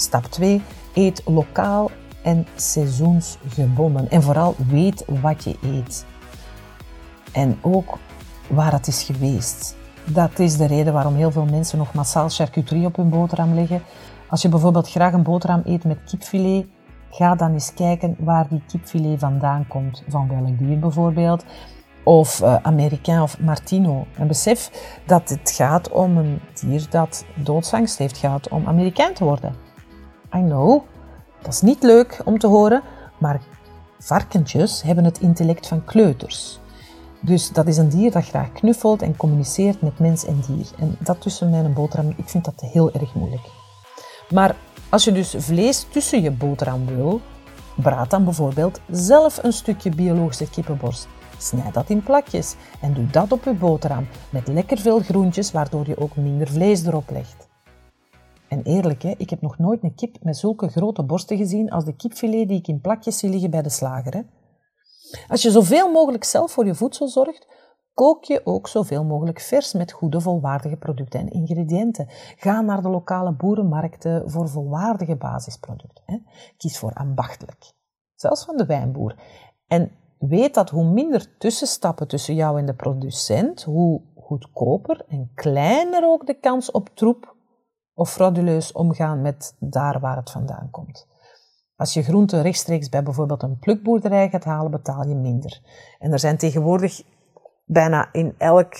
Stap 0.00 0.24
2. 0.24 0.62
Eet 0.94 1.22
lokaal 1.24 1.90
en 2.22 2.46
seizoensgebonden. 2.56 4.10
En 4.10 4.22
vooral 4.22 4.54
weet 4.70 5.04
wat 5.20 5.44
je 5.44 5.56
eet. 5.62 6.06
En 7.32 7.58
ook 7.60 7.98
waar 8.48 8.72
het 8.72 8.86
is 8.86 9.02
geweest. 9.02 9.76
Dat 10.04 10.38
is 10.38 10.56
de 10.56 10.66
reden 10.66 10.92
waarom 10.92 11.14
heel 11.14 11.30
veel 11.30 11.44
mensen 11.44 11.78
nog 11.78 11.94
massaal 11.94 12.28
charcuterie 12.28 12.86
op 12.86 12.96
hun 12.96 13.08
boterham 13.08 13.54
leggen. 13.54 13.82
Als 14.28 14.42
je 14.42 14.48
bijvoorbeeld 14.48 14.90
graag 14.90 15.12
een 15.12 15.22
boterham 15.22 15.62
eet 15.64 15.84
met 15.84 15.98
kipfilet, 16.04 16.66
ga 17.10 17.34
dan 17.34 17.52
eens 17.52 17.74
kijken 17.74 18.16
waar 18.18 18.48
die 18.48 18.62
kipfilet 18.66 19.18
vandaan 19.18 19.66
komt. 19.68 20.02
Van 20.08 20.28
welk 20.28 20.58
dier 20.58 20.78
bijvoorbeeld. 20.78 21.44
Of 22.04 22.40
uh, 22.42 22.56
Amerikaan 22.62 23.22
of 23.22 23.40
Martino. 23.40 24.06
En 24.16 24.26
besef 24.26 24.70
dat 25.06 25.28
het 25.28 25.50
gaat 25.50 25.90
om 25.90 26.16
een 26.16 26.40
dier 26.60 26.86
dat 26.90 27.24
doodsangst 27.34 27.98
heeft 27.98 28.16
gehad 28.16 28.48
om 28.48 28.66
Amerikaan 28.66 29.12
te 29.12 29.24
worden. 29.24 29.67
I 30.34 30.38
know, 30.38 30.82
dat 31.42 31.52
is 31.52 31.60
niet 31.60 31.82
leuk 31.82 32.20
om 32.24 32.38
te 32.38 32.46
horen, 32.46 32.82
maar 33.18 33.40
varkentjes 33.98 34.82
hebben 34.82 35.04
het 35.04 35.20
intellect 35.20 35.66
van 35.66 35.84
kleuters. 35.84 36.58
Dus 37.20 37.50
dat 37.52 37.66
is 37.66 37.76
een 37.76 37.88
dier 37.88 38.10
dat 38.10 38.24
graag 38.24 38.52
knuffelt 38.52 39.02
en 39.02 39.16
communiceert 39.16 39.80
met 39.80 39.98
mens 39.98 40.26
en 40.26 40.40
dier. 40.46 40.66
En 40.78 40.96
dat 40.98 41.20
tussen 41.20 41.50
mijn 41.50 41.72
boterham, 41.72 42.14
ik 42.16 42.28
vind 42.28 42.44
dat 42.44 42.60
heel 42.60 42.92
erg 42.92 43.14
moeilijk. 43.14 43.46
Maar 44.30 44.56
als 44.88 45.04
je 45.04 45.12
dus 45.12 45.34
vlees 45.38 45.86
tussen 45.90 46.22
je 46.22 46.30
boterham 46.30 46.86
wil, 46.86 47.20
braad 47.74 48.10
dan 48.10 48.24
bijvoorbeeld 48.24 48.80
zelf 48.90 49.42
een 49.42 49.52
stukje 49.52 49.90
biologische 49.90 50.50
kippenborst. 50.50 51.08
Snijd 51.38 51.74
dat 51.74 51.90
in 51.90 52.02
plakjes 52.02 52.54
en 52.80 52.94
doe 52.94 53.06
dat 53.06 53.32
op 53.32 53.44
je 53.44 53.54
boterham 53.54 54.08
met 54.30 54.48
lekker 54.48 54.78
veel 54.78 55.00
groentjes, 55.00 55.52
waardoor 55.52 55.86
je 55.86 55.98
ook 55.98 56.16
minder 56.16 56.48
vlees 56.48 56.84
erop 56.84 57.10
legt. 57.10 57.47
En 58.48 58.62
eerlijk, 58.62 59.02
hè, 59.02 59.14
ik 59.16 59.30
heb 59.30 59.40
nog 59.40 59.58
nooit 59.58 59.82
een 59.82 59.94
kip 59.94 60.16
met 60.22 60.36
zulke 60.36 60.68
grote 60.68 61.02
borsten 61.02 61.36
gezien 61.36 61.70
als 61.70 61.84
de 61.84 61.96
kipfilet 61.96 62.48
die 62.48 62.58
ik 62.58 62.68
in 62.68 62.80
plakjes 62.80 63.18
zie 63.18 63.30
liggen 63.30 63.50
bij 63.50 63.62
de 63.62 63.70
slager. 63.70 64.14
Hè. 64.14 64.22
Als 65.28 65.42
je 65.42 65.50
zoveel 65.50 65.92
mogelijk 65.92 66.24
zelf 66.24 66.52
voor 66.52 66.66
je 66.66 66.74
voedsel 66.74 67.08
zorgt, 67.08 67.46
kook 67.94 68.24
je 68.24 68.40
ook 68.44 68.68
zoveel 68.68 69.04
mogelijk 69.04 69.40
vers 69.40 69.72
met 69.72 69.92
goede, 69.92 70.20
volwaardige 70.20 70.76
producten 70.76 71.20
en 71.20 71.30
ingrediënten. 71.30 72.06
Ga 72.36 72.60
naar 72.60 72.82
de 72.82 72.88
lokale 72.88 73.32
boerenmarkten 73.32 74.30
voor 74.30 74.48
volwaardige 74.48 75.16
basisproducten. 75.16 76.02
Hè. 76.06 76.18
Kies 76.56 76.78
voor 76.78 76.92
ambachtelijk, 76.92 77.72
zelfs 78.14 78.44
van 78.44 78.56
de 78.56 78.66
wijnboer. 78.66 79.14
En 79.66 79.90
weet 80.18 80.54
dat 80.54 80.70
hoe 80.70 80.84
minder 80.84 81.36
tussenstappen 81.38 82.08
tussen 82.08 82.34
jou 82.34 82.58
en 82.58 82.66
de 82.66 82.74
producent, 82.74 83.62
hoe 83.62 84.00
goedkoper 84.16 85.04
en 85.08 85.30
kleiner 85.34 86.04
ook 86.04 86.26
de 86.26 86.34
kans 86.34 86.70
op 86.70 86.90
troep 86.94 87.36
of 87.98 88.10
frauduleus 88.10 88.72
omgaan 88.72 89.22
met 89.22 89.54
daar 89.58 90.00
waar 90.00 90.16
het 90.16 90.30
vandaan 90.30 90.68
komt. 90.70 91.06
Als 91.76 91.94
je 91.94 92.02
groenten 92.02 92.42
rechtstreeks 92.42 92.88
bij 92.88 93.02
bijvoorbeeld 93.02 93.42
een 93.42 93.58
plukboerderij 93.58 94.28
gaat 94.28 94.44
halen, 94.44 94.70
betaal 94.70 95.08
je 95.08 95.14
minder. 95.14 95.60
En 95.98 96.12
er 96.12 96.18
zijn 96.18 96.36
tegenwoordig 96.36 97.02
bijna 97.64 98.08
in 98.12 98.34
elk 98.38 98.74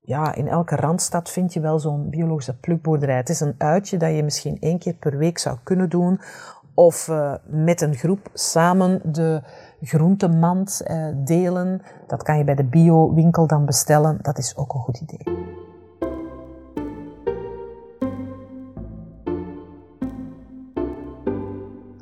ja, 0.00 0.34
in 0.34 0.48
elke 0.48 0.76
randstad 0.76 1.30
vind 1.30 1.52
je 1.52 1.60
wel 1.60 1.78
zo'n 1.78 2.10
biologische 2.10 2.56
plukboerderij. 2.56 3.16
Het 3.16 3.28
is 3.28 3.40
een 3.40 3.54
uitje 3.58 3.96
dat 3.96 4.14
je 4.14 4.22
misschien 4.22 4.56
één 4.60 4.78
keer 4.78 4.94
per 4.94 5.18
week 5.18 5.38
zou 5.38 5.58
kunnen 5.62 5.88
doen. 5.88 6.20
Of 6.74 7.08
uh, 7.08 7.34
met 7.46 7.80
een 7.80 7.94
groep 7.94 8.28
samen 8.32 9.12
de 9.12 9.42
groentemand 9.80 10.82
uh, 10.86 11.06
delen. 11.14 11.82
Dat 12.06 12.22
kan 12.22 12.38
je 12.38 12.44
bij 12.44 12.54
de 12.54 12.64
bio-winkel 12.64 13.46
dan 13.46 13.64
bestellen. 13.64 14.18
Dat 14.22 14.38
is 14.38 14.56
ook 14.56 14.74
een 14.74 14.80
goed 14.80 15.00
idee. 15.00 15.63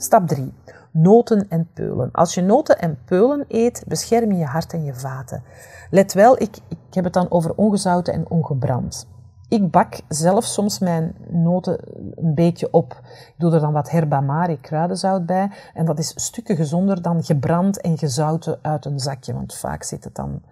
Stap 0.02 0.28
3. 0.28 0.52
Noten 0.92 1.46
en 1.48 1.68
peulen. 1.74 2.08
Als 2.12 2.34
je 2.34 2.42
noten 2.42 2.78
en 2.78 2.98
peulen 3.04 3.44
eet, 3.48 3.84
bescherm 3.86 4.32
je 4.32 4.38
je 4.38 4.44
hart 4.44 4.72
en 4.72 4.84
je 4.84 4.94
vaten. 4.94 5.42
Let 5.90 6.12
wel, 6.12 6.42
ik, 6.42 6.58
ik 6.68 6.78
heb 6.94 7.04
het 7.04 7.12
dan 7.12 7.30
over 7.30 7.54
ongezouten 7.54 8.14
en 8.14 8.30
ongebrand. 8.30 9.08
Ik 9.48 9.70
bak 9.70 10.00
zelf 10.08 10.44
soms 10.44 10.78
mijn 10.78 11.16
noten 11.30 11.78
een 12.14 12.34
beetje 12.34 12.70
op. 12.70 13.00
Ik 13.02 13.34
doe 13.38 13.52
er 13.52 13.60
dan 13.60 13.72
wat 13.72 13.90
herbamari 13.90 14.60
kruidenzout 14.60 15.26
bij. 15.26 15.50
En 15.74 15.84
dat 15.84 15.98
is 15.98 16.12
stukken 16.16 16.56
gezonder 16.56 17.02
dan 17.02 17.24
gebrand 17.24 17.80
en 17.80 17.98
gezouten 17.98 18.58
uit 18.62 18.84
een 18.84 18.98
zakje. 18.98 19.32
Want 19.32 19.54
vaak 19.54 19.82
zit 19.82 20.04
het 20.04 20.14
dan... 20.14 20.42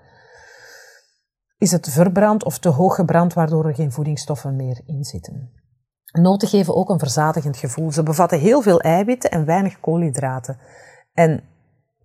Is 1.59 1.73
het 1.73 1.89
verbrand 1.89 2.45
of 2.45 2.59
te 2.59 2.69
hoog 2.69 2.95
gebrand, 2.95 3.35
waardoor 3.35 3.67
er 3.67 3.75
geen 3.75 3.93
voedingsstoffen 3.93 4.57
meer 4.57 4.81
in 4.87 5.05
zitten. 5.05 5.60
Noten 6.13 6.49
geven 6.49 6.75
ook 6.75 6.89
een 6.89 6.99
verzadigend 6.99 7.57
gevoel. 7.57 7.93
Ze 7.93 8.03
bevatten 8.03 8.39
heel 8.39 8.63
veel 8.63 8.81
eiwitten 8.81 9.31
en 9.31 9.45
weinig 9.45 9.81
koolhydraten. 9.81 10.59
En 11.13 11.43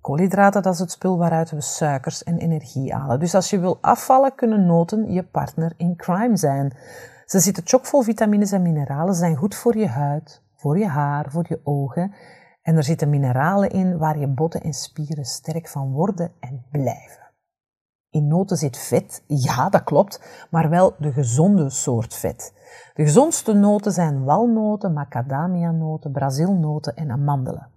koolhydraten, 0.01 0.61
dat 0.61 0.73
is 0.73 0.79
het 0.79 0.91
spul 0.91 1.17
waaruit 1.17 1.51
we 1.51 1.61
suikers 1.61 2.23
en 2.23 2.37
energie 2.37 2.93
halen. 2.93 3.19
Dus 3.19 3.35
als 3.35 3.49
je 3.49 3.59
wil 3.59 3.77
afvallen, 3.81 4.35
kunnen 4.35 4.65
noten 4.65 5.11
je 5.11 5.23
partner 5.23 5.73
in 5.77 5.95
crime 5.95 6.37
zijn. 6.37 6.77
Ze 7.25 7.39
zitten 7.39 7.63
chockvol 7.65 8.01
vitamines 8.01 8.51
en 8.51 8.61
mineralen, 8.61 9.15
zijn 9.15 9.35
goed 9.35 9.55
voor 9.55 9.77
je 9.77 9.87
huid, 9.87 10.41
voor 10.55 10.77
je 10.77 10.87
haar, 10.87 11.31
voor 11.31 11.45
je 11.47 11.59
ogen. 11.63 12.13
En 12.61 12.75
er 12.75 12.83
zitten 12.83 13.09
mineralen 13.09 13.69
in 13.69 13.97
waar 13.97 14.19
je 14.19 14.27
botten 14.27 14.61
en 14.61 14.73
spieren 14.73 15.25
sterk 15.25 15.67
van 15.67 15.91
worden 15.91 16.31
en 16.39 16.65
blijven. 16.71 17.23
In 18.09 18.27
noten 18.27 18.57
zit 18.57 18.77
vet, 18.77 19.23
ja 19.27 19.69
dat 19.69 19.83
klopt, 19.83 20.21
maar 20.49 20.69
wel 20.69 20.95
de 20.99 21.11
gezonde 21.11 21.69
soort 21.69 22.13
vet. 22.13 22.53
De 22.93 23.03
gezondste 23.03 23.53
noten 23.53 23.91
zijn 23.91 24.23
walnoten, 24.23 24.93
macadamia-noten, 24.93 26.11
brazilnoten 26.11 26.95
en 26.95 27.11
amandelen. 27.11 27.71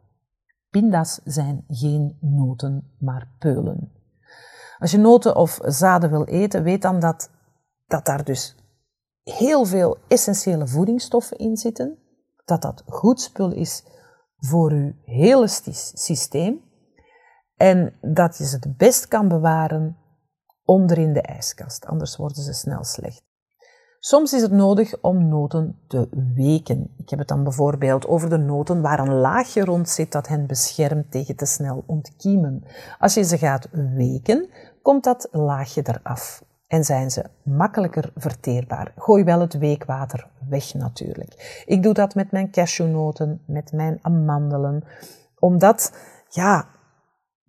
Pinda's 0.70 1.20
zijn 1.24 1.64
geen 1.68 2.16
noten, 2.20 2.94
maar 2.98 3.28
peulen. 3.38 3.92
Als 4.78 4.90
je 4.90 4.98
noten 4.98 5.36
of 5.36 5.58
zaden 5.62 6.10
wil 6.10 6.24
eten, 6.24 6.62
weet 6.62 6.82
dan 6.82 7.00
dat, 7.00 7.30
dat 7.86 8.06
daar 8.06 8.24
dus 8.24 8.56
heel 9.22 9.64
veel 9.64 9.96
essentiële 10.08 10.66
voedingsstoffen 10.66 11.38
in 11.38 11.56
zitten. 11.56 11.98
Dat 12.44 12.62
dat 12.62 12.82
goed 12.86 13.20
spul 13.20 13.52
is 13.52 13.84
voor 14.36 14.72
je 14.74 14.94
hele 15.04 15.48
systeem. 15.94 16.60
En 17.56 17.94
dat 18.00 18.38
je 18.38 18.46
ze 18.46 18.56
het 18.56 18.76
best 18.76 19.08
kan 19.08 19.28
bewaren 19.28 19.96
onder 20.64 20.98
in 20.98 21.12
de 21.12 21.22
ijskast, 21.22 21.86
anders 21.86 22.16
worden 22.16 22.42
ze 22.42 22.52
snel 22.52 22.84
slecht. 22.84 23.27
Soms 24.00 24.32
is 24.32 24.42
het 24.42 24.52
nodig 24.52 25.00
om 25.00 25.28
noten 25.28 25.78
te 25.86 26.08
weken. 26.34 26.94
Ik 26.96 27.10
heb 27.10 27.18
het 27.18 27.28
dan 27.28 27.42
bijvoorbeeld 27.42 28.06
over 28.06 28.28
de 28.30 28.36
noten 28.36 28.80
waar 28.80 28.98
een 28.98 29.14
laagje 29.14 29.64
rond 29.64 29.88
zit 29.88 30.12
dat 30.12 30.28
hen 30.28 30.46
beschermt 30.46 31.10
tegen 31.10 31.36
te 31.36 31.46
snel 31.46 31.82
ontkiemen. 31.86 32.64
Als 32.98 33.14
je 33.14 33.22
ze 33.22 33.38
gaat 33.38 33.68
weken, 33.72 34.48
komt 34.82 35.04
dat 35.04 35.28
laagje 35.30 35.82
eraf 35.84 36.42
en 36.66 36.84
zijn 36.84 37.10
ze 37.10 37.24
makkelijker 37.42 38.12
verteerbaar. 38.16 38.92
Gooi 38.96 39.24
wel 39.24 39.40
het 39.40 39.58
weekwater 39.58 40.28
weg 40.48 40.74
natuurlijk. 40.74 41.62
Ik 41.66 41.82
doe 41.82 41.94
dat 41.94 42.14
met 42.14 42.30
mijn 42.30 42.50
cashewnoten, 42.50 43.42
met 43.46 43.72
mijn 43.72 43.98
amandelen, 44.02 44.84
omdat 45.38 45.92
ja, 46.28 46.68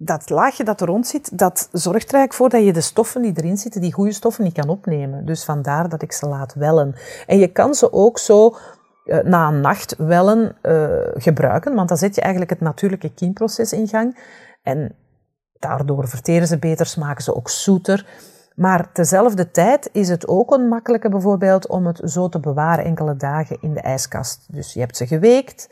dat 0.02 0.30
laagje 0.30 0.64
dat 0.64 0.82
er 0.82 0.88
rond 0.88 1.08
zit, 1.08 1.38
dat 1.38 1.70
zorgt 1.72 2.08
er 2.08 2.16
eigenlijk 2.16 2.34
voor 2.34 2.50
dat 2.50 2.64
je 2.64 2.74
de 2.74 2.82
stoffen 2.82 3.22
die 3.22 3.34
erin 3.36 3.58
zitten, 3.58 3.82
die 3.82 3.94
goede 3.94 4.12
stoffen, 4.12 4.44
niet 4.44 4.54
kan 4.54 4.70
opnemen. 4.70 5.26
Dus 5.26 5.44
vandaar 5.44 5.90
dat 5.90 6.02
ik 6.02 6.12
ze 6.12 6.28
laat 6.28 6.54
wellen. 6.54 6.96
En 7.28 7.38
je 7.38 7.48
kan 7.48 7.74
ze 7.74 7.94
ook 7.94 8.20
zo 8.20 8.56
uh, 9.06 9.20
na 9.24 9.48
een 9.48 9.62
nacht 9.62 9.96
wellen 9.98 10.56
uh, 10.62 10.88
gebruiken, 11.14 11.76
want 11.76 11.88
dan 11.88 11.98
zet 11.98 12.16
je 12.16 12.22
eigenlijk 12.22 12.52
het 12.52 12.62
natuurlijke 12.62 13.14
kiemproces 13.14 13.74
in 13.74 13.88
gang. 13.88 14.18
En 14.64 14.96
daardoor 15.60 16.08
verteren 16.08 16.48
ze 16.48 16.60
beter, 16.60 16.86
smaken 16.86 17.24
ze 17.24 17.36
ook 17.36 17.50
zoeter. 17.50 18.06
Maar 18.56 18.92
tezelfde 18.92 19.52
tijd 19.52 19.90
is 19.92 20.10
het 20.10 20.28
ook 20.28 20.52
een 20.52 20.68
makkelijke 20.68 21.10
bijvoorbeeld 21.10 21.68
om 21.68 21.86
het 21.86 22.02
zo 22.04 22.30
te 22.30 22.40
bewaren 22.40 22.86
enkele 22.86 23.16
dagen 23.16 23.58
in 23.62 23.74
de 23.74 23.82
ijskast. 23.82 24.54
Dus 24.54 24.74
je 24.74 24.80
hebt 24.80 24.98
ze 24.98 25.08
geweekt, 25.08 25.70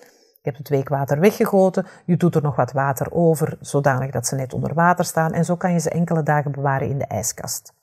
hebt 0.47 0.57
het 0.57 0.69
weekwater 0.69 1.19
weggegoten, 1.19 1.85
je 2.05 2.17
doet 2.17 2.35
er 2.35 2.41
nog 2.41 2.55
wat 2.55 2.71
water 2.71 3.11
over, 3.11 3.57
zodanig 3.59 4.11
dat 4.11 4.27
ze 4.27 4.35
net 4.35 4.53
onder 4.53 4.73
water 4.73 5.05
staan. 5.05 5.31
En 5.31 5.45
zo 5.45 5.55
kan 5.55 5.71
je 5.71 5.79
ze 5.79 5.89
enkele 5.89 6.23
dagen 6.23 6.51
bewaren 6.51 6.89
in 6.89 6.97
de 6.97 7.05
ijskast. 7.05 7.73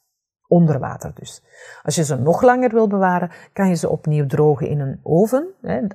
Onder 0.47 0.79
water 0.79 1.11
dus. 1.15 1.43
Als 1.83 1.95
je 1.95 2.05
ze 2.05 2.17
nog 2.17 2.43
langer 2.43 2.71
wil 2.71 2.87
bewaren, 2.87 3.31
kan 3.53 3.69
je 3.69 3.75
ze 3.75 3.89
opnieuw 3.89 4.27
drogen 4.27 4.69
in 4.69 4.81
een 4.81 5.01
oven. 5.03 5.47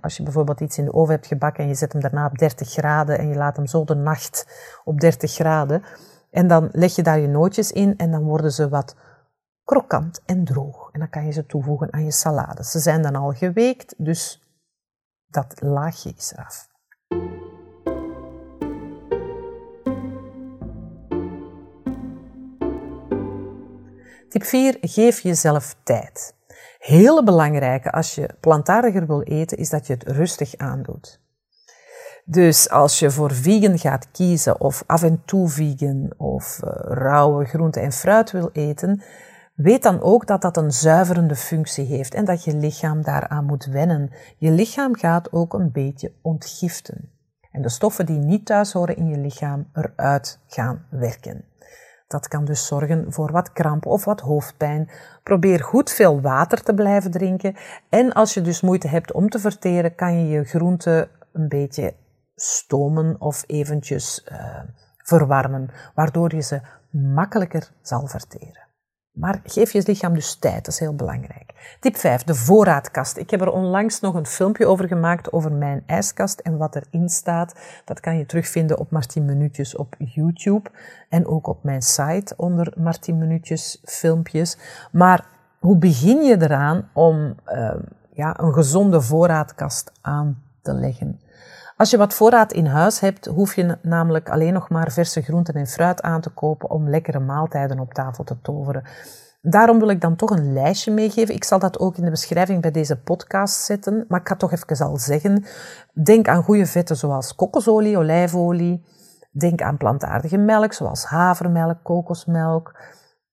Als 0.01 0.17
je 0.17 0.23
bijvoorbeeld 0.23 0.59
iets 0.59 0.77
in 0.77 0.85
de 0.85 0.93
oven 0.93 1.13
hebt 1.13 1.27
gebakken 1.27 1.63
en 1.63 1.69
je 1.69 1.75
zet 1.75 1.91
hem 1.91 2.01
daarna 2.01 2.25
op 2.25 2.37
30 2.37 2.69
graden 2.69 3.19
en 3.19 3.27
je 3.27 3.35
laat 3.35 3.55
hem 3.55 3.67
zo 3.67 3.83
de 3.83 3.95
nacht 3.95 4.47
op 4.83 4.99
30 4.99 5.33
graden. 5.33 5.83
En 6.31 6.47
dan 6.47 6.69
leg 6.71 6.95
je 6.95 7.03
daar 7.03 7.19
je 7.19 7.27
nootjes 7.27 7.71
in 7.71 7.97
en 7.97 8.11
dan 8.11 8.23
worden 8.23 8.51
ze 8.51 8.69
wat 8.69 8.95
krokant 9.63 10.21
en 10.25 10.43
droog. 10.43 10.89
En 10.91 10.99
dan 10.99 11.09
kan 11.09 11.25
je 11.25 11.31
ze 11.31 11.45
toevoegen 11.45 11.93
aan 11.93 12.03
je 12.03 12.11
salade. 12.11 12.63
Ze 12.63 12.79
zijn 12.79 13.01
dan 13.01 13.15
al 13.15 13.31
geweekt, 13.31 13.93
dus 13.97 14.48
dat 15.31 15.61
laagje 15.61 16.13
is 16.17 16.31
eraf. 16.33 16.67
Tip 24.29 24.43
4. 24.43 24.77
Geef 24.81 25.19
jezelf 25.19 25.75
tijd. 25.83 26.35
Hele 26.79 27.23
belangrijke 27.23 27.91
als 27.91 28.15
je 28.15 28.29
plantaardiger 28.39 29.07
wil 29.07 29.21
eten, 29.21 29.57
is 29.57 29.69
dat 29.69 29.87
je 29.87 29.93
het 29.93 30.03
rustig 30.03 30.57
aandoet. 30.57 31.21
Dus 32.25 32.69
als 32.69 32.99
je 32.99 33.11
voor 33.11 33.31
vegan 33.31 33.79
gaat 33.79 34.11
kiezen, 34.11 34.61
of 34.61 34.83
af 34.85 35.03
en 35.03 35.21
toe 35.25 35.49
vegan, 35.49 36.13
of 36.17 36.59
uh, 36.63 36.71
rauwe 36.83 37.45
groente 37.45 37.79
en 37.79 37.91
fruit 37.91 38.31
wil 38.31 38.49
eten, 38.53 39.01
Weet 39.61 39.83
dan 39.83 40.01
ook 40.01 40.27
dat 40.27 40.41
dat 40.41 40.57
een 40.57 40.71
zuiverende 40.71 41.35
functie 41.35 41.85
heeft 41.85 42.13
en 42.13 42.25
dat 42.25 42.43
je 42.43 42.55
lichaam 42.55 43.01
daaraan 43.01 43.45
moet 43.45 43.65
wennen. 43.65 44.11
Je 44.37 44.51
lichaam 44.51 44.95
gaat 44.95 45.31
ook 45.31 45.53
een 45.53 45.71
beetje 45.71 46.13
ontgiften. 46.21 47.11
En 47.51 47.61
de 47.61 47.69
stoffen 47.69 48.05
die 48.05 48.17
niet 48.17 48.45
thuis 48.45 48.73
horen 48.73 48.95
in 48.95 49.07
je 49.07 49.17
lichaam 49.17 49.69
eruit 49.73 50.39
gaan 50.47 50.85
werken. 50.89 51.45
Dat 52.07 52.27
kan 52.27 52.45
dus 52.45 52.67
zorgen 52.67 53.13
voor 53.13 53.31
wat 53.31 53.53
kramp 53.53 53.85
of 53.85 54.05
wat 54.05 54.19
hoofdpijn. 54.19 54.89
Probeer 55.23 55.63
goed 55.63 55.89
veel 55.89 56.21
water 56.21 56.63
te 56.63 56.73
blijven 56.73 57.11
drinken. 57.11 57.55
En 57.89 58.13
als 58.13 58.33
je 58.33 58.41
dus 58.41 58.61
moeite 58.61 58.87
hebt 58.87 59.11
om 59.11 59.29
te 59.29 59.39
verteren, 59.39 59.95
kan 59.95 60.19
je 60.19 60.27
je 60.27 60.43
groenten 60.43 61.09
een 61.33 61.47
beetje 61.47 61.93
stomen 62.35 63.15
of 63.21 63.43
eventjes 63.47 64.25
uh, 64.31 64.59
verwarmen, 64.97 65.69
waardoor 65.95 66.35
je 66.35 66.41
ze 66.41 66.61
makkelijker 66.91 67.71
zal 67.81 68.07
verteren. 68.07 68.68
Maar 69.11 69.41
geef 69.43 69.71
je 69.71 69.83
lichaam 69.85 70.13
dus 70.13 70.35
tijd, 70.35 70.65
dat 70.65 70.73
is 70.73 70.79
heel 70.79 70.95
belangrijk. 70.95 71.77
Tip 71.79 71.97
5, 71.97 72.23
de 72.23 72.35
voorraadkast. 72.35 73.17
Ik 73.17 73.29
heb 73.29 73.41
er 73.41 73.51
onlangs 73.51 73.99
nog 73.99 74.15
een 74.15 74.25
filmpje 74.25 74.65
over 74.65 74.87
gemaakt 74.87 75.31
over 75.31 75.51
mijn 75.51 75.83
ijskast 75.85 76.39
en 76.39 76.57
wat 76.57 76.75
erin 76.75 77.09
staat. 77.09 77.55
Dat 77.85 77.99
kan 77.99 78.17
je 78.17 78.25
terugvinden 78.25 78.77
op 78.77 78.91
Martien 78.91 79.25
Minuutjes 79.25 79.75
op 79.75 79.95
YouTube 79.97 80.69
en 81.09 81.27
ook 81.27 81.47
op 81.47 81.63
mijn 81.63 81.81
site 81.81 82.33
onder 82.37 82.73
Martien 82.77 83.17
Minuutjes 83.17 83.81
filmpjes. 83.83 84.57
Maar 84.91 85.25
hoe 85.59 85.77
begin 85.77 86.21
je 86.21 86.41
eraan 86.41 86.89
om 86.93 87.35
uh, 87.47 87.75
ja, 88.13 88.39
een 88.39 88.53
gezonde 88.53 89.01
voorraadkast 89.01 89.91
aan 90.01 90.43
te 90.61 90.73
leggen? 90.73 91.19
Als 91.79 91.89
je 91.89 91.97
wat 91.97 92.13
voorraad 92.13 92.53
in 92.53 92.65
huis 92.65 92.99
hebt, 92.99 93.25
hoef 93.25 93.55
je 93.55 93.77
namelijk 93.81 94.29
alleen 94.29 94.53
nog 94.53 94.69
maar 94.69 94.91
verse 94.91 95.21
groenten 95.21 95.53
en 95.53 95.67
fruit 95.67 96.01
aan 96.01 96.21
te 96.21 96.29
kopen 96.29 96.69
om 96.69 96.89
lekkere 96.89 97.19
maaltijden 97.19 97.79
op 97.79 97.93
tafel 97.93 98.23
te 98.23 98.41
toveren. 98.41 98.83
Daarom 99.41 99.79
wil 99.79 99.89
ik 99.89 100.01
dan 100.01 100.15
toch 100.15 100.29
een 100.29 100.53
lijstje 100.53 100.91
meegeven. 100.91 101.35
Ik 101.35 101.43
zal 101.43 101.59
dat 101.59 101.79
ook 101.79 101.97
in 101.97 102.03
de 102.03 102.09
beschrijving 102.09 102.61
bij 102.61 102.71
deze 102.71 103.01
podcast 103.01 103.63
zetten, 103.63 104.05
maar 104.07 104.19
ik 104.19 104.27
ga 104.27 104.35
toch 104.35 104.51
even 104.51 104.85
al 104.85 104.97
zeggen. 104.97 105.45
Denk 105.93 106.27
aan 106.27 106.43
goede 106.43 106.65
vetten 106.65 106.95
zoals 106.95 107.35
kokosolie, 107.35 107.97
olijfolie. 107.97 108.85
Denk 109.31 109.61
aan 109.61 109.77
plantaardige 109.77 110.37
melk 110.37 110.73
zoals 110.73 111.05
havermelk, 111.05 111.83
kokosmelk, 111.83 112.79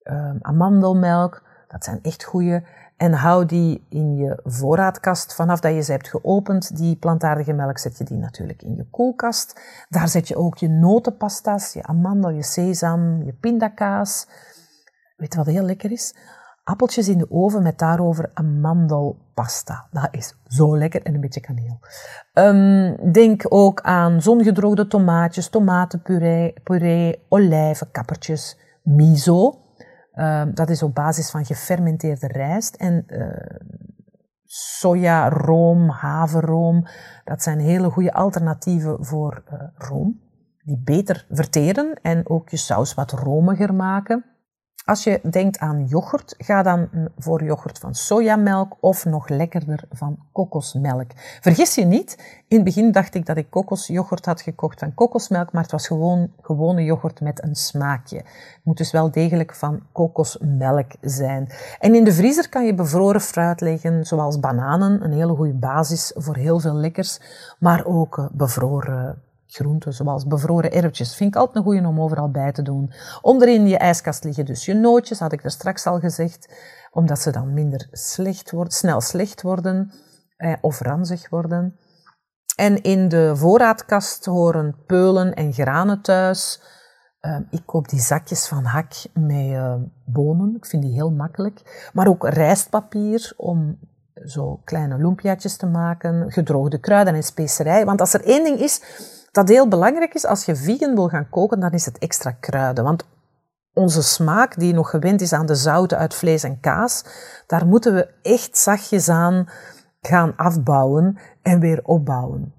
uh, 0.04 0.30
amandelmelk. 0.40 1.42
Dat 1.68 1.84
zijn 1.84 1.98
echt 2.02 2.24
goede. 2.24 2.62
En 2.96 3.12
hou 3.12 3.46
die 3.46 3.86
in 3.88 4.16
je 4.16 4.40
voorraadkast. 4.44 5.34
Vanaf 5.34 5.60
dat 5.60 5.74
je 5.74 5.82
ze 5.82 5.92
hebt 5.92 6.08
geopend, 6.08 6.76
die 6.76 6.96
plantaardige 6.96 7.52
melk, 7.52 7.78
zet 7.78 7.98
je 7.98 8.04
die 8.04 8.18
natuurlijk 8.18 8.62
in 8.62 8.74
je 8.74 8.86
koelkast. 8.90 9.60
Daar 9.88 10.08
zet 10.08 10.28
je 10.28 10.36
ook 10.36 10.56
je 10.56 10.68
notenpasta's, 10.68 11.72
je 11.72 11.82
amandel, 11.82 12.30
je 12.30 12.42
sesam, 12.42 13.22
je 13.22 13.32
pindakaas. 13.32 14.26
Weet 15.16 15.32
je 15.32 15.38
wat 15.38 15.46
heel 15.46 15.62
lekker 15.62 15.92
is? 15.92 16.14
Appeltjes 16.64 17.08
in 17.08 17.18
de 17.18 17.30
oven 17.30 17.62
met 17.62 17.78
daarover 17.78 18.30
amandelpasta. 18.34 19.86
Dat 19.90 20.08
is 20.10 20.34
zo 20.46 20.78
lekker 20.78 21.02
en 21.02 21.14
een 21.14 21.20
beetje 21.20 21.40
kaneel. 21.40 21.78
Um, 22.34 23.12
denk 23.12 23.42
ook 23.48 23.80
aan 23.80 24.22
zongedroogde 24.22 24.86
tomaatjes, 24.86 25.48
tomatenpuree, 25.48 26.54
puree, 26.64 27.24
olijven, 27.28 27.90
kappertjes, 27.90 28.58
miso. 28.82 29.65
Ehm, 30.16 30.54
dat 30.54 30.70
is 30.70 30.82
op 30.82 30.94
basis 30.94 31.30
van 31.30 31.44
gefermenteerde 31.44 32.26
rijst 32.26 32.74
en 32.74 33.04
uh, 33.08 33.26
soja, 34.44 35.28
room, 35.28 35.88
haverroom. 35.88 36.86
Dat 37.24 37.42
zijn 37.42 37.58
hele 37.58 37.90
goede 37.90 38.12
alternatieven 38.12 39.04
voor 39.04 39.42
uh, 39.52 39.60
room, 39.74 40.20
die 40.62 40.80
beter 40.84 41.26
verteren 41.30 41.98
en 42.02 42.28
ook 42.28 42.48
je 42.48 42.56
saus 42.56 42.94
wat 42.94 43.12
romiger 43.12 43.74
maken. 43.74 44.24
Als 44.86 45.04
je 45.04 45.20
denkt 45.30 45.58
aan 45.58 45.84
yoghurt, 45.84 46.34
ga 46.38 46.62
dan 46.62 46.88
voor 47.18 47.44
yoghurt 47.44 47.78
van 47.78 47.94
sojamelk 47.94 48.76
of 48.80 49.04
nog 49.04 49.28
lekkerder 49.28 49.84
van 49.90 50.18
kokosmelk. 50.32 51.10
Vergis 51.40 51.74
je 51.74 51.84
niet, 51.84 52.42
in 52.48 52.56
het 52.56 52.64
begin 52.64 52.92
dacht 52.92 53.14
ik 53.14 53.26
dat 53.26 53.36
ik 53.36 53.50
kokosyoghurt 53.50 54.26
had 54.26 54.40
gekocht 54.40 54.78
van 54.78 54.94
kokosmelk, 54.94 55.52
maar 55.52 55.62
het 55.62 55.72
was 55.72 55.86
gewoon 55.86 56.32
gewone 56.40 56.84
yoghurt 56.84 57.20
met 57.20 57.42
een 57.42 57.54
smaakje. 57.54 58.16
Het 58.16 58.60
moet 58.62 58.76
dus 58.76 58.92
wel 58.92 59.10
degelijk 59.10 59.54
van 59.54 59.80
kokosmelk 59.92 60.90
zijn. 61.00 61.48
En 61.78 61.94
in 61.94 62.04
de 62.04 62.12
vriezer 62.12 62.48
kan 62.48 62.66
je 62.66 62.74
bevroren 62.74 63.20
fruit 63.20 63.60
leggen, 63.60 64.04
zoals 64.04 64.40
bananen, 64.40 65.04
een 65.04 65.12
hele 65.12 65.34
goede 65.34 65.54
basis 65.54 66.12
voor 66.14 66.36
heel 66.36 66.60
veel 66.60 66.74
lekkers, 66.74 67.20
maar 67.58 67.84
ook 67.84 68.18
eh, 68.18 68.24
bevroren 68.32 69.22
groenten, 69.46 69.92
zoals 69.92 70.26
bevroren 70.26 70.72
erwtjes. 70.72 71.16
Vind 71.16 71.34
ik 71.34 71.40
altijd 71.40 71.56
een 71.56 71.62
goeie 71.62 71.86
om 71.86 72.00
overal 72.00 72.30
bij 72.30 72.52
te 72.52 72.62
doen. 72.62 72.92
Onderin 73.22 73.68
je 73.68 73.78
ijskast 73.78 74.24
liggen 74.24 74.44
dus 74.44 74.64
je 74.64 74.74
nootjes, 74.74 75.18
had 75.18 75.32
ik 75.32 75.44
er 75.44 75.50
straks 75.50 75.86
al 75.86 75.98
gezegd, 75.98 76.54
omdat 76.90 77.18
ze 77.18 77.30
dan 77.30 77.54
minder 77.54 77.88
slecht 77.90 78.50
worden, 78.50 78.72
snel 78.72 79.00
slecht 79.00 79.42
worden 79.42 79.92
eh, 80.36 80.52
of 80.60 80.80
ranzig 80.80 81.28
worden. 81.28 81.78
En 82.56 82.82
in 82.82 83.08
de 83.08 83.36
voorraadkast 83.36 84.24
horen 84.24 84.76
peulen 84.86 85.34
en 85.34 85.52
granen 85.52 86.02
thuis. 86.02 86.60
Uh, 87.20 87.38
ik 87.50 87.62
koop 87.66 87.88
die 87.88 88.00
zakjes 88.00 88.48
van 88.48 88.64
hak 88.64 88.92
met 89.14 89.46
uh, 89.46 89.74
bonen. 90.04 90.54
Ik 90.56 90.66
vind 90.66 90.82
die 90.82 90.92
heel 90.92 91.10
makkelijk. 91.10 91.88
Maar 91.92 92.08
ook 92.08 92.28
rijstpapier 92.28 93.32
om 93.36 93.78
zo 94.24 94.60
kleine 94.64 94.96
lumpiaatjes 94.98 95.56
te 95.56 95.66
maken. 95.66 96.32
Gedroogde 96.32 96.78
kruiden 96.78 97.14
en 97.14 97.22
specerijen. 97.22 97.86
Want 97.86 98.00
als 98.00 98.14
er 98.14 98.24
één 98.24 98.44
ding 98.44 98.58
is 98.58 98.82
dat 99.36 99.48
heel 99.48 99.68
belangrijk 99.68 100.14
is 100.14 100.24
als 100.24 100.44
je 100.44 100.56
vegan 100.56 100.94
wil 100.94 101.08
gaan 101.08 101.28
koken, 101.28 101.60
dan 101.60 101.70
is 101.70 101.84
het 101.84 101.98
extra 101.98 102.30
kruiden. 102.30 102.84
Want 102.84 103.04
onze 103.72 104.02
smaak, 104.02 104.58
die 104.58 104.74
nog 104.74 104.90
gewend 104.90 105.20
is 105.20 105.32
aan 105.32 105.46
de 105.46 105.54
zouten 105.54 105.98
uit 105.98 106.14
vlees 106.14 106.42
en 106.42 106.60
kaas, 106.60 107.04
daar 107.46 107.66
moeten 107.66 107.94
we 107.94 108.08
echt 108.22 108.58
zachtjes 108.58 109.08
aan 109.08 109.48
gaan 110.00 110.36
afbouwen 110.36 111.18
en 111.42 111.60
weer 111.60 111.80
opbouwen. 111.82 112.54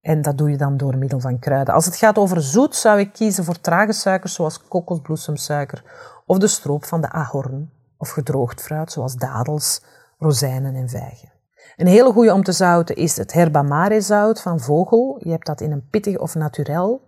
En 0.00 0.22
dat 0.22 0.38
doe 0.38 0.50
je 0.50 0.56
dan 0.56 0.76
door 0.76 0.96
middel 0.96 1.20
van 1.20 1.38
kruiden. 1.38 1.74
Als 1.74 1.84
het 1.84 1.96
gaat 1.96 2.18
over 2.18 2.42
zoet, 2.42 2.74
zou 2.74 2.98
ik 2.98 3.12
kiezen 3.12 3.44
voor 3.44 3.60
trage 3.60 3.92
suikers 3.92 4.34
zoals 4.34 4.68
kokosbloesemsuiker 4.68 5.84
of 6.26 6.38
de 6.38 6.46
stroop 6.46 6.84
van 6.84 7.00
de 7.00 7.10
ahorn 7.10 7.70
of 7.96 8.10
gedroogd 8.10 8.62
fruit 8.62 8.92
zoals 8.92 9.16
dadels, 9.16 9.82
rozijnen 10.18 10.74
en 10.74 10.88
vijgen. 10.88 11.35
Een 11.76 11.86
hele 11.86 12.12
goede 12.12 12.32
om 12.32 12.42
te 12.42 12.52
zouten 12.52 12.96
is 12.96 13.16
het 13.16 13.32
herbamare 13.32 14.00
zout 14.00 14.40
van 14.40 14.60
vogel. 14.60 15.20
Je 15.22 15.30
hebt 15.30 15.46
dat 15.46 15.60
in 15.60 15.72
een 15.72 15.88
pittig 15.90 16.18
of 16.18 16.34
naturel 16.34 17.02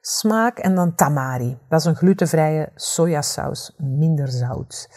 smaak. 0.00 0.58
En 0.58 0.74
dan 0.74 0.94
tamari. 0.94 1.58
Dat 1.68 1.80
is 1.80 1.86
een 1.86 1.96
glutenvrije 1.96 2.70
sojasaus, 2.74 3.74
minder 3.76 4.28
zout. 4.28 4.88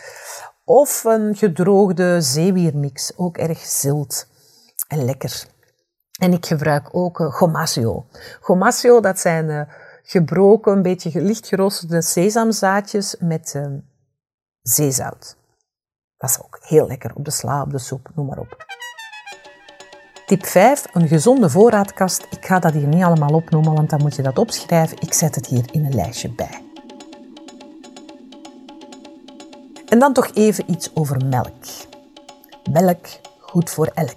Of 0.64 1.04
een 1.04 1.36
gedroogde 1.36 2.22
zeewiermix, 2.22 3.18
ook 3.18 3.38
erg 3.38 3.60
zilt 3.60 4.28
en 4.88 5.06
lekker. 5.06 5.46
En 6.20 6.34
ik 6.34 6.46
gebruik 6.46 6.90
ook 6.92 7.20
uh, 7.20 7.34
gomasio. 8.42 9.00
Dat 9.02 9.20
zijn 9.20 9.50
uh, 9.50 9.62
gebroken, 10.04 10.74
een 10.74 10.82
beetje 10.82 11.22
licht 11.22 11.48
geroosterde 11.48 12.02
sesamzaadjes 12.02 13.16
met 13.20 13.54
uh, 13.56 13.66
zeezout. 14.62 15.38
Dat 16.18 16.30
is 16.30 16.40
ook 16.42 16.60
heel 16.62 16.88
lekker 16.88 17.16
op 17.16 17.26
de 17.26 17.32
sla, 17.32 17.62
op 17.62 17.72
de 17.72 17.80
soep, 17.80 18.10
noem 18.16 18.26
maar 18.26 18.40
op. 18.40 18.66
Tip 20.28 20.46
5, 20.46 20.86
een 20.94 21.08
gezonde 21.08 21.50
voorraadkast. 21.50 22.28
Ik 22.30 22.46
ga 22.46 22.60
dat 22.60 22.74
hier 22.74 22.88
niet 22.88 23.04
allemaal 23.04 23.34
opnoemen, 23.34 23.74
want 23.74 23.90
dan 23.90 24.02
moet 24.02 24.16
je 24.16 24.22
dat 24.22 24.38
opschrijven. 24.38 24.98
Ik 25.02 25.14
zet 25.14 25.36
het 25.36 25.46
hier 25.46 25.66
in 25.72 25.86
een 25.86 25.96
lijstje 25.96 26.30
bij. 26.30 26.62
En 29.88 30.00
dan 30.00 30.14
toch 30.14 30.30
even 30.34 30.72
iets 30.72 30.92
over 30.94 31.26
melk. 31.26 31.66
Melk, 32.72 33.06
goed 33.40 33.70
voor 33.70 33.92
elk. 33.94 34.16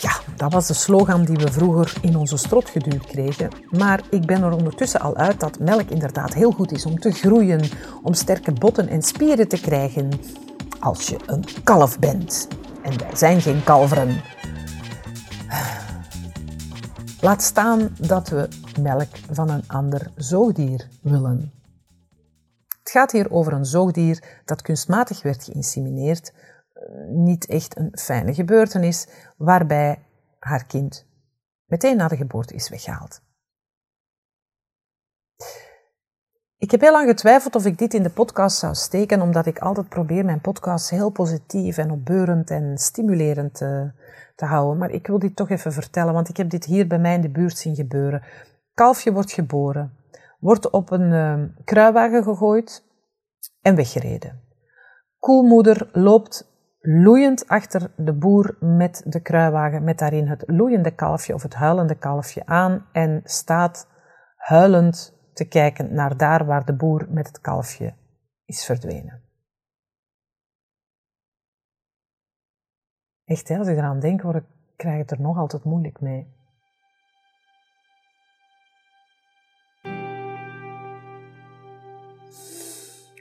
Ja, 0.00 0.12
dat 0.36 0.52
was 0.52 0.66
de 0.66 0.74
slogan 0.74 1.24
die 1.24 1.36
we 1.36 1.52
vroeger 1.52 1.92
in 2.00 2.16
onze 2.16 2.36
strot 2.36 2.68
geduwd 2.68 3.06
kregen. 3.06 3.50
Maar 3.70 4.00
ik 4.10 4.26
ben 4.26 4.42
er 4.42 4.52
ondertussen 4.52 5.00
al 5.00 5.16
uit 5.16 5.40
dat 5.40 5.58
melk 5.58 5.90
inderdaad 5.90 6.34
heel 6.34 6.50
goed 6.50 6.72
is 6.72 6.86
om 6.86 7.00
te 7.00 7.10
groeien, 7.10 7.60
om 8.02 8.14
sterke 8.14 8.52
botten 8.52 8.88
en 8.88 9.02
spieren 9.02 9.48
te 9.48 9.60
krijgen 9.60 10.10
als 10.80 11.08
je 11.08 11.16
een 11.26 11.44
kalf 11.64 11.98
bent. 11.98 12.48
En 12.82 12.98
wij 12.98 13.16
zijn 13.16 13.40
geen 13.40 13.64
kalveren. 13.64 14.22
Laat 17.20 17.42
staan 17.42 17.96
dat 18.00 18.28
we 18.28 18.48
melk 18.80 19.16
van 19.30 19.50
een 19.50 19.68
ander 19.68 20.10
zoogdier 20.16 20.88
willen. 21.02 21.52
Het 22.78 22.90
gaat 22.90 23.12
hier 23.12 23.30
over 23.30 23.52
een 23.52 23.64
zoogdier 23.64 24.42
dat 24.44 24.62
kunstmatig 24.62 25.22
werd 25.22 25.44
geïnsemineerd. 25.44 26.32
Niet 27.08 27.46
echt 27.46 27.78
een 27.78 27.98
fijne 27.98 28.34
gebeurtenis, 28.34 29.08
waarbij 29.36 30.02
haar 30.38 30.66
kind 30.66 31.06
meteen 31.66 31.96
na 31.96 32.08
de 32.08 32.16
geboorte 32.16 32.54
is 32.54 32.68
weggehaald. 32.68 33.20
Ik 36.58 36.70
heb 36.70 36.80
heel 36.80 36.92
lang 36.92 37.08
getwijfeld 37.08 37.54
of 37.54 37.66
ik 37.66 37.78
dit 37.78 37.94
in 37.94 38.02
de 38.02 38.10
podcast 38.10 38.58
zou 38.58 38.74
steken, 38.74 39.20
omdat 39.20 39.46
ik 39.46 39.58
altijd 39.58 39.88
probeer 39.88 40.24
mijn 40.24 40.40
podcast 40.40 40.90
heel 40.90 41.10
positief 41.10 41.78
en 41.78 41.90
opbeurend 41.90 42.50
en 42.50 42.78
stimulerend 42.78 43.54
te, 43.54 43.92
te 44.36 44.44
houden. 44.44 44.78
Maar 44.78 44.90
ik 44.90 45.06
wil 45.06 45.18
dit 45.18 45.36
toch 45.36 45.50
even 45.50 45.72
vertellen, 45.72 46.12
want 46.12 46.28
ik 46.28 46.36
heb 46.36 46.50
dit 46.50 46.64
hier 46.64 46.86
bij 46.86 46.98
mij 46.98 47.14
in 47.14 47.20
de 47.20 47.30
buurt 47.30 47.58
zien 47.58 47.74
gebeuren. 47.74 48.22
Kalfje 48.74 49.12
wordt 49.12 49.32
geboren, 49.32 49.92
wordt 50.38 50.70
op 50.70 50.90
een 50.90 51.12
uh, 51.12 51.42
kruiwagen 51.64 52.22
gegooid 52.22 52.84
en 53.62 53.74
weggereden. 53.74 54.40
Koelmoeder 55.18 55.88
loopt 55.92 56.54
loeiend 56.80 57.48
achter 57.48 57.90
de 57.96 58.12
boer 58.12 58.56
met 58.60 59.02
de 59.04 59.20
kruiwagen, 59.20 59.84
met 59.84 59.98
daarin 59.98 60.28
het 60.28 60.42
loeiende 60.46 60.90
kalfje 60.90 61.34
of 61.34 61.42
het 61.42 61.54
huilende 61.54 61.94
kalfje 61.94 62.46
aan 62.46 62.86
en 62.92 63.20
staat 63.24 63.88
huilend 64.36 65.14
te 65.32 65.44
kijken 65.44 65.94
naar 65.94 66.16
daar 66.16 66.44
waar 66.44 66.64
de 66.64 66.76
boer 66.76 67.06
met 67.08 67.26
het 67.26 67.40
kalfje 67.40 67.94
is 68.44 68.64
verdwenen. 68.64 69.25
Echt, 73.26 73.48
hè, 73.48 73.58
als 73.58 73.68
ik 73.68 73.76
eraan 73.76 74.00
denk, 74.00 74.22
word 74.22 74.36
ik, 74.36 74.44
krijg 74.76 74.98
het 74.98 75.10
er 75.10 75.20
nog 75.20 75.38
altijd 75.38 75.64
moeilijk 75.64 76.00
mee. 76.00 76.26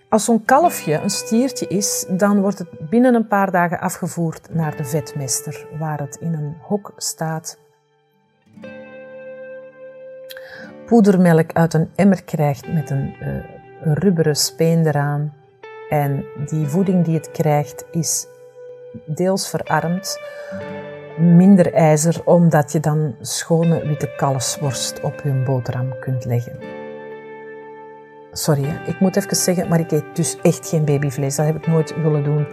Als 0.10 0.26
zo'n 0.26 0.46
kalfje 0.46 0.94
een 0.94 1.10
stiertje 1.10 1.68
is, 1.68 2.06
dan 2.10 2.42
wordt 2.42 2.60
het 2.60 2.90
binnen 2.90 3.16
een 3.16 3.28
paar 3.28 3.52
dagen 3.52 3.80
afgevoerd 3.80 4.54
naar 4.54 4.76
de 4.76 4.86
vetmester, 4.86 5.68
waar 5.80 6.00
het 6.00 6.16
in 6.16 6.34
een 6.34 6.56
hok 6.62 6.94
staat. 6.98 7.58
Poedermelk 10.86 11.54
uit 11.54 11.74
een 11.74 11.92
emmer 11.96 12.24
krijgt 12.24 12.74
met 12.74 12.90
een, 12.90 13.16
een 13.20 13.94
rubberen 13.94 14.36
speen 14.36 14.88
eraan. 14.88 15.34
En 15.90 16.26
die 16.46 16.68
voeding 16.68 17.06
die 17.06 17.16
het 17.16 17.32
krijgt 17.32 17.86
is 17.92 18.28
deels 19.06 19.50
verarmd, 19.50 20.20
minder 21.18 21.74
ijzer, 21.74 22.22
omdat 22.26 22.72
je 22.72 22.80
dan 22.80 23.16
schone 23.22 23.88
witte 23.88 24.16
kalfsworst 24.16 25.02
op 25.02 25.22
je 25.24 25.44
boterham 25.46 26.00
kunt 26.00 26.26
leggen. 26.26 26.60
Sorry, 28.32 28.82
ik 28.86 29.00
moet 29.00 29.16
even 29.16 29.36
zeggen, 29.36 29.68
maar 29.68 29.80
ik 29.80 29.92
eet 29.92 30.16
dus 30.16 30.38
echt 30.42 30.70
geen 30.70 30.86
babyvlees. 30.86 31.36
Dat 31.36 31.46
heb 31.46 31.56
ik 31.56 31.68
nooit 31.68 32.02
willen 32.02 32.24
doen. 32.24 32.48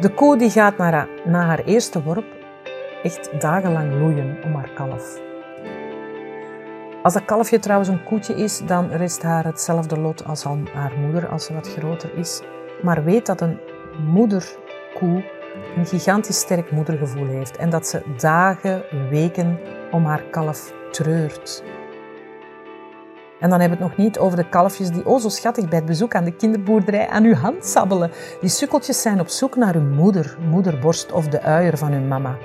De 0.00 0.14
koe 0.14 0.38
die 0.38 0.50
gaat 0.50 0.76
naar 0.76 0.92
haar, 0.92 1.08
na 1.24 1.46
haar 1.46 1.64
eerste 1.64 2.02
worp 2.02 2.24
echt 3.02 3.40
dagenlang 3.40 3.92
loeien 3.92 4.38
om 4.44 4.54
haar 4.54 4.70
kalf. 4.74 5.27
Als 7.08 7.16
dat 7.16 7.26
kalfje 7.26 7.58
trouwens 7.58 7.88
een 7.90 8.04
koetje 8.04 8.34
is, 8.34 8.60
dan 8.66 8.90
rest 8.90 9.22
haar 9.22 9.44
hetzelfde 9.44 9.98
lot 9.98 10.24
als 10.24 10.44
haar 10.72 10.92
moeder 11.00 11.28
als 11.28 11.44
ze 11.44 11.54
wat 11.54 11.68
groter 11.68 12.14
is. 12.14 12.40
Maar 12.82 13.04
weet 13.04 13.26
dat 13.26 13.40
een 13.40 13.58
moederkoe 14.12 15.24
een 15.76 15.86
gigantisch 15.86 16.38
sterk 16.38 16.70
moedergevoel 16.70 17.26
heeft 17.26 17.56
en 17.56 17.70
dat 17.70 17.86
ze 17.86 18.02
dagen, 18.16 18.82
weken 19.10 19.58
om 19.90 20.04
haar 20.04 20.22
kalf 20.22 20.72
treurt. 20.90 21.62
En 23.40 23.50
dan 23.50 23.60
hebben 23.60 23.78
we 23.78 23.84
het 23.84 23.96
nog 23.96 24.06
niet 24.06 24.18
over 24.18 24.36
de 24.36 24.48
kalfjes 24.48 24.90
die 24.90 25.06
oh 25.06 25.20
zo 25.20 25.28
schattig 25.28 25.68
bij 25.68 25.78
het 25.78 25.86
bezoek 25.86 26.14
aan 26.14 26.24
de 26.24 26.36
kinderboerderij 26.36 27.08
aan 27.08 27.24
uw 27.24 27.34
hand 27.34 27.66
sabbelen. 27.66 28.10
Die 28.40 28.50
sukkeltjes 28.50 29.02
zijn 29.02 29.20
op 29.20 29.28
zoek 29.28 29.56
naar 29.56 29.74
hun 29.74 29.94
moeder, 29.94 30.36
moederborst 30.50 31.12
of 31.12 31.28
de 31.28 31.42
uier 31.42 31.76
van 31.76 31.92
hun 31.92 32.08
mama. 32.08 32.36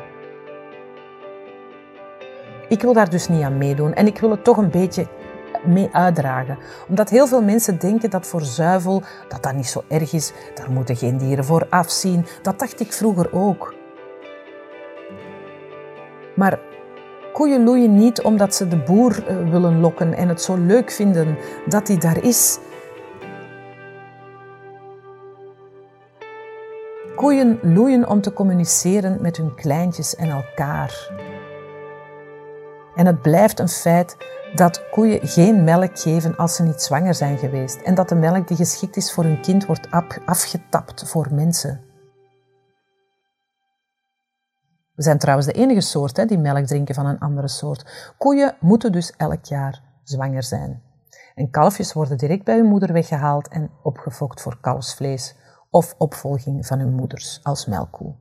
Ik 2.74 2.82
wil 2.82 2.94
daar 2.94 3.10
dus 3.10 3.28
niet 3.28 3.44
aan 3.44 3.58
meedoen 3.58 3.94
en 3.94 4.08
ik 4.08 4.20
wil 4.20 4.32
het 4.32 4.44
toch 4.44 4.58
een 4.58 4.70
beetje 4.70 5.08
mee 5.66 5.90
uitdragen. 5.92 6.58
Omdat 6.88 7.10
heel 7.10 7.28
veel 7.28 7.42
mensen 7.42 7.80
denken 7.80 8.10
dat 8.10 8.28
voor 8.28 8.42
zuivel 8.42 9.02
dat 9.28 9.44
dat 9.44 9.54
niet 9.54 9.68
zo 9.68 9.84
erg 9.88 10.14
is. 10.14 10.32
Daar 10.56 10.72
moeten 10.72 10.96
geen 10.96 11.18
dieren 11.18 11.46
voor 11.46 11.68
afzien. 11.70 12.26
Dat 12.42 12.60
dacht 12.60 12.80
ik 12.80 12.94
vroeger 12.94 13.34
ook. 13.34 13.74
Maar 16.36 16.60
Koeien 17.34 17.64
loeien 17.64 17.98
niet 17.98 18.22
omdat 18.22 18.56
ze 18.56 18.68
de 18.68 18.78
boer 18.78 19.28
eh, 19.28 19.50
willen 19.50 19.80
lokken 19.80 20.14
en 20.14 20.28
het 20.28 20.42
zo 20.42 20.58
leuk 20.58 20.92
vinden 20.92 21.38
dat 21.66 21.88
hij 21.88 21.98
daar 21.98 22.24
is. 22.24 22.60
Koeien 27.16 27.60
loeien 27.62 28.08
om 28.08 28.22
te 28.22 28.34
communiceren 28.34 29.18
met 29.22 29.38
hun 29.38 29.56
kleintjes 29.56 30.16
en 30.16 30.30
elkaar. 30.30 31.12
En 32.96 33.06
het 33.06 33.22
blijft 33.22 33.60
een 33.60 33.70
feit 33.70 34.18
dat 34.56 34.90
koeien 34.90 35.28
geen 35.28 35.64
melk 35.64 36.00
geven 36.00 36.36
als 36.36 36.56
ze 36.56 36.64
niet 36.64 36.82
zwanger 36.82 37.16
zijn 37.16 37.38
geweest 37.38 37.82
en 37.82 37.96
dat 37.96 38.10
de 38.10 38.16
melk 38.16 38.48
die 38.48 38.58
geschikt 38.58 38.98
is 38.98 39.14
voor 39.14 39.24
hun 39.24 39.42
kind 39.42 39.66
wordt 39.66 39.88
afgetapt 40.26 41.10
voor 41.10 41.28
mensen. 41.32 41.82
We 44.96 45.04
zijn 45.04 45.18
trouwens 45.18 45.48
de 45.48 45.54
enige 45.54 45.82
soort 45.82 46.18
hè, 46.18 46.26
die 46.26 46.38
melk 46.38 46.66
drinken 46.66 46.96
van 46.96 47.06
een 47.06 47.20
andere 47.20 47.48
soort. 47.48 48.14
Koeien 48.18 48.56
moeten 48.60 48.92
dus 48.92 49.14
elk 49.18 49.46
jaar 49.46 49.82
zwanger 50.04 50.44
zijn. 50.44 50.82
En 51.36 51.50
kalfjes 51.50 51.94
worden 51.94 52.18
direct 52.18 52.44
bij 52.44 52.56
hun 52.56 52.66
moeder 52.66 52.94
weggehaald 52.94 53.48
en 53.48 53.72
opgefokt 53.84 54.42
voor 54.42 54.58
kalfsvlees 54.62 55.36
of 55.70 55.96
opvolging 55.98 56.66
van 56.66 56.80
hun 56.80 56.94
moeders 56.94 57.40
als 57.44 57.66
melkkoe. 57.66 58.16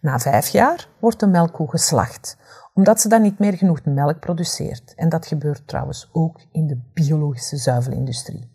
Na 0.00 0.18
vijf 0.18 0.48
jaar 0.48 0.88
wordt 0.98 1.20
de 1.20 1.26
melkkoe 1.26 1.70
geslacht, 1.70 2.36
omdat 2.72 3.00
ze 3.00 3.08
dan 3.08 3.22
niet 3.22 3.38
meer 3.38 3.56
genoeg 3.56 3.84
melk 3.84 4.20
produceert. 4.20 4.94
En 4.94 5.08
dat 5.08 5.26
gebeurt 5.26 5.68
trouwens 5.68 6.08
ook 6.12 6.40
in 6.52 6.66
de 6.66 6.80
biologische 6.94 7.56
zuivelindustrie. 7.56 8.50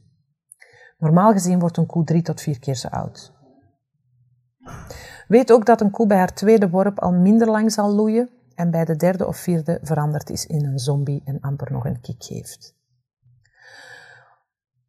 Normaal 0.97 1.31
gezien 1.31 1.59
wordt 1.59 1.77
een 1.77 1.85
koe 1.85 2.03
drie 2.03 2.21
tot 2.21 2.41
vier 2.41 2.59
keer 2.59 2.75
zo 2.75 2.87
oud. 2.87 3.33
Weet 5.27 5.51
ook 5.51 5.65
dat 5.65 5.81
een 5.81 5.91
koe 5.91 6.07
bij 6.07 6.17
haar 6.17 6.33
tweede 6.33 6.69
worp 6.69 6.99
al 6.99 7.11
minder 7.11 7.49
lang 7.49 7.71
zal 7.71 7.93
loeien 7.93 8.29
en 8.55 8.71
bij 8.71 8.85
de 8.85 8.95
derde 8.95 9.27
of 9.27 9.37
vierde 9.37 9.79
veranderd 9.81 10.29
is 10.29 10.45
in 10.45 10.65
een 10.65 10.79
zombie 10.79 11.21
en 11.25 11.39
amper 11.39 11.71
nog 11.71 11.85
een 11.85 12.01
kick 12.01 12.23
geeft. 12.23 12.75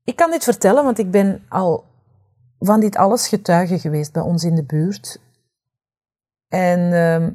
Ik 0.04 0.16
kan 0.16 0.30
dit 0.30 0.44
vertellen, 0.44 0.84
want 0.84 0.98
ik 0.98 1.10
ben 1.10 1.44
al 1.48 1.84
van 2.58 2.80
dit 2.80 2.96
alles 2.96 3.28
getuige 3.28 3.78
geweest 3.78 4.12
bij 4.12 4.22
ons 4.22 4.44
in 4.44 4.54
de 4.54 4.64
buurt. 4.64 5.20
En 6.48 6.80
uh, 6.80 7.28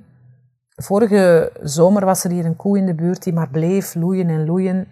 vorige 0.76 1.52
zomer 1.62 2.06
was 2.06 2.24
er 2.24 2.32
hier 2.32 2.46
een 2.46 2.56
koe 2.56 2.78
in 2.78 2.86
de 2.86 2.94
buurt 2.94 3.24
die 3.24 3.34
maar 3.34 3.50
bleef 3.50 3.96
loeien 3.96 4.30
en 4.30 4.46
loeien. 4.46 4.88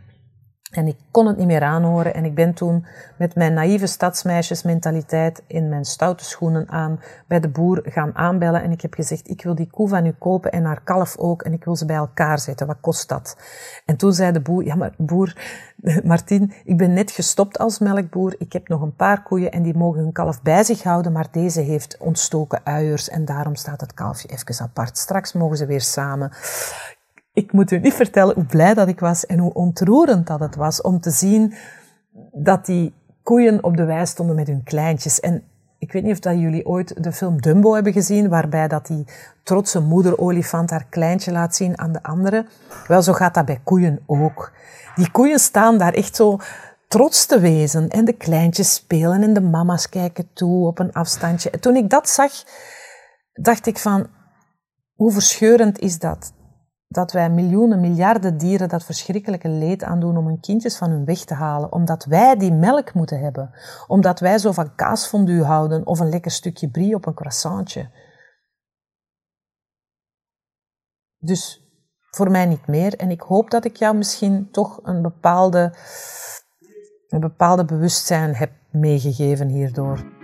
En 0.72 0.88
ik 0.88 0.98
kon 1.12 1.28
het 1.28 1.38
niet 1.38 1.48
meer 1.48 1.64
aanhoren 1.64 2.14
en 2.14 2.26
ik 2.26 2.36
ben 2.36 2.54
toen 2.54 2.86
met 3.18 3.36
mijn 3.36 3.54
naïeve 3.54 3.88
stadsmeisjesmentaliteit 3.88 5.44
in 5.48 5.70
mijn 5.70 5.86
stoute 5.86 6.24
schoenen 6.24 6.70
aan 6.70 7.00
bij 7.28 7.40
de 7.40 7.50
boer 7.50 7.82
gaan 7.84 8.16
aanbellen 8.16 8.64
en 8.64 8.72
ik 8.72 8.82
heb 8.82 8.94
gezegd, 8.94 9.30
ik 9.30 9.44
wil 9.44 9.56
die 9.56 9.70
koe 9.72 9.88
van 9.90 10.06
u 10.06 10.12
kopen 10.12 10.52
en 10.52 10.64
haar 10.64 10.82
kalf 10.84 11.18
ook 11.18 11.42
en 11.42 11.54
ik 11.54 11.64
wil 11.64 11.76
ze 11.76 11.86
bij 11.86 11.96
elkaar 11.96 12.40
zetten, 12.40 12.68
wat 12.68 12.78
kost 12.82 13.10
dat? 13.10 13.38
En 13.86 13.98
toen 13.98 14.14
zei 14.14 14.32
de 14.32 14.42
boer, 14.42 14.64
ja 14.64 14.76
maar 14.76 14.94
boer, 14.98 15.36
Martin, 16.04 16.54
ik 16.64 16.78
ben 16.78 16.94
net 16.94 17.12
gestopt 17.12 17.58
als 17.58 17.80
melkboer, 17.80 18.36
ik 18.38 18.54
heb 18.54 18.68
nog 18.68 18.82
een 18.82 18.96
paar 18.96 19.24
koeien 19.24 19.52
en 19.52 19.64
die 19.64 19.78
mogen 19.78 20.02
hun 20.02 20.12
kalf 20.12 20.42
bij 20.42 20.64
zich 20.64 20.84
houden, 20.84 21.12
maar 21.12 21.28
deze 21.32 21.62
heeft 21.62 21.98
ontstoken 22.00 22.62
uiers 22.64 23.10
en 23.10 23.26
daarom 23.26 23.56
staat 23.56 23.82
het 23.82 23.94
kalfje 23.94 24.28
even 24.28 24.66
apart. 24.66 24.98
Straks 24.98 25.34
mogen 25.34 25.58
ze 25.58 25.66
weer 25.66 25.82
samen 25.82 26.32
ik 27.34 27.52
moet 27.52 27.72
u 27.72 27.80
niet 27.80 27.94
vertellen 27.94 28.36
hoe 28.36 28.46
blij 28.46 28.74
dat 28.74 28.88
ik 28.88 29.00
was 29.00 29.26
en 29.26 29.40
hoe 29.40 29.54
ontroerend 29.54 30.28
dat 30.28 30.40
het 30.40 30.56
was 30.56 30.82
om 30.82 31.00
te 31.00 31.10
zien 31.10 31.54
dat 32.32 32.66
die 32.66 32.94
koeien 33.24 33.64
op 33.64 33.78
de 33.78 33.86
wei 33.86 34.06
stonden 34.06 34.36
met 34.36 34.48
hun 34.48 34.64
kleintjes. 34.64 35.20
En 35.20 35.44
ik 35.78 35.92
weet 35.92 36.04
niet 36.04 36.12
of 36.12 36.20
dat 36.20 36.40
jullie 36.40 36.66
ooit 36.66 37.04
de 37.04 37.12
film 37.12 37.42
Dumbo 37.42 37.74
hebben 37.74 37.94
gezien, 37.94 38.30
waarbij 38.30 38.68
dat 38.68 38.88
die 38.88 39.06
trotse 39.44 39.80
moederolifant 39.80 40.70
haar 40.70 40.86
kleintje 40.90 41.32
laat 41.32 41.56
zien 41.56 41.80
aan 41.80 41.92
de 41.92 42.04
andere. 42.04 42.46
Wel, 42.88 43.02
zo 43.02 43.14
gaat 43.14 43.34
dat 43.34 43.46
bij 43.46 43.62
koeien 43.64 44.00
ook. 44.06 44.52
Die 44.96 45.12
koeien 45.12 45.40
staan 45.40 45.78
daar 45.78 45.94
echt 45.94 46.16
zo 46.16 46.40
trots 46.88 47.26
te 47.26 47.40
wezen 47.40 47.90
en 47.90 48.06
de 48.06 48.14
kleintjes 48.14 48.74
spelen 48.74 49.24
en 49.24 49.34
de 49.34 49.42
mama's 49.42 49.90
kijken 49.90 50.30
toe 50.34 50.68
op 50.68 50.80
een 50.80 50.94
afstandje. 50.94 51.50
En 51.50 51.60
toen 51.60 51.76
ik 51.76 51.90
dat 51.90 52.10
zag, 52.10 52.32
dacht 53.34 53.66
ik 53.66 53.78
van, 53.78 54.08
hoe 54.96 55.12
verscheurend 55.12 55.80
is 55.80 56.00
dat? 56.00 56.34
Dat 56.92 57.12
wij 57.12 57.30
miljoenen, 57.30 57.80
miljarden 57.80 58.38
dieren 58.38 58.70
dat 58.70 58.84
verschrikkelijke 58.84 59.50
leed 59.50 59.84
aandoen 59.84 60.18
om 60.18 60.26
hun 60.26 60.40
kindjes 60.40 60.78
van 60.78 60.90
hun 60.90 61.06
weg 61.06 61.20
te 61.24 61.34
halen, 61.34 61.72
omdat 61.72 62.06
wij 62.06 62.36
die 62.36 62.54
melk 62.54 62.94
moeten 62.94 63.20
hebben, 63.20 63.52
omdat 63.88 64.20
wij 64.20 64.38
zo 64.38 64.52
van 64.52 64.76
kaasfondue 64.76 65.44
houden 65.44 65.88
of 65.88 66.00
een 66.00 66.10
lekker 66.10 66.32
stukje 66.32 66.70
brie 66.70 66.96
op 66.96 67.06
een 67.06 67.14
croissantje. 67.14 67.90
Dus 71.18 71.62
voor 72.10 72.32
mij 72.32 72.46
niet 72.46 72.68
meer. 72.68 72.96
En 72.96 73.12
ik 73.12 73.22
hoop 73.22 73.52
dat 73.52 73.66
ik 73.66 73.76
jou 73.76 73.96
misschien 73.96 74.52
toch 74.52 74.80
een 74.84 75.02
bepaalde, 75.02 75.74
een 77.08 77.20
bepaalde 77.20 77.66
bewustzijn 77.66 78.36
heb 78.36 78.52
meegegeven 78.72 79.48
hierdoor. 79.48 80.21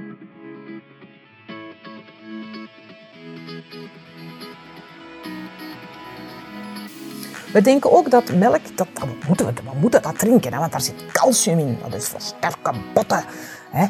We 7.53 7.61
denken 7.61 7.91
ook 7.91 8.11
dat 8.11 8.33
melk, 8.33 8.77
dat, 8.77 8.87
dat 8.93 9.07
moeten 9.27 9.45
we, 9.45 9.53
we 9.53 9.79
moeten 9.79 10.01
dat 10.01 10.19
drinken, 10.19 10.53
hè, 10.53 10.59
want 10.59 10.71
daar 10.71 10.81
zit 10.81 11.05
calcium 11.11 11.59
in. 11.59 11.77
Dat 11.83 11.93
is 11.93 12.07
voor 12.07 12.21
sterke 12.21 12.73
botten. 12.93 13.23
Hè. 13.71 13.87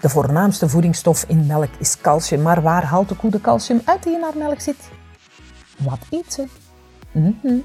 De 0.00 0.08
voornaamste 0.08 0.68
voedingsstof 0.68 1.24
in 1.28 1.46
melk 1.46 1.70
is 1.78 2.00
calcium. 2.00 2.42
Maar 2.42 2.62
waar 2.62 2.84
haalt 2.84 3.08
de 3.08 3.16
koe 3.16 3.30
de 3.30 3.40
calcium 3.40 3.80
uit 3.84 4.02
die 4.02 4.14
in 4.14 4.22
haar 4.22 4.36
melk 4.36 4.60
zit? 4.60 4.90
Wat 5.76 5.98
eet 6.10 6.32
ze? 6.32 6.46
Mm. 7.12 7.64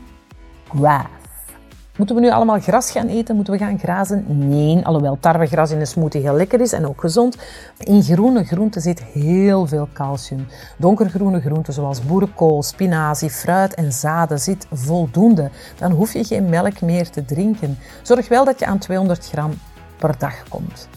Moeten 1.97 2.15
we 2.15 2.21
nu 2.21 2.31
allemaal 2.31 2.59
gras 2.59 2.91
gaan 2.91 3.07
eten? 3.07 3.35
Moeten 3.35 3.53
we 3.53 3.59
gaan 3.59 3.79
grazen? 3.79 4.25
Nee, 4.27 4.85
alhoewel 4.85 5.17
tarwegras 5.19 5.71
in 5.71 5.79
een 5.79 5.87
smoothie 5.87 6.21
heel 6.21 6.33
lekker 6.33 6.61
is 6.61 6.73
en 6.73 6.87
ook 6.87 6.99
gezond. 6.99 7.37
In 7.77 8.03
groene 8.03 8.43
groenten 8.43 8.81
zit 8.81 9.03
heel 9.03 9.67
veel 9.67 9.89
calcium. 9.93 10.47
Donkergroene 10.77 11.39
groenten 11.39 11.73
zoals 11.73 12.05
boerenkool, 12.05 12.63
spinazie, 12.63 13.29
fruit 13.29 13.73
en 13.73 13.91
zaden 13.91 14.39
zit 14.39 14.67
voldoende. 14.71 15.49
Dan 15.77 15.91
hoef 15.91 16.13
je 16.13 16.23
geen 16.23 16.49
melk 16.49 16.81
meer 16.81 17.09
te 17.09 17.25
drinken. 17.25 17.77
Zorg 18.01 18.27
wel 18.27 18.45
dat 18.45 18.59
je 18.59 18.65
aan 18.65 18.77
200 18.77 19.29
gram 19.29 19.51
per 19.97 20.15
dag 20.17 20.43
komt. 20.49 20.87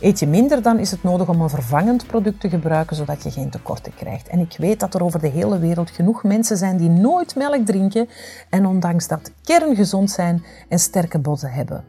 Eet 0.00 0.18
je 0.18 0.26
minder, 0.26 0.62
dan 0.62 0.78
is 0.78 0.90
het 0.90 1.02
nodig 1.02 1.28
om 1.28 1.40
een 1.40 1.48
vervangend 1.48 2.06
product 2.06 2.40
te 2.40 2.48
gebruiken, 2.48 2.96
zodat 2.96 3.22
je 3.22 3.30
geen 3.30 3.50
tekorten 3.50 3.94
krijgt. 3.94 4.28
En 4.28 4.38
ik 4.38 4.54
weet 4.58 4.80
dat 4.80 4.94
er 4.94 5.04
over 5.04 5.20
de 5.20 5.28
hele 5.28 5.58
wereld 5.58 5.90
genoeg 5.90 6.22
mensen 6.22 6.56
zijn 6.56 6.76
die 6.76 6.88
nooit 6.88 7.36
melk 7.36 7.66
drinken 7.66 8.08
en 8.50 8.66
ondanks 8.66 9.08
dat 9.08 9.32
kerngezond 9.42 10.10
zijn 10.10 10.44
en 10.68 10.78
sterke 10.78 11.18
botten 11.18 11.52
hebben. 11.52 11.84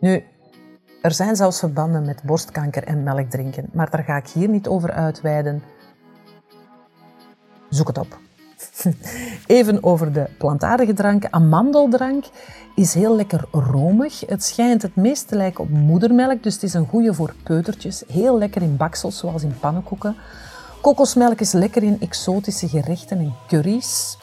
Nu, 0.00 0.24
er 1.02 1.12
zijn 1.12 1.36
zelfs 1.36 1.58
verbanden 1.58 2.04
met 2.04 2.22
borstkanker 2.22 2.84
en 2.84 3.02
melk 3.02 3.30
drinken, 3.30 3.68
maar 3.72 3.90
daar 3.90 4.04
ga 4.04 4.16
ik 4.16 4.28
hier 4.28 4.48
niet 4.48 4.68
over 4.68 4.92
uitweiden. 4.92 5.62
Zoek 7.68 7.86
het 7.86 7.98
op. 7.98 8.25
Even 9.46 9.82
over 9.82 10.12
de 10.12 10.26
plantaardige 10.38 10.92
dranken. 10.92 11.32
Amandeldrank 11.32 12.24
is 12.74 12.94
heel 12.94 13.16
lekker 13.16 13.44
romig. 13.50 14.20
Het 14.20 14.44
schijnt 14.44 14.82
het 14.82 14.96
meest 14.96 15.28
te 15.28 15.36
lijken 15.36 15.64
op 15.64 15.70
moedermelk, 15.70 16.42
dus 16.42 16.54
het 16.54 16.62
is 16.62 16.74
een 16.74 16.86
goede 16.86 17.14
voor 17.14 17.34
peutertjes. 17.44 18.02
Heel 18.06 18.38
lekker 18.38 18.62
in 18.62 18.76
baksels, 18.76 19.18
zoals 19.18 19.42
in 19.42 19.58
pannenkoeken. 19.60 20.16
Kokosmelk 20.80 21.40
is 21.40 21.52
lekker 21.52 21.82
in 21.82 22.00
exotische 22.00 22.68
gerechten 22.68 23.18
en 23.18 23.34
curry's. 23.48 24.18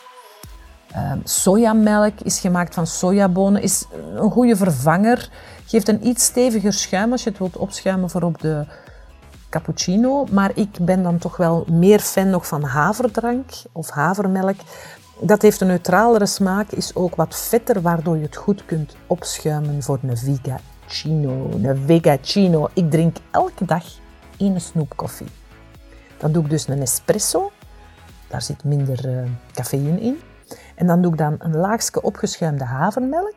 Um, 0.96 1.22
sojamelk 1.24 2.20
is 2.24 2.40
gemaakt 2.40 2.74
van 2.74 2.88
sojabonen, 2.88 3.62
is 3.62 3.86
een 4.16 4.32
goede 4.32 4.56
vervanger. 4.56 5.30
Geeft 5.66 5.88
een 5.88 6.08
iets 6.08 6.24
steviger 6.24 6.74
schuim 6.74 7.12
als 7.12 7.24
je 7.24 7.30
het 7.30 7.40
wilt 7.40 7.58
opschuimen 7.58 8.10
voor 8.10 8.22
op 8.22 8.42
de 8.42 8.66
cappuccino. 9.54 10.26
Maar 10.32 10.52
ik 10.54 10.78
ben 10.82 11.04
dan 11.04 11.18
toch 11.18 11.38
wel 11.38 11.66
meer 11.70 12.00
fan 12.00 12.30
nog 12.30 12.48
van 12.48 12.64
haverdrank 12.64 13.52
of 13.72 13.90
havermelk. 13.90 14.60
Dat 15.20 15.42
heeft 15.42 15.62
een 15.62 15.68
neutralere 15.68 16.26
smaak, 16.26 16.72
is 16.72 16.96
ook 16.96 17.16
wat 17.16 17.36
vetter, 17.36 17.82
waardoor 17.82 18.18
je 18.18 18.24
het 18.24 18.36
goed 18.36 18.66
kunt 18.66 18.96
opschuimen 19.08 19.84
voor 19.84 20.00
een 20.02 20.18
vegacino. 20.18 21.50
Een 21.64 21.78
vegacino. 21.86 22.70
Ik 22.74 22.92
drink 22.92 23.18
elke 23.32 23.66
dag 23.66 23.84
één 24.38 24.62
snoepkoffie. 24.62 25.28
Dan 26.18 26.32
doe 26.32 26.44
ik 26.44 26.50
dus 26.50 26.68
een 26.68 26.82
espresso. 26.82 27.52
Daar 28.28 28.42
zit 28.42 28.64
minder 28.64 29.06
uh, 29.06 29.30
cafeïne 29.54 30.00
in. 30.00 30.20
En 30.76 30.88
dan 30.88 31.02
doe 31.02 31.12
ik 31.12 31.18
dan 31.18 31.36
een 31.40 31.56
laagje 31.56 32.02
opgeschuimde 32.02 32.64
havermelk. 32.64 33.36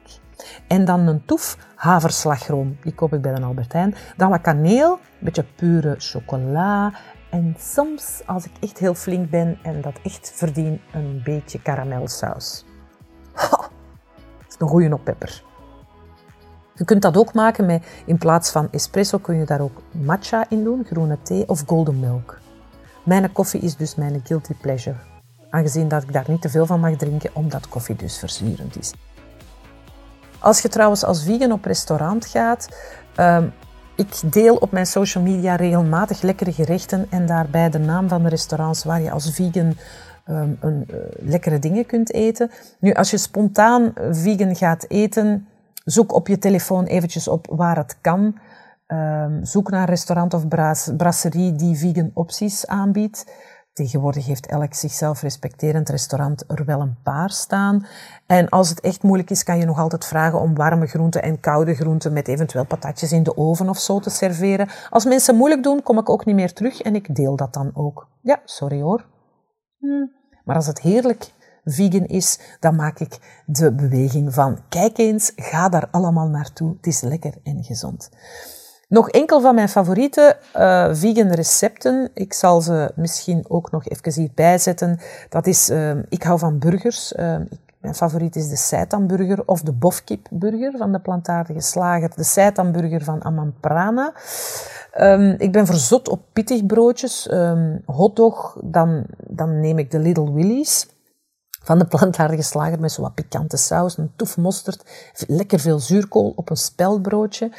En 0.67 0.85
dan 0.85 1.01
een 1.07 1.25
toef 1.25 1.57
haverslagroom. 1.75 2.77
Die 2.83 2.95
koop 2.95 3.13
ik 3.13 3.21
bij 3.21 3.35
de 3.35 3.43
Albertijn. 3.43 3.95
Dan 4.17 4.31
wat 4.31 4.41
kaneel, 4.41 4.93
een 4.93 4.99
beetje 5.19 5.45
pure 5.57 5.95
chocola. 5.99 6.93
En 7.31 7.57
soms, 7.59 8.23
als 8.27 8.45
ik 8.45 8.53
echt 8.61 8.79
heel 8.79 8.95
flink 8.95 9.31
ben 9.31 9.59
en 9.63 9.81
dat 9.81 9.99
echt 10.03 10.33
verdien, 10.35 10.81
een 10.93 11.21
beetje 11.25 11.63
karamelsaus. 11.63 12.65
Ha, 13.33 13.57
dat 13.57 14.49
is 14.49 14.57
een 14.59 14.69
goede 14.69 14.95
op 14.95 15.05
pepper. 15.05 15.43
Je 16.75 16.85
kunt 16.85 17.03
dat 17.03 17.17
ook 17.17 17.35
maken 17.35 17.67
met, 17.67 17.87
in 18.07 18.19
plaats 18.19 18.51
van 18.51 18.69
espresso 18.71 19.19
kun 19.19 19.37
je 19.37 19.45
daar 19.45 19.61
ook 19.61 19.83
matcha 19.91 20.47
in 20.49 20.65
doen, 20.65 20.85
groene 20.85 21.19
thee 21.23 21.49
of 21.49 21.63
golden 21.67 22.01
milk. 22.01 22.39
Mijn 23.03 23.33
koffie 23.33 23.61
is 23.61 23.77
dus 23.77 23.95
mijn 23.95 24.21
guilty 24.25 24.55
pleasure. 24.55 24.97
aangezien 25.51 25.89
dat 25.89 26.03
ik 26.03 26.13
daar 26.13 26.25
niet 26.27 26.41
te 26.41 26.49
veel 26.49 26.67
van 26.67 26.81
mag 26.81 26.97
drinken, 26.97 27.31
omdat 27.33 27.69
koffie 27.69 27.97
dus 27.97 28.19
verzurend 28.19 28.79
is. 28.79 28.93
Als 30.47 30.61
je 30.61 30.69
trouwens 30.69 31.05
als 31.05 31.25
vegan 31.25 31.53
op 31.53 31.65
restaurant 31.65 32.27
gaat, 32.27 32.69
um, 33.17 33.53
ik 33.97 34.33
deel 34.33 34.57
op 34.57 34.73
mijn 34.73 34.87
social 34.87 35.25
media 35.25 35.55
regelmatig 35.55 36.23
lekkere 36.23 36.53
gerechten 36.53 37.07
en 37.11 37.27
daarbij 37.27 37.71
de 37.71 37.79
naam 37.79 38.09
van 38.09 38.23
de 38.23 38.29
restaurants 38.29 38.85
waar 38.85 39.01
je 39.01 39.11
als 39.11 39.31
vegan 39.31 39.77
um, 40.27 40.57
een, 40.61 40.87
uh, 40.91 40.97
lekkere 41.19 41.59
dingen 41.59 41.87
kunt 41.87 42.13
eten. 42.13 42.51
Nu, 42.79 42.93
als 42.93 43.11
je 43.11 43.17
spontaan 43.17 43.93
vegan 44.11 44.57
gaat 44.57 44.85
eten, 44.89 45.49
zoek 45.85 46.15
op 46.15 46.29
je 46.29 46.39
telefoon 46.39 46.85
eventjes 46.85 47.29
op 47.29 47.47
waar 47.51 47.77
het 47.77 47.97
kan. 48.01 48.39
Um, 48.89 49.45
zoek 49.45 49.71
naar 49.71 49.81
een 49.81 49.87
restaurant 49.87 50.35
of 50.35 50.49
brasserie 50.97 51.55
die 51.55 51.77
vegan 51.77 52.11
opties 52.15 52.67
aanbiedt. 52.67 53.27
Tegenwoordig 53.77 54.27
heeft 54.27 54.47
elk 54.47 54.75
zichzelf 54.75 55.23
respecterend 55.23 55.89
restaurant 55.89 56.45
er 56.47 56.65
wel 56.65 56.81
een 56.81 56.97
paar 57.03 57.31
staan. 57.31 57.87
En 58.27 58.49
als 58.49 58.69
het 58.69 58.81
echt 58.81 59.03
moeilijk 59.03 59.31
is, 59.31 59.43
kan 59.43 59.59
je 59.59 59.65
nog 59.65 59.79
altijd 59.79 60.05
vragen 60.05 60.41
om 60.41 60.55
warme 60.55 60.87
groenten 60.87 61.23
en 61.23 61.41
koude 61.41 61.75
groenten 61.75 62.13
met 62.13 62.29
eventueel 62.29 62.65
patatjes 62.67 63.13
in 63.13 63.23
de 63.23 63.37
oven 63.37 63.69
of 63.69 63.79
zo 63.79 64.01
te 64.01 64.11
serveren. 64.11 64.69
Als 64.91 65.05
mensen 65.05 65.37
moeilijk 65.37 65.63
doen, 65.63 65.83
kom 65.83 65.99
ik 65.99 66.09
ook 66.09 66.25
niet 66.25 66.35
meer 66.35 66.53
terug 66.53 66.83
en 66.83 66.95
ik 66.95 67.15
deel 67.15 67.37
dat 67.37 67.53
dan 67.53 67.71
ook. 67.75 68.09
Ja, 68.21 68.41
sorry 68.45 68.81
hoor. 68.81 69.07
Hm. 69.79 70.07
Maar 70.45 70.57
als 70.57 70.67
het 70.67 70.81
heerlijk 70.81 71.33
vegan 71.65 72.05
is, 72.05 72.39
dan 72.61 72.75
maak 72.75 72.99
ik 72.99 73.43
de 73.47 73.73
beweging 73.73 74.35
van 74.35 74.59
kijk 74.69 74.99
eens, 74.99 75.33
ga 75.37 75.69
daar 75.69 75.89
allemaal 75.91 76.29
naartoe. 76.29 76.77
Het 76.77 76.87
is 76.87 77.01
lekker 77.01 77.35
en 77.43 77.65
gezond. 77.65 78.11
Nog 78.89 79.11
enkel 79.11 79.41
van 79.41 79.55
mijn 79.55 79.69
favoriete 79.69 80.37
uh, 80.57 80.89
vegan 80.93 81.31
recepten. 81.31 82.11
Ik 82.15 82.33
zal 82.33 82.61
ze 82.61 82.93
misschien 82.95 83.45
ook 83.49 83.71
nog 83.71 83.89
even 83.89 84.23
hierbij 84.23 84.59
zetten. 84.59 84.99
Dat 85.29 85.47
is, 85.47 85.71
uh, 85.71 85.91
ik 86.09 86.23
hou 86.23 86.39
van 86.39 86.59
burgers. 86.59 87.13
Uh, 87.13 87.37
mijn 87.81 87.95
favoriet 87.95 88.37
is 88.37 88.49
de 88.49 88.57
seitanburger 88.57 89.43
of 89.47 89.61
de 89.61 89.73
bofkipburger 89.73 90.75
van 90.77 90.93
de 90.93 91.01
plantaardige 91.01 91.61
slager. 91.61 92.11
De 92.17 92.25
seitanburger 92.25 93.05
van 93.05 93.25
Amamprana. 93.25 94.13
Um, 95.01 95.35
ik 95.39 95.53
ben 95.53 95.67
verzot 95.67 96.09
op 96.09 96.21
pittig 96.33 96.67
broodjes. 96.67 97.31
Um, 97.33 97.83
hotdog, 97.85 98.59
dan, 98.63 99.05
dan 99.29 99.61
neem 99.61 99.79
ik 99.79 99.91
de 99.91 99.99
Little 99.99 100.33
Willy's 100.33 100.87
van 101.67 101.79
de 101.79 101.87
plantaardige 101.87 102.43
slager 102.43 102.81
met 102.81 102.93
zo 102.93 103.03
wat 103.03 103.15
pikante 103.15 103.57
saus, 103.57 103.99
een 103.99 104.13
toef 104.17 104.37
mosterd, 104.37 104.85
lekker 105.27 105.59
veel 105.59 105.79
zuurkool 105.79 106.33
op 106.37 106.51
een 106.51 106.57
speldbroodje. 106.57 107.53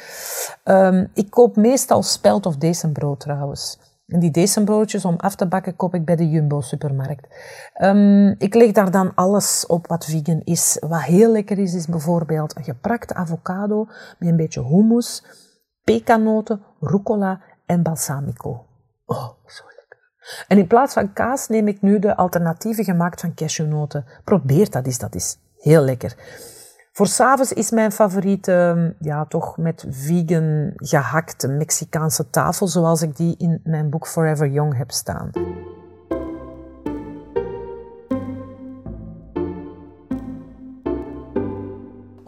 Um, 0.64 1.10
ik 1.14 1.30
koop 1.30 1.56
meestal 1.56 2.02
speld 2.02 2.46
of 2.46 2.56
decembrood 2.56 3.20
trouwens. 3.20 3.78
En 4.06 4.20
die 4.20 4.30
decembroodjes 4.30 5.04
om 5.04 5.16
af 5.16 5.34
te 5.34 5.46
bakken 5.46 5.76
koop 5.76 5.94
ik 5.94 6.04
bij 6.04 6.16
de 6.16 6.28
Jumbo-supermarkt. 6.28 7.26
Um, 7.82 8.34
ik 8.38 8.54
leg 8.54 8.72
daar 8.72 8.90
dan 8.90 9.14
alles 9.14 9.66
op 9.66 9.86
wat 9.86 10.04
vegan 10.04 10.40
is. 10.44 10.76
Wat 10.88 11.02
heel 11.02 11.32
lekker 11.32 11.58
is, 11.58 11.74
is 11.74 11.86
bijvoorbeeld 11.86 12.56
een 12.56 12.64
geprakte 12.64 13.14
avocado 13.14 13.86
met 14.18 14.28
een 14.28 14.36
beetje 14.36 14.64
hummus, 14.64 15.24
pekanoten, 15.84 16.62
rucola 16.80 17.40
en 17.66 17.82
balsamico. 17.82 18.64
Oh, 19.06 19.28
zo 19.46 19.64
en 20.48 20.58
in 20.58 20.66
plaats 20.66 20.92
van 20.94 21.12
kaas 21.12 21.48
neem 21.48 21.68
ik 21.68 21.82
nu 21.82 21.98
de 21.98 22.16
alternatieven 22.16 22.84
gemaakt 22.84 23.20
van 23.20 23.34
cashewnoten. 23.34 24.04
Probeer 24.24 24.70
dat 24.70 24.86
eens, 24.86 24.98
dat 24.98 25.14
is 25.14 25.36
heel 25.58 25.82
lekker. 25.82 26.16
Voor 26.92 27.06
s'avonds 27.06 27.52
is 27.52 27.70
mijn 27.70 27.92
favoriet, 27.92 28.48
ehm, 28.48 28.90
ja, 29.00 29.24
toch 29.24 29.56
met 29.56 29.84
vegan 29.90 30.72
gehakte 30.76 31.48
Mexicaanse 31.48 32.30
tafel, 32.30 32.66
zoals 32.66 33.02
ik 33.02 33.16
die 33.16 33.34
in 33.38 33.60
mijn 33.64 33.90
boek 33.90 34.06
Forever 34.06 34.48
Young 34.48 34.76
heb 34.76 34.90
staan. 34.90 35.30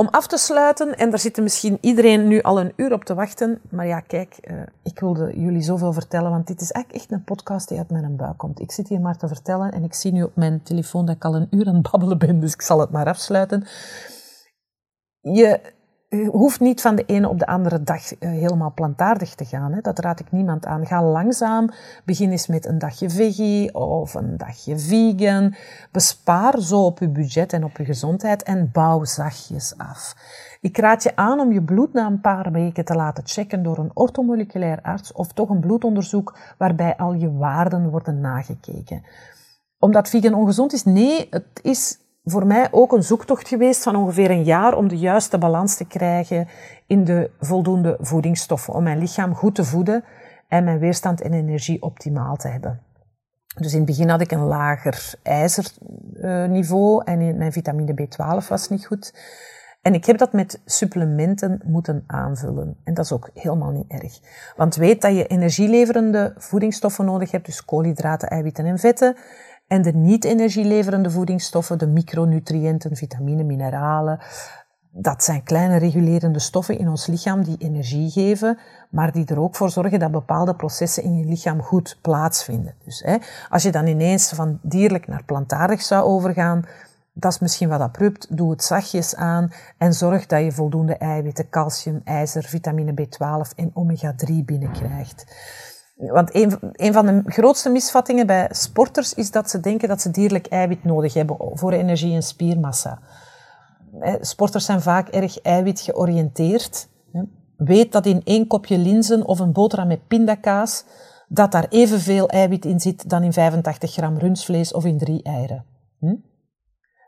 Om 0.01 0.09
af 0.11 0.27
te 0.27 0.37
sluiten, 0.37 0.97
en 0.97 1.11
daar 1.11 1.19
zit 1.19 1.37
misschien 1.37 1.79
iedereen 1.81 2.29
nu 2.29 2.43
al 2.43 2.61
een 2.61 2.73
uur 2.77 2.93
op 2.93 3.05
te 3.05 3.15
wachten, 3.15 3.61
maar 3.71 3.87
ja, 3.87 4.01
kijk, 4.01 4.39
uh, 4.51 4.63
ik 4.83 5.01
wilde 5.01 5.41
jullie 5.41 5.63
zoveel 5.63 5.93
vertellen, 5.93 6.31
want 6.31 6.47
dit 6.47 6.61
is 6.61 6.71
eigenlijk 6.71 7.05
echt 7.05 7.13
een 7.13 7.25
podcast 7.25 7.69
die 7.69 7.79
uit 7.79 7.91
mijn 7.91 8.17
buik 8.17 8.39
komt. 8.39 8.61
Ik 8.61 8.73
zit 8.73 8.89
hier 8.89 9.01
maar 9.01 9.17
te 9.17 9.29
vertellen 9.29 9.73
en 9.73 9.85
ik 9.85 9.95
zie 9.95 10.13
nu 10.13 10.23
op 10.23 10.37
mijn 10.37 10.63
telefoon 10.63 11.07
dat 11.07 11.17
ik 11.17 11.25
al 11.25 11.35
een 11.35 11.47
uur 11.51 11.67
aan 11.67 11.75
het 11.75 11.91
babbelen 11.91 12.19
ben, 12.19 12.41
dus 12.41 12.53
ik 12.53 12.63
zal 12.63 12.81
het 12.81 12.91
maar 12.91 13.07
afsluiten. 13.07 13.67
Je 15.21 15.61
hoeft 16.19 16.61
niet 16.61 16.81
van 16.81 16.95
de 16.95 17.05
ene 17.05 17.29
op 17.29 17.39
de 17.39 17.47
andere 17.47 17.83
dag 17.83 18.15
eh, 18.15 18.31
helemaal 18.31 18.73
plantaardig 18.75 19.35
te 19.35 19.45
gaan. 19.45 19.73
Hè. 19.73 19.81
Dat 19.81 19.99
raad 19.99 20.21
ik 20.21 20.33
niemand 20.33 20.67
aan. 20.67 20.87
Ga 20.87 21.03
langzaam. 21.03 21.71
Begin 22.05 22.31
eens 22.31 22.47
met 22.47 22.67
een 22.67 22.79
dagje 22.79 23.11
veggie 23.11 23.75
of 23.75 24.15
een 24.15 24.37
dagje 24.37 24.79
vegan. 24.79 25.55
Bespaar 25.91 26.61
zo 26.61 26.85
op 26.85 26.99
je 26.99 27.09
budget 27.09 27.53
en 27.53 27.65
op 27.65 27.77
je 27.77 27.85
gezondheid 27.85 28.43
en 28.43 28.71
bouw 28.73 29.05
zachtjes 29.05 29.75
af. 29.77 30.15
Ik 30.61 30.79
raad 30.79 31.03
je 31.03 31.17
aan 31.17 31.41
om 31.41 31.53
je 31.53 31.63
bloed 31.63 31.93
na 31.93 32.07
een 32.07 32.21
paar 32.21 32.53
weken 32.53 32.85
te 32.85 32.95
laten 32.95 33.27
checken 33.27 33.63
door 33.63 33.79
een 33.79 33.91
orthomoleculair 33.95 34.79
arts 34.83 35.13
of 35.13 35.33
toch 35.33 35.49
een 35.49 35.61
bloedonderzoek 35.61 36.39
waarbij 36.59 36.97
al 36.97 37.13
je 37.13 37.33
waarden 37.33 37.91
worden 37.91 38.21
nagekeken. 38.21 39.03
Omdat 39.79 40.09
vegan 40.09 40.35
ongezond 40.35 40.73
is? 40.73 40.85
Nee, 40.85 41.27
het 41.31 41.61
is 41.63 41.99
voor 42.25 42.47
mij 42.47 42.69
ook 42.71 42.93
een 42.93 43.03
zoektocht 43.03 43.49
geweest 43.49 43.83
van 43.83 43.97
ongeveer 43.97 44.31
een 44.31 44.45
jaar 44.45 44.77
om 44.77 44.89
de 44.89 44.99
juiste 44.99 45.39
balans 45.39 45.77
te 45.77 45.87
krijgen 45.87 46.49
in 46.87 47.05
de 47.05 47.31
voldoende 47.41 47.97
voedingsstoffen. 48.01 48.75
Om 48.75 48.83
mijn 48.83 48.99
lichaam 48.99 49.35
goed 49.35 49.55
te 49.55 49.65
voeden 49.65 50.05
en 50.49 50.65
mijn 50.65 50.79
weerstand 50.79 51.21
en 51.21 51.33
energie 51.33 51.83
optimaal 51.83 52.37
te 52.37 52.49
hebben. 52.49 52.81
Dus 53.55 53.73
in 53.73 53.79
het 53.79 53.87
begin 53.87 54.09
had 54.09 54.21
ik 54.21 54.31
een 54.31 54.45
lager 54.45 55.15
ijzerniveau 55.23 57.03
en 57.05 57.37
mijn 57.37 57.53
vitamine 57.53 57.95
B12 57.95 58.49
was 58.49 58.69
niet 58.69 58.87
goed. 58.87 59.13
En 59.83 59.95
ik 59.95 60.05
heb 60.05 60.19
dat 60.19 60.33
met 60.33 60.61
supplementen 60.65 61.61
moeten 61.65 62.05
aanvullen. 62.07 62.77
En 62.85 62.95
dat 62.95 63.05
is 63.05 63.13
ook 63.13 63.31
helemaal 63.35 63.71
niet 63.71 63.91
erg. 63.91 64.21
Want 64.57 64.75
weet 64.75 65.03
dat 65.03 65.17
je 65.17 65.27
energieleverende 65.27 66.35
voedingsstoffen 66.37 67.05
nodig 67.05 67.31
hebt, 67.31 67.47
dus 67.47 67.65
koolhydraten, 67.65 68.29
eiwitten 68.29 68.65
en 68.65 68.79
vetten. 68.79 69.17
En 69.71 69.83
de 69.83 69.93
niet-energieleverende 69.93 71.11
voedingsstoffen, 71.11 71.79
de 71.79 71.87
micronutriënten, 71.87 72.97
vitamine, 72.97 73.43
mineralen, 73.43 74.19
dat 74.91 75.25
zijn 75.25 75.43
kleine 75.43 75.77
regulerende 75.77 76.39
stoffen 76.39 76.79
in 76.79 76.89
ons 76.89 77.07
lichaam 77.07 77.45
die 77.45 77.57
energie 77.59 78.11
geven, 78.11 78.59
maar 78.89 79.13
die 79.13 79.27
er 79.27 79.41
ook 79.41 79.57
voor 79.57 79.71
zorgen 79.71 79.99
dat 79.99 80.11
bepaalde 80.11 80.55
processen 80.55 81.03
in 81.03 81.17
je 81.17 81.25
lichaam 81.25 81.63
goed 81.63 81.99
plaatsvinden. 82.01 82.75
Dus 82.85 83.03
hè, 83.05 83.17
als 83.49 83.63
je 83.63 83.71
dan 83.71 83.87
ineens 83.87 84.29
van 84.29 84.59
dierlijk 84.63 85.07
naar 85.07 85.25
plantaardig 85.25 85.83
zou 85.83 86.05
overgaan, 86.05 86.65
dat 87.13 87.33
is 87.33 87.39
misschien 87.39 87.69
wat 87.69 87.81
abrupt. 87.81 88.37
Doe 88.37 88.51
het 88.51 88.65
zachtjes 88.65 89.15
aan 89.15 89.53
en 89.79 89.93
zorg 89.95 90.27
dat 90.27 90.45
je 90.45 90.53
voldoende 90.53 90.97
eiwitten, 90.97 91.49
calcium, 91.49 92.01
ijzer, 92.05 92.43
vitamine 92.43 92.93
B12 92.93 93.55
en 93.57 93.71
omega-3 93.75 94.35
binnenkrijgt. 94.45 95.25
Want 96.09 96.35
een, 96.35 96.93
van 96.93 97.07
de 97.07 97.23
grootste 97.27 97.71
misvattingen 97.71 98.27
bij 98.27 98.49
sporters 98.51 99.15
is 99.15 99.31
dat 99.31 99.51
ze 99.51 99.61
denken 99.61 99.89
dat 99.89 100.01
ze 100.01 100.11
dierlijk 100.11 100.47
eiwit 100.47 100.85
nodig 100.85 101.15
hebben 101.15 101.37
voor 101.53 101.73
energie 101.73 102.15
en 102.15 102.23
spiermassa. 102.23 102.99
Sporters 104.21 104.65
zijn 104.65 104.81
vaak 104.81 105.09
erg 105.09 105.41
eiwit 105.41 105.81
georiënteerd. 105.81 106.89
Weet 107.57 107.93
dat 107.93 108.07
in 108.07 108.21
één 108.25 108.47
kopje 108.47 108.79
linzen 108.79 109.27
of 109.27 109.39
een 109.39 109.53
boterham 109.53 109.89
met 109.89 110.07
pindakaas, 110.07 110.85
dat 111.29 111.53
daar 111.53 111.67
evenveel 111.69 112.29
eiwit 112.29 112.65
in 112.65 112.81
zit 112.81 113.09
dan 113.09 113.23
in 113.23 113.33
85 113.33 113.93
gram 113.93 114.19
rundvlees 114.19 114.73
of 114.73 114.85
in 114.85 114.99
drie 114.99 115.23
eieren. 115.23 115.65
Hm? 115.99 116.15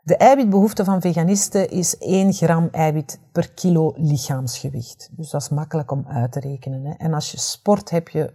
De 0.03 0.17
eiwitbehoefte 0.17 0.83
van 0.83 1.01
veganisten 1.01 1.69
is 1.69 1.97
1 1.97 2.33
gram 2.33 2.67
eiwit 2.71 3.19
per 3.31 3.51
kilo 3.51 3.93
lichaamsgewicht. 3.95 5.09
Dus 5.11 5.29
dat 5.29 5.41
is 5.41 5.49
makkelijk 5.49 5.91
om 5.91 6.05
uit 6.07 6.31
te 6.31 6.39
rekenen. 6.39 6.97
En 6.97 7.13
als 7.13 7.31
je 7.31 7.39
sport 7.39 7.89
heb 7.89 8.09
je 8.09 8.33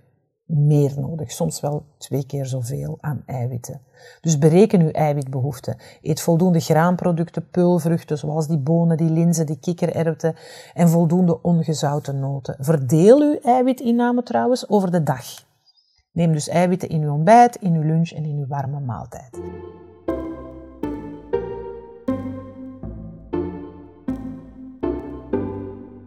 meer 0.48 0.92
nodig, 1.00 1.32
soms 1.32 1.60
wel 1.60 1.84
twee 1.98 2.26
keer 2.26 2.46
zoveel 2.46 2.98
aan 3.00 3.22
eiwitten. 3.26 3.80
Dus 4.20 4.38
bereken 4.38 4.80
uw 4.80 4.90
eiwitbehoefte. 4.90 5.76
Eet 6.02 6.20
voldoende 6.20 6.60
graanproducten, 6.60 7.48
peulvruchten, 7.50 8.18
zoals 8.18 8.46
die 8.46 8.58
bonen, 8.58 8.96
die 8.96 9.10
linzen, 9.10 9.46
die 9.46 9.58
kikkererwten 9.58 10.34
en 10.74 10.88
voldoende 10.88 11.42
ongezouten 11.42 12.18
noten. 12.18 12.56
Verdeel 12.58 13.20
uw 13.20 13.38
eiwitinname 13.42 14.22
trouwens 14.22 14.68
over 14.68 14.90
de 14.90 15.02
dag. 15.02 15.46
Neem 16.12 16.32
dus 16.32 16.48
eiwitten 16.48 16.88
in 16.88 17.02
uw 17.02 17.12
ontbijt, 17.12 17.56
in 17.56 17.74
uw 17.74 17.82
lunch 17.82 18.10
en 18.10 18.24
in 18.24 18.36
uw 18.36 18.46
warme 18.46 18.80
maaltijd. 18.80 19.38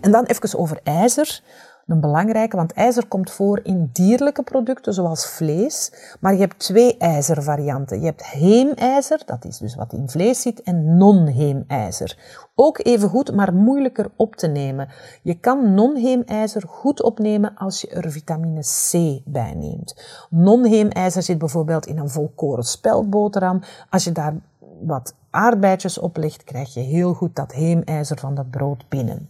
En 0.02 0.12
dan 0.12 0.26
even 0.26 0.60
over 0.60 0.80
ijzer. 0.84 1.44
Een 1.92 2.00
belangrijke, 2.00 2.56
want 2.56 2.74
ijzer 2.74 3.08
komt 3.08 3.32
voor 3.32 3.60
in 3.64 3.90
dierlijke 3.94 4.44
producten 4.44 4.94
zoals 4.94 5.26
vlees, 5.26 5.94
maar 6.20 6.34
je 6.34 6.40
hebt 6.40 6.60
twee 6.60 6.98
ijzervarianten. 6.98 8.00
Je 8.00 8.06
hebt 8.06 8.26
heemijzer, 8.26 9.22
dat 9.26 9.46
is 9.46 9.58
dus 9.58 9.76
wat 9.76 9.94
in 9.94 10.10
vlees 10.10 10.42
zit, 10.42 10.62
en 10.62 10.98
non-heemijzer. 10.98 12.18
Ook 12.56 12.86
even 12.86 13.10
goed, 13.10 13.36
maar 13.36 13.54
moeilijker 13.54 14.12
op 14.16 14.36
te 14.36 14.48
nemen. 14.48 14.90
Je 15.22 15.40
kan 15.40 15.74
non-heemijzer 15.74 16.64
goed 16.68 17.02
opnemen 17.02 17.56
als 17.56 17.82
je 17.82 17.90
er 17.90 18.12
vitamine 18.12 18.62
C 18.62 19.22
bij 19.26 19.54
neemt. 19.54 20.26
Non-heemijzer 20.30 21.24
zit 21.24 21.38
bijvoorbeeld 21.38 21.86
in 21.86 21.98
een 21.98 22.10
volkoren 22.10 22.64
speldboterham. 22.64 23.62
Als 23.90 24.04
je 24.04 24.12
daar 24.12 24.34
wat 24.82 25.16
aardbeidjes 25.30 25.98
op 25.98 26.18
legt, 26.18 26.44
krijg 26.44 26.74
je 26.74 26.80
heel 26.80 27.14
goed 27.14 27.36
dat 27.36 27.52
heemijzer 27.52 28.20
van 28.20 28.36
dat 28.36 28.50
brood 28.50 28.90
binnen. 28.90 29.30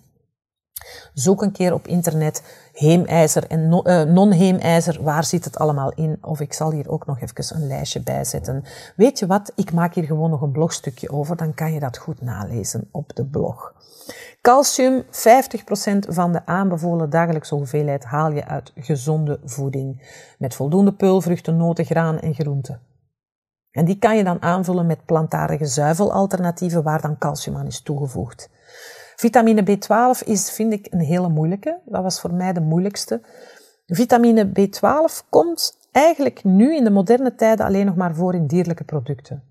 Zoek 1.14 1.42
een 1.42 1.52
keer 1.52 1.74
op 1.74 1.88
internet 1.88 2.44
heemijzer 2.74 3.48
en 3.48 3.72
eh, 3.72 4.02
non-heemijzer. 4.02 5.04
Waar 5.04 5.24
zit 5.24 5.46
het 5.46 5.58
allemaal 5.58 5.92
in? 5.92 6.18
Of 6.22 6.40
ik 6.40 6.54
zal 6.54 6.72
hier 6.72 6.90
ook 6.90 7.06
nog 7.06 7.22
even 7.22 7.56
een 7.56 7.68
lijstje 7.68 8.02
bij 8.02 8.24
zetten. 8.24 8.64
Weet 8.96 9.20
je 9.20 9.28
wat? 9.28 9.52
Ik 9.56 9.74
maak 9.74 9.94
hier 9.94 10.04
gewoon 10.04 10.30
nog 10.30 10.42
een 10.42 10.52
blogstukje 10.52 11.10
over. 11.10 11.36
Dan 11.36 11.54
kan 11.54 11.74
je 11.74 11.80
dat 11.80 11.98
goed 11.98 12.22
nalezen 12.22 12.88
op 12.92 13.16
de 13.16 13.26
blog. 13.26 13.74
Calcium, 14.42 15.04
50% 15.04 15.08
van 16.08 16.32
de 16.32 16.46
aanbevolen 16.46 17.10
dagelijkse 17.10 17.56
hoeveelheid 17.56 18.04
haal 18.04 18.32
je 18.32 18.46
uit 18.46 18.72
gezonde 18.76 19.40
voeding. 19.44 20.20
Met 20.38 20.56
voldoende 20.56 20.94
peulvruchten, 20.94 21.58
noten, 21.58 21.86
graan 21.86 22.20
en 22.20 22.34
groenten. 22.34 22.82
En 23.72 23.86
die 23.86 23.98
kan 23.98 24.18
je 24.18 24.24
dan 24.24 24.42
aanvullen 24.42 24.86
met 24.86 25.06
plantaardige 25.06 25.66
zuivelalternatieven 25.66 26.84
waar 26.84 27.02
dan 27.02 27.18
calcium 27.18 27.58
aan 27.58 27.68
is 27.68 27.82
toegevoegd. 27.82 28.50
Vitamine 29.22 29.64
B12 29.64 30.28
is, 30.28 30.52
vind 30.52 30.74
ik, 30.74 30.88
een 30.90 31.00
hele 31.00 31.30
moeilijke. 31.30 31.80
Dat 31.86 32.04
was 32.04 32.20
voor 32.20 32.34
mij 32.34 32.54
de 32.54 32.62
moeilijkste. 32.62 33.22
Vitamine 33.86 34.46
B12 34.46 35.30
komt 35.30 35.78
eigenlijk 35.92 36.44
nu 36.44 36.76
in 36.76 36.84
de 36.84 36.90
moderne 36.90 37.36
tijden 37.36 37.66
alleen 37.66 37.86
nog 37.86 37.96
maar 37.96 38.16
voor 38.16 38.36
in 38.36 38.48
dierlijke 38.48 38.84
producten. 38.84 39.44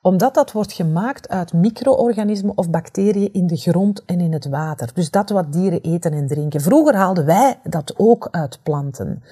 Omdat 0.00 0.34
dat 0.34 0.52
wordt 0.52 0.72
gemaakt 0.72 1.28
uit 1.28 1.52
micro-organismen 1.52 2.56
of 2.56 2.70
bacteriën 2.70 3.32
in 3.32 3.46
de 3.46 3.56
grond 3.56 4.04
en 4.04 4.20
in 4.20 4.32
het 4.32 4.48
water. 4.48 4.90
Dus 4.94 5.10
dat 5.10 5.30
wat 5.30 5.52
dieren 5.52 5.80
eten 5.80 6.12
en 6.12 6.26
drinken. 6.26 6.60
Vroeger 6.60 6.94
haalden 6.94 7.24
wij 7.24 7.58
dat 7.62 7.94
ook 7.96 8.28
uit 8.30 8.60
planten. 8.62 9.22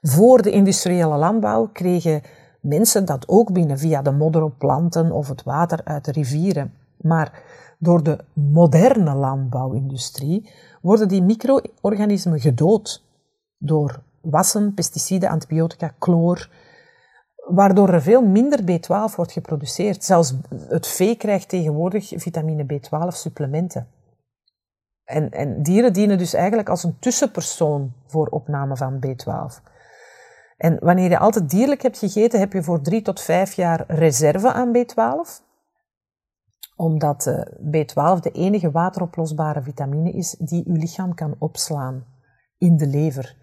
Voor 0.00 0.42
de 0.42 0.50
industriële 0.50 1.16
landbouw 1.16 1.68
kregen 1.72 2.22
mensen 2.60 3.04
dat 3.04 3.28
ook 3.28 3.52
binnen 3.52 3.78
via 3.78 4.02
de 4.02 4.12
modder 4.12 4.42
op 4.42 4.58
planten 4.58 5.12
of 5.12 5.28
het 5.28 5.42
water 5.42 5.80
uit 5.84 6.04
de 6.04 6.12
rivieren. 6.12 6.74
Maar 6.96 7.42
door 7.82 8.02
de 8.02 8.18
moderne 8.32 9.14
landbouwindustrie 9.14 10.50
worden 10.80 11.08
die 11.08 11.22
micro-organismen 11.22 12.40
gedood 12.40 13.04
door 13.58 14.02
wassen, 14.20 14.74
pesticiden, 14.74 15.28
antibiotica, 15.28 15.94
chloor, 15.98 16.50
waardoor 17.48 17.88
er 17.88 18.02
veel 18.02 18.22
minder 18.22 18.60
B12 18.62 19.16
wordt 19.16 19.32
geproduceerd. 19.32 20.04
Zelfs 20.04 20.34
het 20.68 20.86
vee 20.86 21.16
krijgt 21.16 21.48
tegenwoordig 21.48 22.12
vitamine 22.16 22.64
B12 22.64 23.08
supplementen. 23.08 23.86
En, 25.04 25.30
en 25.30 25.62
dieren 25.62 25.92
dienen 25.92 26.18
dus 26.18 26.34
eigenlijk 26.34 26.68
als 26.68 26.84
een 26.84 26.98
tussenpersoon 26.98 27.92
voor 28.06 28.26
opname 28.26 28.76
van 28.76 29.04
B12. 29.06 29.68
En 30.56 30.78
wanneer 30.80 31.10
je 31.10 31.18
altijd 31.18 31.50
dierlijk 31.50 31.82
hebt 31.82 31.98
gegeten, 31.98 32.38
heb 32.38 32.52
je 32.52 32.62
voor 32.62 32.80
drie 32.80 33.02
tot 33.02 33.20
vijf 33.20 33.52
jaar 33.52 33.84
reserve 33.86 34.52
aan 34.52 34.76
B12 34.76 35.48
omdat 36.80 37.26
eh, 37.26 37.40
B12 37.64 38.20
de 38.20 38.30
enige 38.32 38.70
wateroplosbare 38.70 39.62
vitamine 39.62 40.10
is 40.10 40.36
die 40.38 40.64
uw 40.66 40.76
lichaam 40.76 41.14
kan 41.14 41.34
opslaan 41.38 42.04
in 42.58 42.76
de 42.76 42.86
lever. 42.86 43.36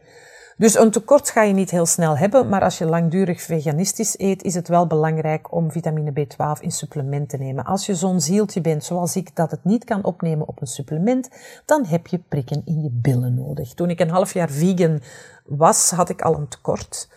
Dus 0.58 0.78
een 0.78 0.92
tekort 0.92 1.30
ga 1.30 1.44
je 1.44 1.54
niet 1.54 1.72
heel 1.72 1.86
snel 1.86 2.18
hebben, 2.18 2.50
maar 2.50 2.62
als 2.62 2.78
je 2.78 2.86
langdurig 2.86 3.42
veganistisch 3.42 4.20
eet, 4.20 4.44
is 4.44 4.56
het 4.56 4.68
wel 4.68 4.88
belangrijk 4.88 5.54
om 5.54 5.72
vitamine 5.72 6.12
B12 6.12 6.62
in 6.62 6.72
supplement 6.72 7.30
te 7.30 7.38
nemen. 7.38 7.66
Als 7.66 7.86
je 7.86 7.96
zo'n 7.96 8.22
zieltje 8.22 8.62
bent, 8.62 8.84
zoals 8.84 9.16
ik, 9.16 9.36
dat 9.36 9.52
het 9.52 9.64
niet 9.64 9.84
kan 9.84 10.04
opnemen 10.04 10.48
op 10.48 10.62
een 10.62 10.68
supplement, 10.68 11.30
dan 11.66 11.86
heb 11.86 12.08
je 12.08 12.20
prikken 12.20 12.62
in 12.66 12.82
je 12.82 12.90
billen 12.92 13.34
nodig. 13.36 13.74
Toen 13.74 13.90
ik 13.90 14.00
een 14.00 14.10
half 14.10 14.34
jaar 14.34 14.50
vegan 14.50 15.02
was, 15.46 15.92
had 15.92 16.10
ik 16.10 16.22
al 16.22 16.36
een 16.36 16.48
tekort 16.48 17.08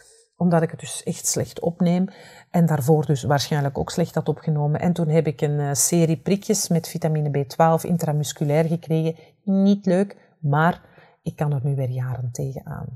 omdat 0.41 0.63
ik 0.63 0.71
het 0.71 0.81
dus 0.81 1.03
echt 1.03 1.27
slecht 1.27 1.61
opneem. 1.61 2.09
En 2.51 2.67
daarvoor 2.67 3.07
dus 3.07 3.23
waarschijnlijk 3.23 3.79
ook 3.79 3.91
slecht 3.91 4.15
had 4.15 4.29
opgenomen. 4.29 4.81
En 4.81 4.93
toen 4.93 5.09
heb 5.09 5.27
ik 5.27 5.41
een 5.41 5.61
eh, 5.61 5.69
serie 5.73 6.17
prikjes 6.17 6.69
met 6.69 6.89
vitamine 6.89 7.45
B12 7.45 7.89
intramusculair 7.89 8.65
gekregen. 8.65 9.17
Niet 9.43 9.87
leuk, 9.87 10.17
maar 10.39 10.83
ik 11.23 11.37
kan 11.37 11.53
er 11.53 11.61
nu 11.63 11.75
weer 11.75 11.91
jaren 11.91 12.29
tegenaan. 12.33 12.87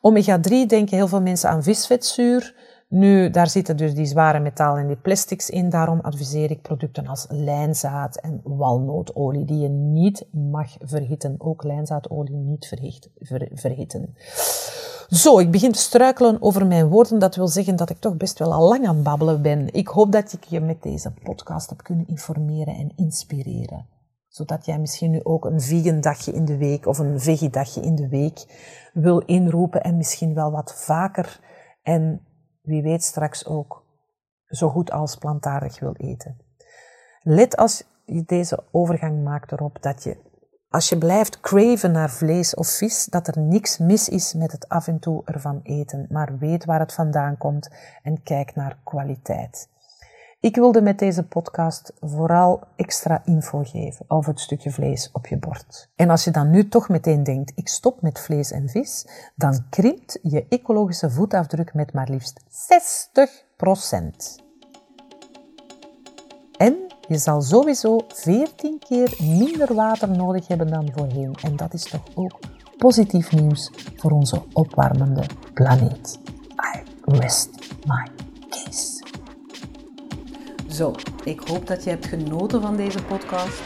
Omega-3 0.00 0.66
denken 0.66 0.96
heel 0.96 1.08
veel 1.08 1.22
mensen 1.22 1.50
aan 1.50 1.62
visvetzuur. 1.62 2.54
Nu, 2.94 3.30
daar 3.30 3.48
zitten 3.48 3.76
dus 3.76 3.94
die 3.94 4.06
zware 4.06 4.40
metalen 4.40 4.80
en 4.80 4.86
die 4.86 4.96
plastics 4.96 5.50
in. 5.50 5.68
Daarom 5.70 6.00
adviseer 6.00 6.50
ik 6.50 6.62
producten 6.62 7.06
als 7.06 7.26
lijnzaad 7.28 8.16
en 8.16 8.40
walnootolie, 8.44 9.44
die 9.44 9.58
je 9.58 9.68
niet 9.68 10.26
mag 10.30 10.76
verhitten. 10.80 11.34
Ook 11.38 11.62
lijnzaadolie 11.62 12.36
niet 12.36 12.66
verhitten. 13.52 14.14
Zo, 15.08 15.38
ik 15.38 15.50
begin 15.50 15.72
te 15.72 15.78
struikelen 15.78 16.42
over 16.42 16.66
mijn 16.66 16.88
woorden. 16.88 17.18
Dat 17.18 17.36
wil 17.36 17.48
zeggen 17.48 17.76
dat 17.76 17.90
ik 17.90 17.98
toch 17.98 18.16
best 18.16 18.38
wel 18.38 18.52
al 18.52 18.68
lang 18.68 18.86
aan 18.86 19.02
babbelen 19.02 19.42
ben. 19.42 19.72
Ik 19.72 19.88
hoop 19.88 20.12
dat 20.12 20.32
ik 20.32 20.44
je 20.44 20.60
met 20.60 20.82
deze 20.82 21.12
podcast 21.22 21.68
heb 21.68 21.82
kunnen 21.82 22.08
informeren 22.08 22.74
en 22.74 22.92
inspireren. 22.96 23.86
Zodat 24.28 24.66
jij 24.66 24.78
misschien 24.78 25.10
nu 25.10 25.20
ook 25.22 25.44
een 25.44 25.60
vegan 25.60 26.00
dagje 26.00 26.32
in 26.32 26.44
de 26.44 26.56
week 26.56 26.86
of 26.86 26.98
een 26.98 27.20
veggie 27.20 27.50
dagje 27.50 27.80
in 27.80 27.94
de 27.94 28.08
week 28.08 28.44
wil 28.92 29.18
inroepen 29.18 29.82
en 29.82 29.96
misschien 29.96 30.34
wel 30.34 30.50
wat 30.50 30.74
vaker 30.74 31.40
en 31.82 32.20
wie 32.64 32.82
weet 32.82 33.02
straks 33.02 33.46
ook 33.46 33.84
zo 34.46 34.68
goed 34.68 34.90
als 34.90 35.16
plantaardig 35.16 35.80
wil 35.80 35.94
eten. 35.96 36.36
Let 37.20 37.56
als 37.56 37.84
je 38.04 38.22
deze 38.26 38.64
overgang 38.70 39.24
maakt 39.24 39.52
erop 39.52 39.82
dat 39.82 40.02
je 40.02 40.32
als 40.74 40.88
je 40.88 40.98
blijft 40.98 41.40
craven 41.40 41.92
naar 41.92 42.10
vlees 42.10 42.54
of 42.54 42.68
vis, 42.68 43.04
dat 43.04 43.26
er 43.26 43.38
niks 43.38 43.78
mis 43.78 44.08
is 44.08 44.32
met 44.32 44.52
het 44.52 44.68
af 44.68 44.86
en 44.86 44.98
toe 44.98 45.22
ervan 45.24 45.60
eten, 45.62 46.06
maar 46.10 46.38
weet 46.38 46.64
waar 46.64 46.80
het 46.80 46.94
vandaan 46.94 47.38
komt 47.38 47.70
en 48.02 48.22
kijk 48.22 48.54
naar 48.54 48.78
kwaliteit. 48.84 49.68
Ik 50.44 50.56
wilde 50.56 50.82
met 50.82 50.98
deze 50.98 51.22
podcast 51.22 51.92
vooral 52.00 52.60
extra 52.76 53.22
info 53.24 53.62
geven 53.62 54.04
over 54.08 54.30
het 54.30 54.40
stukje 54.40 54.70
vlees 54.70 55.10
op 55.12 55.26
je 55.26 55.38
bord. 55.38 55.88
En 55.96 56.10
als 56.10 56.24
je 56.24 56.30
dan 56.30 56.50
nu 56.50 56.68
toch 56.68 56.88
meteen 56.88 57.22
denkt, 57.22 57.52
ik 57.54 57.68
stop 57.68 58.02
met 58.02 58.20
vlees 58.20 58.50
en 58.50 58.68
vis, 58.68 59.06
dan 59.34 59.64
krimpt 59.70 60.18
je 60.22 60.46
ecologische 60.48 61.10
voetafdruk 61.10 61.74
met 61.74 61.92
maar 61.92 62.08
liefst 62.08 62.40
60%. 62.40 62.46
En 66.56 66.76
je 67.08 67.18
zal 67.18 67.42
sowieso 67.42 68.00
14 68.08 68.78
keer 68.78 69.16
minder 69.20 69.74
water 69.74 70.10
nodig 70.10 70.48
hebben 70.48 70.70
dan 70.70 70.90
voorheen. 70.92 71.34
En 71.42 71.56
dat 71.56 71.74
is 71.74 71.82
toch 71.84 72.04
ook 72.14 72.38
positief 72.76 73.32
nieuws 73.32 73.70
voor 73.96 74.10
onze 74.10 74.42
opwarmende 74.52 75.24
planeet. 75.54 76.18
I 76.74 76.82
rest 77.04 77.50
my 77.86 78.08
case. 78.48 78.93
Zo, 80.74 80.94
ik 81.24 81.40
hoop 81.40 81.66
dat 81.66 81.84
je 81.84 81.90
hebt 81.90 82.06
genoten 82.06 82.60
van 82.60 82.76
deze 82.76 83.02
podcast. 83.02 83.62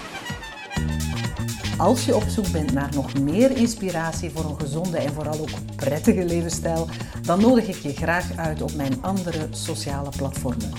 Als 1.78 2.04
je 2.04 2.16
op 2.16 2.22
zoek 2.22 2.52
bent 2.52 2.72
naar 2.72 2.94
nog 2.94 3.18
meer 3.18 3.56
inspiratie 3.56 4.30
voor 4.30 4.44
een 4.44 4.60
gezonde 4.60 4.98
en 4.98 5.12
vooral 5.12 5.40
ook 5.40 5.76
prettige 5.76 6.24
levensstijl, 6.24 6.88
dan 7.22 7.40
nodig 7.40 7.68
ik 7.68 7.76
je 7.76 7.92
graag 7.92 8.36
uit 8.36 8.62
op 8.62 8.74
mijn 8.74 9.02
andere 9.02 9.46
sociale 9.50 10.08
platformen. 10.16 10.72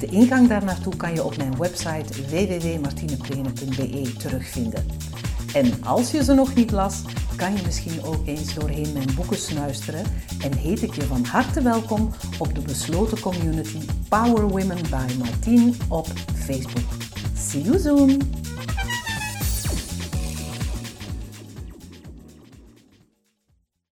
De 0.00 0.06
ingang 0.06 0.48
daar 0.48 0.64
naartoe 0.64 0.96
kan 0.96 1.14
je 1.14 1.24
op 1.24 1.36
mijn 1.36 1.56
website 1.58 2.26
www.martineprene.be 2.26 4.12
terugvinden. 4.18 4.86
En 5.54 5.84
als 5.84 6.10
je 6.10 6.24
ze 6.24 6.34
nog 6.34 6.54
niet 6.54 6.70
las, 6.70 7.02
kan 7.36 7.56
je 7.56 7.62
misschien 7.64 8.04
ook 8.04 8.26
eens 8.26 8.54
doorheen 8.54 8.92
mijn 8.92 9.14
boeken 9.14 9.36
snuisteren 9.36 10.04
en 10.40 10.52
heet 10.52 10.82
ik 10.82 10.94
je 10.94 11.02
van 11.02 11.24
harte 11.24 11.62
welkom 11.62 12.10
op 12.38 12.54
de 12.54 12.60
besloten 12.60 13.20
community 13.20 13.78
Power 14.08 14.48
Women 14.48 14.82
by 14.90 15.14
Martine 15.18 15.72
op 15.88 16.06
Facebook. 16.34 16.92
See 17.36 17.62
you 17.62 17.78
soon! 17.78 18.41